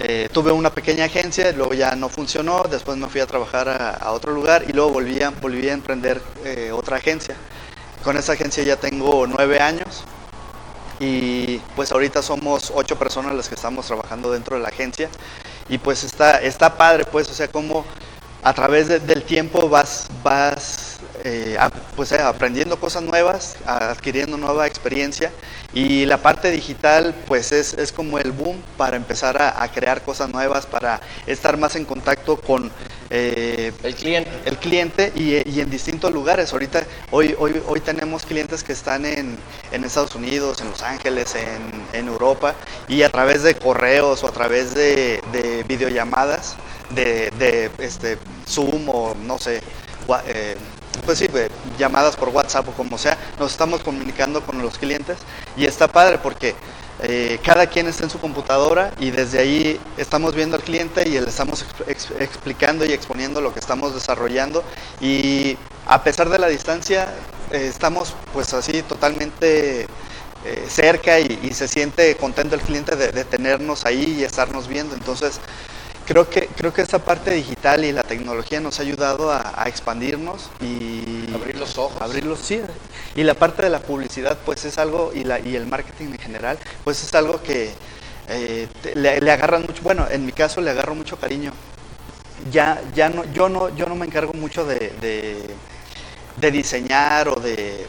eh, 0.00 0.28
tuve 0.32 0.50
una 0.50 0.70
pequeña 0.70 1.04
agencia, 1.04 1.52
luego 1.52 1.74
ya 1.74 1.94
no 1.94 2.08
funcionó, 2.08 2.64
después 2.68 2.98
me 2.98 3.08
fui 3.08 3.20
a 3.20 3.26
trabajar 3.26 3.68
a, 3.68 4.10
otro 4.12 4.32
lugar 4.32 4.64
y 4.68 4.72
luego 4.72 4.90
volví 4.90 5.20
a, 5.22 5.28
a 5.28 5.72
emprender 5.72 6.20
eh, 6.44 6.72
otra 6.72 6.96
agencia. 6.96 7.36
Con 8.02 8.16
esa 8.16 8.32
agencia 8.32 8.64
ya 8.64 8.76
tengo 8.76 9.26
nueve 9.26 9.60
años 9.60 10.04
y 10.98 11.58
pues 11.76 11.92
ahorita 11.92 12.22
somos 12.22 12.72
ocho 12.74 12.98
personas 12.98 13.34
las 13.34 13.48
que 13.48 13.54
estamos 13.54 13.86
trabajando 13.86 14.30
dentro 14.30 14.56
de 14.56 14.62
la 14.62 14.68
agencia 14.68 15.08
y 15.68 15.78
pues 15.78 16.04
está, 16.04 16.38
está 16.38 16.76
padre 16.76 17.04
pues, 17.04 17.28
o 17.30 17.34
sea, 17.34 17.48
como 17.48 17.84
a 18.42 18.52
través 18.52 18.88
del 18.88 19.22
tiempo 19.22 19.68
vas, 19.68 20.08
vas 20.22 20.98
eh, 21.26 21.56
pues, 21.96 22.12
eh, 22.12 22.20
aprendiendo 22.20 22.78
cosas 22.78 23.02
nuevas, 23.02 23.56
adquiriendo 23.64 24.36
nueva 24.36 24.66
experiencia 24.66 25.32
y 25.72 26.04
la 26.04 26.18
parte 26.18 26.50
digital 26.50 27.14
pues 27.26 27.50
es, 27.50 27.72
es 27.72 27.92
como 27.92 28.18
el 28.18 28.30
boom 28.30 28.62
para 28.76 28.96
empezar 28.96 29.40
a, 29.40 29.66
crear 29.72 30.02
cosas 30.02 30.28
nuevas, 30.28 30.66
para 30.66 31.00
estar 31.26 31.56
más 31.56 31.76
en 31.76 31.86
contacto 31.86 32.36
con 32.36 32.70
eh, 33.08 33.72
el 33.82 33.94
cliente, 33.94 34.30
el 34.44 34.58
cliente 34.58 35.12
y, 35.16 35.60
en 35.60 35.70
distintos 35.70 36.12
lugares. 36.12 36.52
Ahorita, 36.52 36.84
hoy, 37.10 37.34
hoy, 37.38 37.62
hoy 37.66 37.80
tenemos 37.80 38.26
clientes 38.26 38.62
que 38.62 38.72
están 38.72 39.06
en, 39.06 39.38
en 39.72 39.84
Estados 39.84 40.14
Unidos, 40.14 40.60
en 40.60 40.68
Los 40.68 40.82
Ángeles, 40.82 41.34
en, 41.36 41.98
en, 41.98 42.08
Europa 42.08 42.54
y 42.86 43.02
a 43.02 43.08
través 43.08 43.42
de 43.42 43.54
correos 43.54 44.22
o 44.24 44.28
a 44.28 44.32
través 44.32 44.74
de, 44.74 45.22
de 45.32 45.64
videollamadas, 45.66 46.56
de, 46.90 47.30
de 47.38 47.70
este, 47.78 48.18
Zoom 48.46 48.90
o 48.90 49.14
no 49.14 49.38
sé, 49.38 49.62
eh, 50.26 50.56
pues 50.98 51.18
sí, 51.18 51.26
llamadas 51.78 52.16
por 52.16 52.28
WhatsApp 52.28 52.68
o 52.68 52.72
como 52.72 52.98
sea, 52.98 53.18
nos 53.38 53.52
estamos 53.52 53.82
comunicando 53.82 54.40
con 54.42 54.60
los 54.62 54.78
clientes 54.78 55.18
y 55.56 55.66
está 55.66 55.88
padre 55.88 56.18
porque 56.18 56.54
eh, 57.02 57.38
cada 57.42 57.66
quien 57.66 57.86
está 57.86 58.04
en 58.04 58.10
su 58.10 58.20
computadora 58.20 58.92
y 59.00 59.10
desde 59.10 59.40
ahí 59.40 59.80
estamos 59.96 60.34
viendo 60.34 60.56
al 60.56 60.62
cliente 60.62 61.08
y 61.08 61.12
le 61.12 61.28
estamos 61.28 61.64
explicando 62.18 62.84
y 62.84 62.92
exponiendo 62.92 63.40
lo 63.40 63.52
que 63.52 63.60
estamos 63.60 63.94
desarrollando 63.94 64.62
y 65.00 65.58
a 65.86 66.02
pesar 66.02 66.28
de 66.28 66.38
la 66.38 66.48
distancia 66.48 67.12
eh, 67.50 67.66
estamos 67.68 68.14
pues 68.32 68.54
así 68.54 68.82
totalmente 68.82 69.86
eh, 70.44 70.66
cerca 70.68 71.20
y, 71.20 71.54
se 71.54 71.66
siente 71.66 72.16
contento 72.16 72.54
el 72.54 72.60
cliente 72.60 72.96
de, 72.96 73.24
tenernos 73.24 73.86
ahí 73.86 74.16
y 74.18 74.24
estarnos 74.24 74.68
viendo. 74.68 74.94
Entonces 74.94 75.40
creo 76.06 76.28
que 76.28 76.46
creo 76.46 76.72
que 76.72 76.82
esa 76.82 76.98
parte 76.98 77.32
digital 77.32 77.84
y 77.84 77.92
la 77.92 78.02
tecnología 78.02 78.60
nos 78.60 78.78
ha 78.78 78.82
ayudado 78.82 79.32
a, 79.32 79.64
expandirnos 79.66 80.50
y 80.60 81.32
abrir 81.34 81.58
los 81.58 81.78
ojos. 81.78 82.00
abrir 82.00 82.24
los 82.24 82.40
sí. 82.40 82.60
Y 83.14 83.22
la 83.22 83.34
parte 83.34 83.62
de 83.62 83.70
la 83.70 83.80
publicidad 83.80 84.38
pues 84.44 84.64
es 84.64 84.78
algo 84.78 85.12
y 85.14 85.24
la 85.24 85.38
y 85.40 85.56
el 85.56 85.66
marketing 85.66 86.06
en 86.06 86.18
general 86.18 86.58
pues 86.84 87.02
es 87.02 87.14
algo 87.14 87.42
que 87.42 87.72
eh, 88.28 88.68
le, 88.94 89.30
agarran 89.30 89.62
mucho 89.62 89.82
bueno 89.82 90.06
en 90.10 90.24
mi 90.26 90.32
caso 90.32 90.60
le 90.60 90.70
agarro 90.70 90.94
mucho 90.94 91.16
cariño. 91.18 91.52
Ya 92.50 92.82
ya 92.94 93.08
no 93.08 93.24
yo 93.32 93.48
no 93.48 93.74
yo 93.74 93.86
no 93.86 93.94
me 93.94 94.06
encargo 94.06 94.32
mucho 94.34 94.64
de, 94.64 94.92
de 96.36 96.50
diseñar 96.50 97.28
o 97.28 97.36
de 97.36 97.86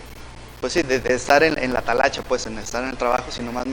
pues 0.65 0.73
sí, 0.73 0.81
de, 0.81 0.99
estar 1.13 1.43
en, 1.43 1.73
la 1.73 1.83
talacha, 1.83 2.23
pues 2.23 2.47
en 2.47 2.57
estar 2.57 2.83
en 2.83 2.89
el 2.89 2.97
trabajo, 2.97 3.25
sino 3.29 3.51
más, 3.51 3.65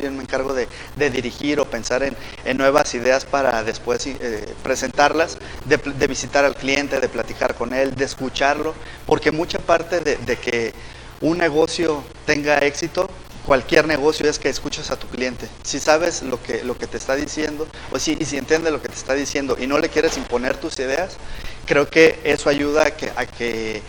bien 0.00 0.16
me 0.16 0.22
encargo 0.24 0.52
de, 0.52 0.66
dirigir 0.96 1.60
o 1.60 1.64
pensar 1.64 2.02
en, 2.02 2.16
nuevas 2.56 2.92
ideas 2.96 3.24
para 3.24 3.62
después 3.62 4.04
eh, 4.08 4.52
presentarlas, 4.64 5.38
de, 5.64 6.06
visitar 6.08 6.44
al 6.44 6.56
cliente, 6.56 6.98
de 6.98 7.08
platicar 7.08 7.54
con 7.54 7.72
él, 7.72 7.94
de 7.94 8.04
escucharlo, 8.04 8.74
porque 9.06 9.30
mucha 9.30 9.60
parte 9.60 10.00
de, 10.00 10.36
que 10.36 10.74
un 11.20 11.38
negocio 11.38 12.02
tenga 12.26 12.58
éxito, 12.58 13.08
cualquier 13.46 13.86
negocio 13.86 14.28
es 14.28 14.40
que 14.40 14.48
escuches 14.48 14.90
a 14.90 14.96
tu 14.96 15.06
cliente. 15.06 15.46
Si 15.62 15.78
sabes 15.78 16.24
lo 16.24 16.42
que, 16.42 16.64
lo 16.64 16.76
que 16.76 16.88
te 16.88 16.96
está 16.96 17.14
diciendo, 17.14 17.68
o 17.92 18.00
si, 18.00 18.16
y 18.18 18.24
si 18.24 18.38
entiende 18.38 18.72
lo 18.72 18.82
que 18.82 18.88
te 18.88 18.96
está 18.96 19.14
diciendo 19.14 19.56
y 19.56 19.68
no 19.68 19.78
le 19.78 19.88
quieres 19.88 20.16
imponer 20.16 20.56
tus 20.56 20.76
ideas, 20.80 21.16
creo 21.64 21.88
que 21.88 22.18
eso 22.24 22.50
ayuda 22.50 22.86
a 22.86 22.90
que, 22.90 23.12
a 23.14 23.24
que 23.24 23.82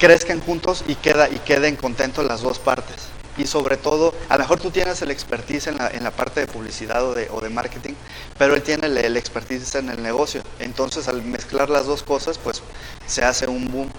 crezcan 0.00 0.40
juntos 0.40 0.82
y, 0.88 0.96
queda, 0.96 1.28
y 1.28 1.38
queden 1.40 1.76
contentos 1.76 2.24
las 2.24 2.40
dos 2.40 2.58
partes. 2.58 2.96
Y 3.36 3.46
sobre 3.46 3.76
todo, 3.76 4.12
a 4.28 4.34
lo 4.34 4.40
mejor 4.40 4.58
tú 4.58 4.70
tienes 4.70 5.00
el 5.02 5.10
expertise 5.10 5.68
en 5.68 5.76
la, 5.76 5.88
en 5.88 6.02
la 6.02 6.10
parte 6.10 6.40
de 6.40 6.46
publicidad 6.46 7.04
o 7.04 7.14
de, 7.14 7.28
o 7.30 7.40
de 7.40 7.50
marketing, 7.50 7.94
pero 8.36 8.54
él 8.54 8.62
tiene 8.62 8.86
el, 8.86 9.16
expertise 9.16 9.76
en 9.76 9.90
el 9.90 10.02
negocio. 10.02 10.42
Entonces, 10.58 11.06
al 11.06 11.22
mezclar 11.22 11.70
las 11.70 11.86
dos 11.86 12.02
cosas, 12.02 12.38
pues 12.38 12.62
se 13.06 13.22
hace 13.24 13.46
un 13.46 13.70
boom 13.70 13.90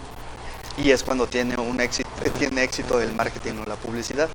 y 0.78 0.92
es 0.92 1.04
cuando 1.04 1.28
tiene, 1.28 1.56
un 1.58 1.80
éxito, 1.80 2.10
tiene 2.38 2.64
éxito 2.64 3.00
el 3.00 3.14
marketing 3.14 3.54
o 3.64 3.66
la 3.66 3.76
publicidad. 3.76 4.30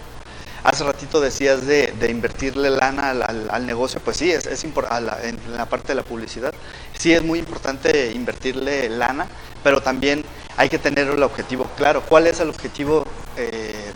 Hace 0.67 0.83
ratito 0.83 1.21
decías 1.21 1.65
de, 1.65 1.95
invertirle 2.11 2.71
lana 2.71 3.11
al, 3.11 3.49
al, 3.49 3.67
negocio, 3.67 4.01
pues 4.05 4.17
sí, 4.17 4.33
es, 4.33 4.47
es 4.47 4.65
en 4.65 5.39
la 5.57 5.67
parte 5.67 5.89
de 5.89 5.95
la 5.95 6.03
publicidad. 6.03 6.53
Sí 6.99 7.13
es 7.13 7.23
muy 7.23 7.39
importante 7.39 8.11
invertirle 8.13 8.89
lana, 8.89 9.29
pero 9.63 9.81
también 9.81 10.25
hay 10.57 10.69
que 10.69 10.81
tener 10.81 11.07
el 11.07 11.23
objetivo 11.23 11.71
claro. 11.77 12.03
¿Cuál 12.03 12.27
es 12.27 12.41
el 12.41 12.49
objetivo 12.49 13.07
eh, 13.37 13.93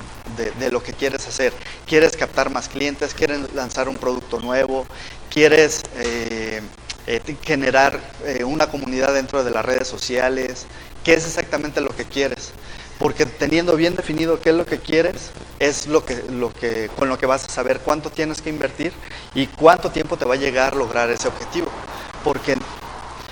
de, 0.61 0.71
lo 0.71 0.81
que 0.81 0.93
quieres 0.93 1.27
hacer? 1.27 1.53
¿Quieres 1.89 2.17
captar 2.17 2.51
más 2.51 2.69
clientes? 2.69 3.15
¿Quieres 3.15 3.53
lanzar 3.53 3.89
un 3.89 3.97
producto 3.97 4.39
nuevo? 4.39 4.87
¿Quieres 5.29 5.83
eh, 5.97 6.63
eh, 7.09 7.37
generar 7.43 7.99
una 8.45 8.69
comunidad 8.69 9.13
dentro 9.13 9.43
de 9.43 9.51
las 9.51 9.65
redes 9.65 9.89
sociales? 9.89 10.67
¿Qué 11.03 11.15
es 11.15 11.27
exactamente 11.27 11.81
lo 11.81 11.91
que 11.91 12.05
quieres? 12.05 12.53
Porque 13.01 13.25
teniendo 13.25 13.77
bien 13.77 13.97
definido 13.97 14.41
qué 14.41 14.51
es 14.51 14.57
lo 14.57 14.67
que 14.67 14.79
quieres, 14.79 15.31
es 15.59 15.87
lo 15.87 16.05
que, 16.05 16.91
con 16.97 17.09
lo 17.09 17.19
que 17.19 17.25
vas 17.25 17.47
a 17.47 17.49
saber 17.49 17.81
cuánto 17.81 18.11
tienes 18.11 18.43
que 18.43 18.51
invertir 18.51 18.93
y 19.35 19.47
cuánto 19.47 19.91
tiempo 19.91 20.19
te 20.19 20.27
va 20.27 20.35
a 20.35 20.37
llegar 20.37 20.75
a 20.75 20.77
lograr 20.77 21.11
ese 21.11 21.27
objetivo. 21.27 21.69
Porque 22.23 22.57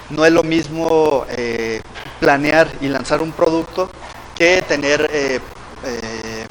no 0.09 0.25
es 0.25 0.33
lo 0.33 0.43
mismo 0.43 1.27
eh, 1.29 1.83
planear 2.19 2.73
y 2.81 2.89
lanzar 2.89 3.21
un 3.21 3.31
producto 3.31 3.91
que 4.35 4.63
tener 4.63 5.07
eh, 5.13 5.39
eh, 5.85 6.47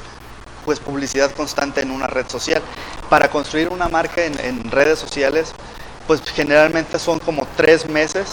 pues 0.64 0.78
publicidad 0.78 1.32
constante 1.32 1.80
en 1.80 1.90
una 1.90 2.06
red 2.06 2.28
social. 2.28 2.62
Para 3.08 3.30
construir 3.30 3.68
una 3.70 3.88
marca 3.88 4.24
en, 4.24 4.70
redes 4.70 4.98
sociales, 4.98 5.54
pues 6.08 6.22
generalmente 6.22 6.98
son 6.98 7.20
como 7.20 7.46
tres 7.56 7.88
meses 7.88 8.26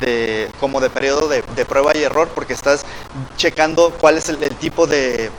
de, 0.00 0.48
como 0.60 0.80
de 0.80 0.90
periodo 0.90 1.28
de, 1.28 1.64
prueba 1.64 1.96
y 1.96 2.02
error, 2.02 2.28
porque 2.34 2.52
estás 2.52 2.84
checando 3.36 3.90
cuál 3.98 4.18
es 4.18 4.28
el, 4.28 4.38
tipo 4.56 4.86
de, 4.86 5.30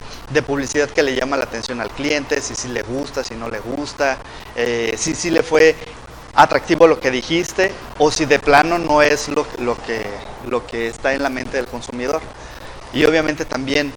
publicidad 0.44 0.90
que 0.90 1.04
le 1.04 1.14
llama 1.14 1.36
la 1.36 1.44
atención 1.44 1.80
al 1.80 1.90
cliente, 1.90 2.42
si 2.42 2.56
sí 2.56 2.66
le 2.66 2.82
gusta, 2.82 3.22
si 3.22 3.36
no 3.36 3.48
le 3.48 3.60
gusta, 3.60 4.18
si 4.96 5.14
sí 5.14 5.30
le 5.30 5.44
fue 5.44 5.76
atractivo 6.34 6.88
lo 6.88 6.98
que 6.98 7.12
dijiste 7.12 7.70
o 7.98 8.10
si 8.10 8.24
de 8.24 8.40
plano 8.40 8.78
no 8.78 9.00
es 9.00 9.28
lo, 9.28 9.46
lo, 9.58 9.76
que, 9.76 10.04
lo 10.48 10.66
que 10.66 10.88
está 10.88 11.14
en 11.14 11.22
la 11.22 11.30
mente 11.30 11.56
del 11.58 11.66
consumidor. 11.66 12.20
Y 12.92 13.04
obviamente 13.04 13.44
también 13.44 13.92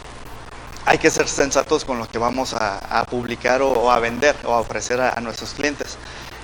hay 0.87 0.99
que 0.99 1.09
ser 1.09 1.27
sensatos 1.27 1.83
con 1.83 1.99
lo 1.99 2.07
que 2.07 2.17
vamos 2.17 2.53
a, 2.53 3.05
publicar 3.09 3.61
o, 3.61 3.91
a 3.91 3.99
vender 3.99 4.37
o 4.45 4.53
a 4.53 4.61
ofrecer 4.61 5.01
a, 5.01 5.19
nuestros 5.19 5.51
clientes. 5.51 5.97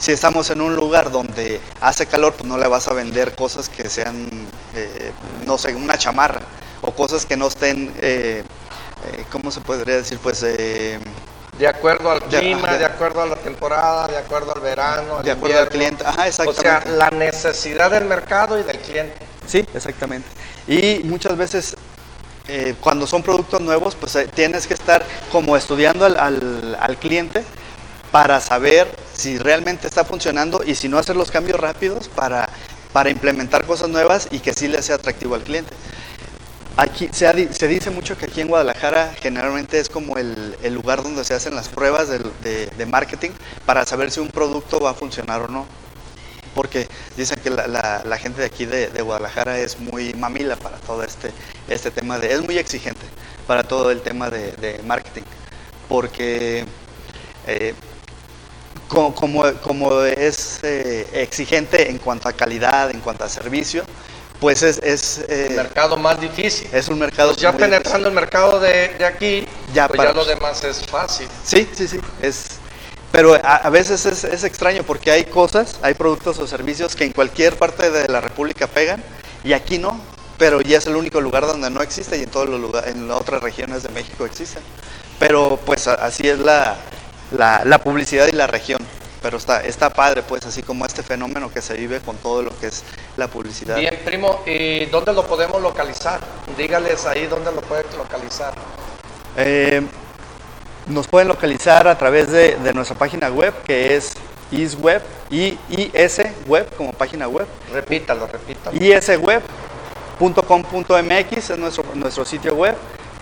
Si 0.04 0.12
estamos 0.12 0.50
en 0.50 0.60
un 0.60 0.76
lugar 0.76 1.12
donde 1.12 1.62
hace 1.80 2.06
calor, 2.06 2.34
pues 2.34 2.44
no 2.44 2.58
le 2.58 2.68
vas 2.68 2.90
a 2.90 2.94
vender 2.94 3.36
cosas 3.36 3.70
que 3.70 3.90
sean, 3.90 4.28
eh, 4.76 5.14
no 5.46 5.58
sé, 5.58 5.74
una 5.76 5.98
chamarra 5.98 6.42
o 6.82 6.92
cosas 6.92 7.26
que 7.26 7.38
no 7.38 7.48
estén, 7.48 7.90
eh, 8.02 8.44
eh, 9.06 9.26
¿cómo 9.32 9.50
se 9.50 9.62
podría 9.62 9.96
decir? 9.96 10.20
Pues 10.22 10.42
de 10.42 11.00
acuerdo 11.66 12.12
al 12.12 12.22
clima, 12.24 12.74
de, 12.76 12.84
acuerdo 12.84 13.22
a 13.22 13.28
la 13.28 13.38
temporada, 13.38 14.10
de 14.10 14.18
acuerdo 14.18 14.54
al 14.54 14.60
verano, 14.60 15.24
de 15.24 15.32
acuerdo 15.32 15.60
al 15.60 15.70
cliente. 15.70 16.04
Ajá, 16.06 16.28
exactamente. 16.28 16.60
O 16.60 16.64
sea, 16.64 16.84
la 16.98 17.10
necesidad 17.10 17.90
del 17.90 18.04
mercado 18.04 18.60
y 18.60 18.64
del 18.64 18.80
cliente. 18.80 19.16
Sí, 19.48 19.66
exactamente. 19.74 20.28
Y 20.68 21.00
muchas 21.06 21.38
veces 21.38 21.78
eh, 22.50 22.76
cuando 22.82 23.08
son 23.08 23.24
productos 23.24 23.62
nuevos, 23.62 23.96
pues 23.96 24.18
eh, 24.18 24.28
tienes 24.28 24.68
que 24.68 24.74
estar 24.74 25.02
como 25.32 25.56
estudiando 25.56 26.06
al, 26.06 26.98
cliente 27.00 27.46
para 28.14 28.40
saber 28.40 28.88
si 29.16 29.40
realmente 29.40 29.88
está 29.88 30.06
funcionando 30.06 30.64
y 30.64 30.76
si 30.76 30.88
no 30.88 31.00
hacer 31.00 31.16
los 31.16 31.32
cambios 31.32 31.60
rápidos 31.60 32.10
para, 32.10 32.48
para 32.92 33.10
implementar 33.10 33.66
cosas 33.66 33.90
nuevas 33.90 34.28
y 34.30 34.38
que 34.38 34.54
sí 34.54 34.68
le 34.68 34.84
sea 34.84 34.98
atractivo 34.98 35.34
al 35.34 35.42
cliente. 35.42 35.74
Aquí 36.78 37.10
se, 37.12 37.34
dice 37.68 37.90
mucho 37.90 38.16
que 38.16 38.26
aquí 38.26 38.42
en 38.42 38.50
Guadalajara 38.50 39.16
generalmente 39.20 39.80
es 39.80 39.90
como 39.90 40.18
el, 40.18 40.56
lugar 40.76 41.02
donde 41.02 41.24
se 41.24 41.34
hacen 41.34 41.56
las 41.56 41.70
pruebas 41.70 42.08
de, 42.08 42.86
marketing 42.86 43.32
para 43.66 43.84
saber 43.84 44.12
si 44.12 44.20
un 44.20 44.30
producto 44.30 44.80
va 44.80 44.92
a 44.92 44.94
funcionar 44.94 45.42
o 45.42 45.48
no. 45.48 45.66
Porque 46.54 46.88
dicen 47.18 47.40
que 47.42 47.50
la, 47.50 48.18
gente 48.20 48.42
de 48.42 48.46
aquí 48.46 48.68
de, 48.68 49.02
Guadalajara 49.02 49.58
es 49.58 49.80
muy 49.80 50.14
mamila 50.14 50.56
para 50.56 50.78
todo 50.78 51.02
este, 51.02 51.32
este 51.68 51.90
tema, 51.90 52.20
de, 52.20 52.32
es 52.32 52.44
muy 52.44 52.60
exigente 52.60 53.08
para 53.48 53.64
todo 53.64 53.90
el 53.90 54.02
tema 54.02 54.30
de, 54.30 54.80
marketing. 54.86 55.24
Porque 55.90 56.66
eh, 57.48 57.74
como, 58.88 59.54
como, 59.62 60.02
es 60.04 60.60
eh, 60.64 61.08
exigente 61.14 61.90
en 61.90 61.98
cuanto 61.98 62.30
a 62.30 62.34
calidad, 62.34 62.92
en 62.92 63.00
cuanto 63.00 63.24
a 63.24 63.30
servicio, 63.30 63.84
pues 64.40 64.62
es... 64.62 64.78
es 64.80 65.20
eh, 65.30 65.48
el 65.50 65.56
mercado 65.56 65.98
más 65.98 66.20
difícil. 66.20 66.68
Es 66.72 66.88
un 66.88 67.00
mercado... 67.00 67.30
Pues 67.30 67.42
ya 67.42 67.56
penetrando 67.56 68.08
el 68.08 68.14
mercado 68.14 68.60
de, 68.60 69.04
aquí, 69.06 69.48
ya, 69.74 69.88
pues 69.88 70.02
ya 70.02 70.14
lo 70.14 70.26
demás 70.26 70.64
es 70.64 70.86
fácil. 70.86 71.28
Sí, 71.44 71.68
sí, 71.74 71.88
sí. 71.88 72.00
Es, 72.22 72.60
pero 73.14 73.40
a, 73.44 73.70
veces 73.70 74.08
es, 74.08 74.44
extraño 74.44 74.82
porque 74.82 75.12
hay 75.12 75.26
cosas, 75.26 75.78
hay 75.84 75.94
productos 75.94 76.40
o 76.40 76.48
servicios 76.48 76.96
que 76.96 77.04
en 77.04 77.14
cualquier 77.14 77.56
parte 77.58 77.92
de 77.92 78.08
la 78.08 78.22
República 78.22 78.66
pegan 78.66 79.04
y 79.44 79.54
aquí 79.54 79.78
no, 79.78 80.02
pero 80.40 80.62
ya 80.62 80.80
es 80.80 80.88
el 80.88 80.96
único 80.96 81.22
lugar 81.22 81.46
donde 81.46 81.70
no 81.70 81.84
existe 81.84 82.18
y 82.18 82.24
en 82.24 82.32
todos 82.32 82.50
los 82.50 82.60
lugares, 82.60 82.96
en 82.96 83.12
otras 83.12 83.44
regiones 83.44 83.84
de 83.84 83.90
México 83.90 84.26
existen. 84.26 84.64
Pero 85.20 85.60
pues 85.64 85.88
así 85.88 86.28
es 86.28 86.40
la, 86.40 86.76
la 87.38 87.80
publicidad 87.80 88.28
y 88.28 88.34
la 88.34 88.48
región 88.48 88.86
pero 89.24 89.38
está, 89.38 89.64
está 89.64 89.90
padre, 89.90 90.22
pues, 90.22 90.46
así 90.46 90.62
como 90.62 90.86
este 90.86 91.02
fenómeno 91.02 91.50
que 91.50 91.62
se 91.62 91.76
vive 91.76 92.02
con 92.02 92.18
todo 92.18 92.44
lo 92.44 92.60
que 92.60 92.68
es 92.68 92.84
la 93.16 93.30
publicidad. 93.30 93.78
Bien, 93.78 93.98
primo, 94.04 94.42
¿y 94.46 94.84
dónde 94.88 95.14
lo 95.14 95.26
podemos 95.26 95.62
localizar? 95.62 96.20
Dígales 96.58 97.06
ahí 97.06 97.26
dónde 97.28 97.54
lo 97.54 97.62
pueden 97.62 97.86
localizar. 97.98 98.54
Eh, 99.38 99.82
nos 100.88 101.08
pueden 101.08 101.30
localizar 101.30 101.88
a 101.88 101.98
través 101.98 102.30
de, 102.32 102.58
nuestra 102.74 102.98
página 102.98 103.30
web, 103.30 103.54
que 103.64 103.96
es 103.96 104.12
isweb, 104.52 105.02
y 105.32 105.58
isweb 105.72 106.76
como 106.76 106.92
página 106.92 107.30
web. 107.30 107.48
Repítalo, 107.72 108.28
repítalo. 108.28 108.76
isweb.com.mx 108.76 111.50
es 111.50 111.58
nuestro, 111.58 111.86
nuestro 111.96 112.26
sitio 112.26 112.56
web. 112.56 112.76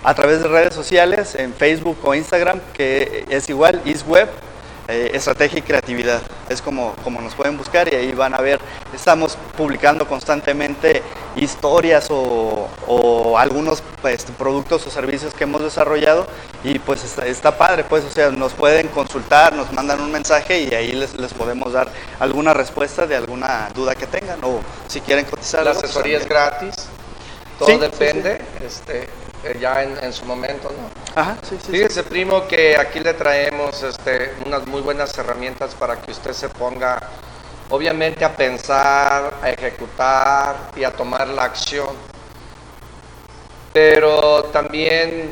A 0.03 0.13
través 0.15 0.41
de 0.41 0.47
redes 0.47 0.73
sociales, 0.73 1.35
en 1.35 1.53
Facebook 1.53 1.97
o 2.03 2.15
Instagram, 2.15 2.59
que 2.73 3.25
es 3.29 3.49
igual, 3.49 3.81
isweb 3.85 4.29
eh, 4.91 5.11
estrategia 5.13 5.59
y 5.59 5.61
creatividad. 5.61 6.21
Es 6.49 6.61
como, 6.61 6.95
como 7.03 7.21
nos 7.21 7.33
pueden 7.33 7.57
buscar 7.57 7.87
y 7.93 7.95
ahí 7.95 8.11
van 8.11 8.33
a 8.33 8.41
ver, 8.41 8.59
estamos 8.93 9.37
publicando 9.55 10.05
constantemente 10.05 11.01
historias 11.37 12.07
o, 12.09 12.67
algunos 13.37 13.81
pues, 14.01 14.25
productos 14.37 14.85
o 14.85 14.91
servicios 14.91 15.33
que 15.33 15.45
hemos 15.45 15.61
desarrollado 15.61 16.27
y 16.63 16.77
pues 16.79 17.05
está, 17.05 17.25
está, 17.25 17.57
padre, 17.57 17.85
pues, 17.85 18.03
o 18.03 18.09
sea, 18.09 18.31
nos 18.31 18.51
pueden 18.51 18.89
consultar, 18.89 19.53
nos 19.53 19.71
mandan 19.71 20.01
un 20.01 20.11
mensaje 20.11 20.59
y 20.59 20.73
ahí 20.73 20.91
les, 20.91 21.13
les 21.13 21.33
podemos 21.33 21.71
dar 21.71 21.87
alguna 22.19 22.53
respuesta 22.53 23.07
de 23.07 23.15
alguna 23.15 23.69
duda 23.73 23.95
que 23.95 24.07
tengan 24.07 24.43
o 24.43 24.59
si 24.87 24.99
quieren 24.99 25.23
cotizar. 25.23 25.63
La 25.63 25.71
asesoría 25.71 26.17
es 26.17 26.27
gratis, 26.27 26.75
todo 27.57 27.77
depende, 27.77 28.41
este, 28.65 29.07
ya 29.59 29.83
en, 29.83 30.13
su 30.13 30.25
momento, 30.25 30.69
¿no? 30.69 31.21
Ajá, 31.21 31.37
sí, 31.47 31.57
sí. 31.63 31.71
Fíjese, 31.71 32.03
primo, 32.03 32.47
que 32.47 32.77
aquí 32.77 32.99
le 32.99 33.13
traemos 33.13 33.81
este, 33.83 34.33
unas 34.45 34.65
muy 34.67 34.81
buenas 34.81 35.17
herramientas 35.17 35.73
para 35.75 36.01
que 36.01 36.11
usted 36.11 36.33
se 36.33 36.49
ponga, 36.49 36.99
obviamente, 37.69 38.23
a 38.23 38.35
pensar, 38.35 39.33
a 39.41 39.49
ejecutar 39.49 40.55
y 40.75 40.83
a 40.83 40.91
tomar 40.91 41.27
la 41.27 41.43
acción. 41.43 41.89
Pero 43.73 44.43
también 44.45 45.31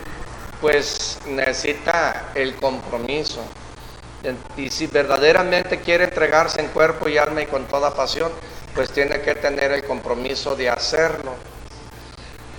pues 0.61 1.19
necesita 1.27 2.31
el 2.35 2.55
compromiso. 2.55 3.41
Y 4.57 4.69
si 4.69 4.87
verdaderamente 4.87 5.79
quiere 5.79 6.05
entregarse 6.05 6.59
en 6.59 6.67
cuerpo 6.67 7.07
y 7.07 7.17
alma 7.17 7.41
y 7.41 7.45
con 7.45 7.65
toda 7.65 7.93
pasión, 7.93 8.31
pues 8.75 8.91
tiene 8.91 9.21
que 9.21 9.35
tener 9.35 9.71
el 9.71 9.85
compromiso 9.85 10.55
de 10.55 10.69
hacerlo. 10.69 11.33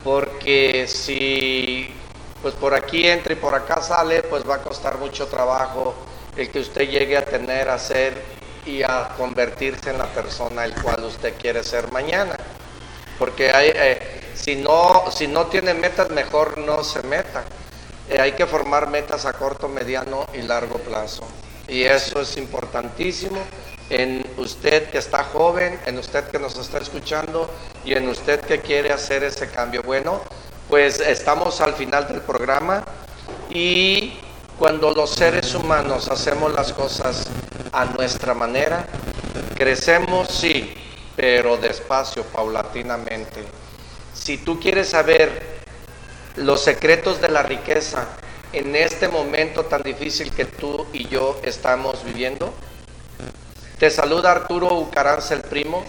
Porque 0.03 0.87
si 0.87 1.95
pues 2.43 2.55
por 2.55 2.75
aquí 2.75 3.07
entra 3.07 3.35
y 3.35 3.37
por 3.37 3.55
acá 3.55 3.83
sale, 3.83 4.23
pues 4.23 4.49
va 4.49 4.57
a 4.57 4.63
costar 4.63 4.99
mucho 4.99 5.27
trabajo 5.27 5.95
el 6.37 6.51
que 6.51 6.61
usted 6.61 6.89
llegue 6.89 7.17
a 7.17 7.25
tener, 7.25 7.69
a 7.69 7.79
ser 7.79 8.23
y 8.65 8.83
a 8.83 9.11
convertirse 9.17 9.91
en 9.91 9.99
la 9.99 10.07
persona 10.07 10.65
el 10.65 10.75
cual 10.75 11.05
usted 11.05 11.35
quiere 11.39 11.63
ser 11.63 11.93
mañana. 11.93 12.37
Porque 13.19 13.51
hay, 13.51 13.73
eh, 13.75 14.33
si, 14.35 14.57
no, 14.57 15.05
si 15.15 15.27
no 15.27 15.47
tiene 15.47 15.75
metas, 15.75 16.09
mejor 16.11 16.57
no 16.57 16.83
se 16.83 17.03
meta. 17.03 17.45
Eh, 18.09 18.19
hay 18.19 18.33
que 18.33 18.47
formar 18.47 18.89
metas 18.89 19.27
a 19.27 19.35
corto, 19.35 19.69
mediano 19.69 20.27
y 20.33 20.43
largo 20.43 20.79
plazo. 20.79 21.27
Y 21.69 21.83
eso 21.83 22.23
es 22.23 22.37
importantísimo 22.39 23.39
en 23.91 24.25
usted 24.37 24.91
que 24.91 24.99
está 24.99 25.25
joven, 25.25 25.79
en 25.87 25.99
usted 25.99 26.25
que 26.31 26.39
nos 26.39 26.57
está 26.57 26.79
escuchando 26.79 27.51
y 27.85 27.93
en 27.93 28.09
usted 28.09 28.41
que 28.41 28.61
quiere 28.61 28.93
hacer 28.93 29.25
ese 29.25 29.51
cambio. 29.51 29.83
Bueno, 29.83 30.23
pues 30.69 31.01
estamos 31.01 31.61
al 31.61 31.75
final 31.75 32.09
del 32.09 32.21
programa 32.21 32.85
y 33.51 34.15
cuando 34.59 34.93
los 34.93 35.11
seres 35.11 35.55
humanos 35.55 36.09
hacemos 36.09 36.53
las 36.55 36.73
cosas 36.73 37.27
a 37.73 37.85
nuestra 37.85 38.33
manera, 38.35 38.87
crecemos, 39.57 40.29
sí, 40.29 40.75
pero 41.17 41.57
despacio, 41.57 42.23
paulatinamente. 42.25 43.45
Si 44.15 44.39
tú 44.39 44.61
quieres 44.61 44.89
saber 44.89 45.61
los 46.37 46.63
secretos 46.63 47.21
de 47.21 47.29
la 47.29 47.43
riqueza 47.43 48.07
en 48.53 48.75
este 48.75 49.09
momento 49.09 49.65
tan 49.65 49.83
difícil 49.83 50.33
que 50.33 50.45
tú 50.45 50.87
y 50.93 51.09
yo 51.09 51.41
estamos 51.43 52.05
viviendo? 52.05 52.53
Te 53.81 53.91
saluda 53.91 54.33
Arturo 54.33 54.75
Ucaranza 54.75 55.33
el 55.33 55.41
primo, 55.41 55.83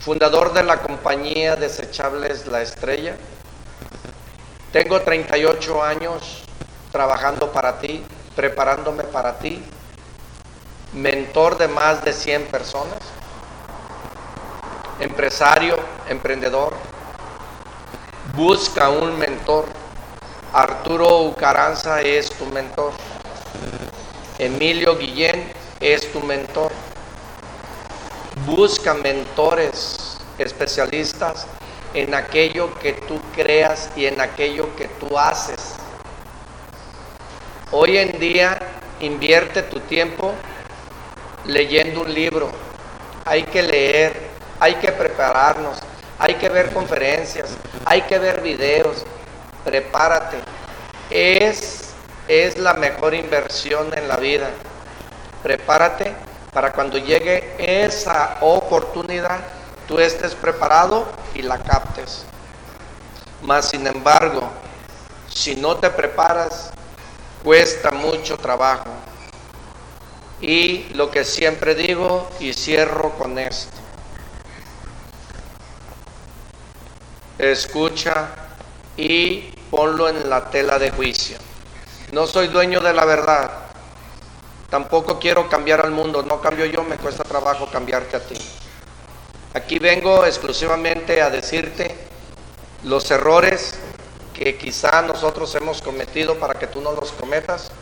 fundador 0.00 0.52
de 0.52 0.64
la 0.64 0.82
compañía 0.82 1.54
Desechables 1.54 2.48
La 2.48 2.60
Estrella. 2.60 3.14
Tengo 4.72 5.00
38 5.02 5.80
años 5.80 6.42
trabajando 6.90 7.52
para 7.52 7.78
ti, 7.78 8.04
preparándome 8.34 9.04
para 9.04 9.38
ti, 9.38 9.62
mentor 10.92 11.56
de 11.56 11.68
más 11.68 12.04
de 12.04 12.12
100 12.12 12.46
personas, 12.46 12.98
empresario, 14.98 15.76
emprendedor, 16.08 16.74
Busca 18.34 18.88
un 18.88 19.16
mentor. 19.16 19.66
Arturo 20.52 21.20
Ucaranza 21.20 22.00
es 22.00 22.30
tu 22.30 22.44
mentor. 22.46 22.92
Emilio 24.38 24.98
Guillén 24.98 25.52
es 25.80 26.10
tu 26.12 26.20
mentor. 26.20 26.72
Busca 28.46 28.92
mentores 28.94 30.18
especialistas 30.38 31.46
en 31.94 32.14
aquello 32.14 32.74
que 32.80 32.94
tú 32.94 33.20
creas 33.36 33.90
y 33.94 34.06
en 34.06 34.20
aquello 34.20 34.74
que 34.74 34.88
tú 34.88 35.16
haces. 35.16 35.76
Hoy 37.70 37.96
en 37.98 38.18
día 38.18 38.58
invierte 38.98 39.62
tu 39.62 39.78
tiempo 39.80 40.34
leyendo 41.46 42.02
un 42.02 42.12
libro. 42.12 42.50
Hay 43.24 43.44
que 43.44 43.62
leer, 43.62 44.20
hay 44.58 44.74
que 44.74 44.90
prepararnos, 44.90 45.78
hay 46.18 46.34
que 46.34 46.48
ver 46.48 46.72
conferencias, 46.72 47.50
hay 47.84 48.02
que 48.02 48.18
ver 48.18 48.40
videos, 48.40 49.04
prepárate. 49.64 50.38
Es, 51.08 51.83
es 52.28 52.58
la 52.58 52.74
mejor 52.74 53.14
inversión 53.14 53.96
en 53.96 54.08
la 54.08 54.16
vida. 54.16 54.50
Prepárate 55.42 56.14
para 56.52 56.72
cuando 56.72 56.98
llegue 56.98 57.54
esa 57.58 58.38
oportunidad, 58.40 59.40
tú 59.88 59.98
estés 59.98 60.34
preparado 60.34 61.06
y 61.34 61.42
la 61.42 61.58
captes. 61.58 62.24
Mas, 63.42 63.68
sin 63.68 63.86
embargo, 63.86 64.48
si 65.28 65.56
no 65.56 65.76
te 65.76 65.90
preparas, 65.90 66.70
cuesta 67.42 67.90
mucho 67.90 68.36
trabajo. 68.38 68.90
Y 70.40 70.84
lo 70.94 71.10
que 71.10 71.24
siempre 71.24 71.74
digo 71.74 72.28
y 72.40 72.52
cierro 72.52 73.10
con 73.10 73.38
esto. 73.38 73.84
escucha 77.38 78.28
y 78.96 79.52
ponlo 79.70 80.08
en 80.08 80.28
la 80.28 80.50
tela 80.50 80.78
de 80.78 80.90
juicio. 80.90 81.38
No 82.14 82.28
soy 82.28 82.46
dueño 82.46 82.80
de 82.80 82.92
la 82.92 83.04
verdad. 83.04 83.50
Tampoco 84.70 85.18
quiero 85.18 85.48
cambiar 85.48 85.80
al 85.80 85.90
mundo. 85.90 86.22
No 86.22 86.40
cambio 86.40 86.64
yo, 86.64 86.84
me 86.84 86.96
cuesta 86.96 87.24
trabajo 87.24 87.68
cambiarte 87.72 88.16
a 88.16 88.20
ti. 88.20 88.36
Aquí 89.52 89.80
vengo 89.80 90.24
exclusivamente 90.24 91.20
a 91.20 91.28
decirte 91.28 91.92
los 92.84 93.10
errores 93.10 93.74
que 94.32 94.56
quizá 94.56 95.02
nosotros 95.02 95.52
hemos 95.56 95.82
cometido 95.82 96.38
para 96.38 96.54
que 96.54 96.68
tú 96.68 96.80
no 96.80 96.92
los 96.92 97.10
cometas. 97.10 97.72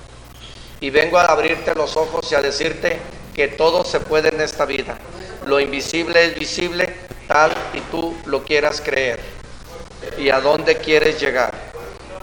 Y 0.80 0.88
vengo 0.88 1.18
a 1.18 1.26
abrirte 1.26 1.74
los 1.74 1.98
ojos 1.98 2.32
y 2.32 2.34
a 2.34 2.40
decirte 2.40 3.00
que 3.34 3.48
todo 3.48 3.84
se 3.84 4.00
puede 4.00 4.30
en 4.30 4.40
esta 4.40 4.64
vida. 4.64 4.96
Lo 5.44 5.60
invisible 5.60 6.24
es 6.24 6.38
visible 6.38 6.96
tal 7.28 7.52
y 7.74 7.80
tú 7.90 8.16
lo 8.24 8.42
quieras 8.44 8.80
creer 8.80 9.20
y 10.16 10.30
a 10.30 10.40
dónde 10.40 10.78
quieres 10.78 11.20
llegar. 11.20 11.61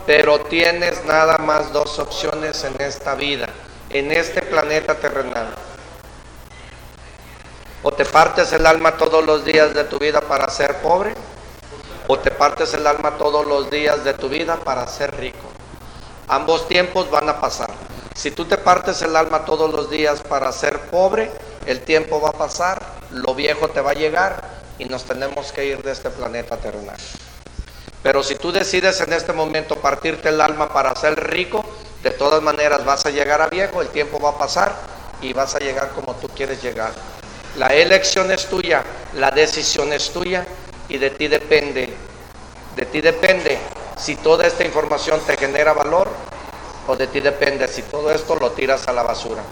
Pero 0.10 0.40
tienes 0.40 1.06
nada 1.06 1.38
más 1.38 1.72
dos 1.72 2.00
opciones 2.00 2.64
en 2.64 2.82
esta 2.82 3.14
vida, 3.14 3.48
en 3.92 4.12
este 4.12 4.42
planeta 4.42 4.96
terrenal. 4.96 5.54
O 7.84 7.92
te 7.92 8.06
partes 8.06 8.52
el 8.54 8.66
alma 8.66 8.98
todos 8.98 9.24
los 9.24 9.46
días 9.46 9.76
de 9.76 9.84
tu 9.84 10.00
vida 10.00 10.20
para 10.22 10.50
ser 10.50 10.78
pobre, 10.78 11.14
o 12.08 12.18
te 12.18 12.32
partes 12.32 12.74
el 12.74 12.88
alma 12.88 13.20
todos 13.20 13.46
los 13.46 13.70
días 13.70 14.04
de 14.04 14.16
tu 14.16 14.30
vida 14.30 14.56
para 14.56 14.88
ser 14.88 15.16
rico. 15.16 15.48
Ambos 16.28 16.68
tiempos 16.68 17.12
van 17.12 17.30
a 17.30 17.40
pasar. 17.40 17.70
Si 18.16 18.32
tú 18.32 18.46
te 18.46 18.58
partes 18.58 19.04
el 19.04 19.16
alma 19.16 19.46
todos 19.46 19.72
los 19.72 19.92
días 19.92 20.22
para 20.22 20.52
ser 20.52 20.90
pobre, 20.90 21.32
el 21.68 21.82
tiempo 21.82 22.20
va 22.20 22.30
a 22.30 22.34
pasar, 22.34 22.82
lo 23.12 23.36
viejo 23.36 23.68
te 23.68 23.82
va 23.82 23.92
a 23.92 23.94
llegar 23.94 24.42
y 24.80 24.86
nos 24.86 25.04
tenemos 25.04 25.52
que 25.52 25.66
ir 25.66 25.84
de 25.84 25.92
este 25.92 26.10
planeta 26.10 26.58
terrenal. 26.58 26.98
Pero 28.02 28.24
si 28.24 28.36
tú 28.36 28.52
decides 28.52 29.02
en 29.02 29.14
este 29.14 29.34
momento 29.34 29.76
partirte 29.76 30.30
el 30.30 30.40
alma 30.40 30.70
para 30.70 30.96
ser 30.96 31.20
rico, 31.30 31.66
de 32.02 32.12
todas 32.12 32.42
maneras 32.42 32.86
vas 32.86 33.06
a 33.06 33.10
llegar 33.10 33.42
a 33.42 33.48
viejo, 33.48 33.82
el 33.82 33.90
tiempo 33.90 34.20
va 34.20 34.30
a 34.30 34.38
pasar 34.38 34.74
y 35.22 35.34
vas 35.34 35.56
a 35.56 35.60
llegar 35.60 35.90
como 35.90 36.16
tú 36.16 36.30
quieres 36.30 36.62
llegar. 36.64 36.94
La 37.58 37.68
elección 37.68 38.32
es 38.32 38.46
tuya, 38.46 38.84
la 39.16 39.32
decisión 39.32 39.92
es 39.92 40.12
tuya 40.12 40.46
y 40.88 40.98
de 40.98 41.10
ti 41.10 41.28
depende, 41.28 41.94
de 42.76 42.86
ti 42.86 43.02
depende 43.02 43.58
si 43.98 44.16
toda 44.16 44.48
esta 44.48 44.64
información 44.64 45.20
te 45.28 45.36
genera 45.36 45.74
valor 45.74 46.08
o 46.88 46.96
de 46.96 47.08
ti 47.08 47.20
depende 47.20 47.68
si 47.68 47.82
todo 47.82 48.12
esto 48.12 48.36
lo 48.36 48.52
tiras 48.52 48.88
a 48.88 48.94
la 48.94 49.04
basura. 49.04 49.44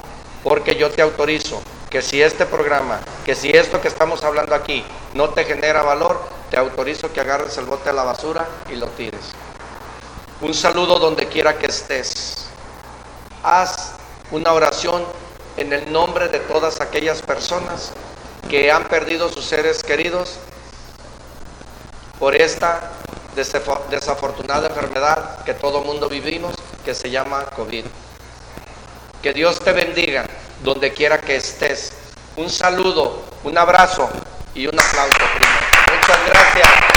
Porque 0.41 0.75
yo 0.75 0.89
te 0.89 1.01
autorizo 1.01 1.61
que 1.89 2.01
si 2.01 2.21
este 2.21 2.45
programa, 2.45 2.99
que 3.25 3.35
si 3.35 3.49
esto 3.49 3.79
que 3.79 3.87
estamos 3.87 4.23
hablando 4.23 4.53
aquí 4.53 4.83
no 5.13 5.29
te 5.29 5.45
genera 5.45 5.83
valor, 5.83 6.19
te 6.49 6.57
autorizo 6.57 7.11
que 7.11 7.21
agarres 7.21 7.57
el 7.57 7.65
bote 7.65 7.89
a 7.89 7.93
la 7.93 8.03
basura 8.03 8.47
y 8.69 8.75
lo 8.75 8.87
tires. 8.87 9.31
Un 10.41 10.53
saludo 10.53 10.99
donde 10.99 11.27
quiera 11.27 11.57
que 11.57 11.67
estés. 11.67 12.47
Haz 13.43 13.93
una 14.31 14.53
oración 14.53 15.03
en 15.55 15.73
el 15.73 15.91
nombre 15.91 16.27
de 16.27 16.39
todas 16.39 16.81
aquellas 16.81 17.21
personas 17.21 17.91
que 18.49 18.71
han 18.71 18.85
perdido 18.85 19.29
sus 19.29 19.45
seres 19.45 19.83
queridos 19.83 20.35
por 22.19 22.35
esta 22.35 22.91
desafortunada 23.35 24.67
enfermedad 24.67 25.43
que 25.43 25.53
todo 25.53 25.81
mundo 25.81 26.09
vivimos, 26.09 26.55
que 26.83 26.93
se 26.93 27.09
llama 27.09 27.45
COVID. 27.55 27.85
Que 29.21 29.33
Dios 29.33 29.59
te 29.59 29.71
bendiga 29.71 30.25
donde 30.63 30.93
quiera 30.93 31.19
que 31.19 31.35
estés. 31.35 31.93
Un 32.35 32.49
saludo, 32.49 33.23
un 33.43 33.57
abrazo 33.57 34.09
y 34.53 34.67
un 34.67 34.79
aplauso. 34.79 35.17
Muchas 35.91 36.19
gracias. 36.27 36.96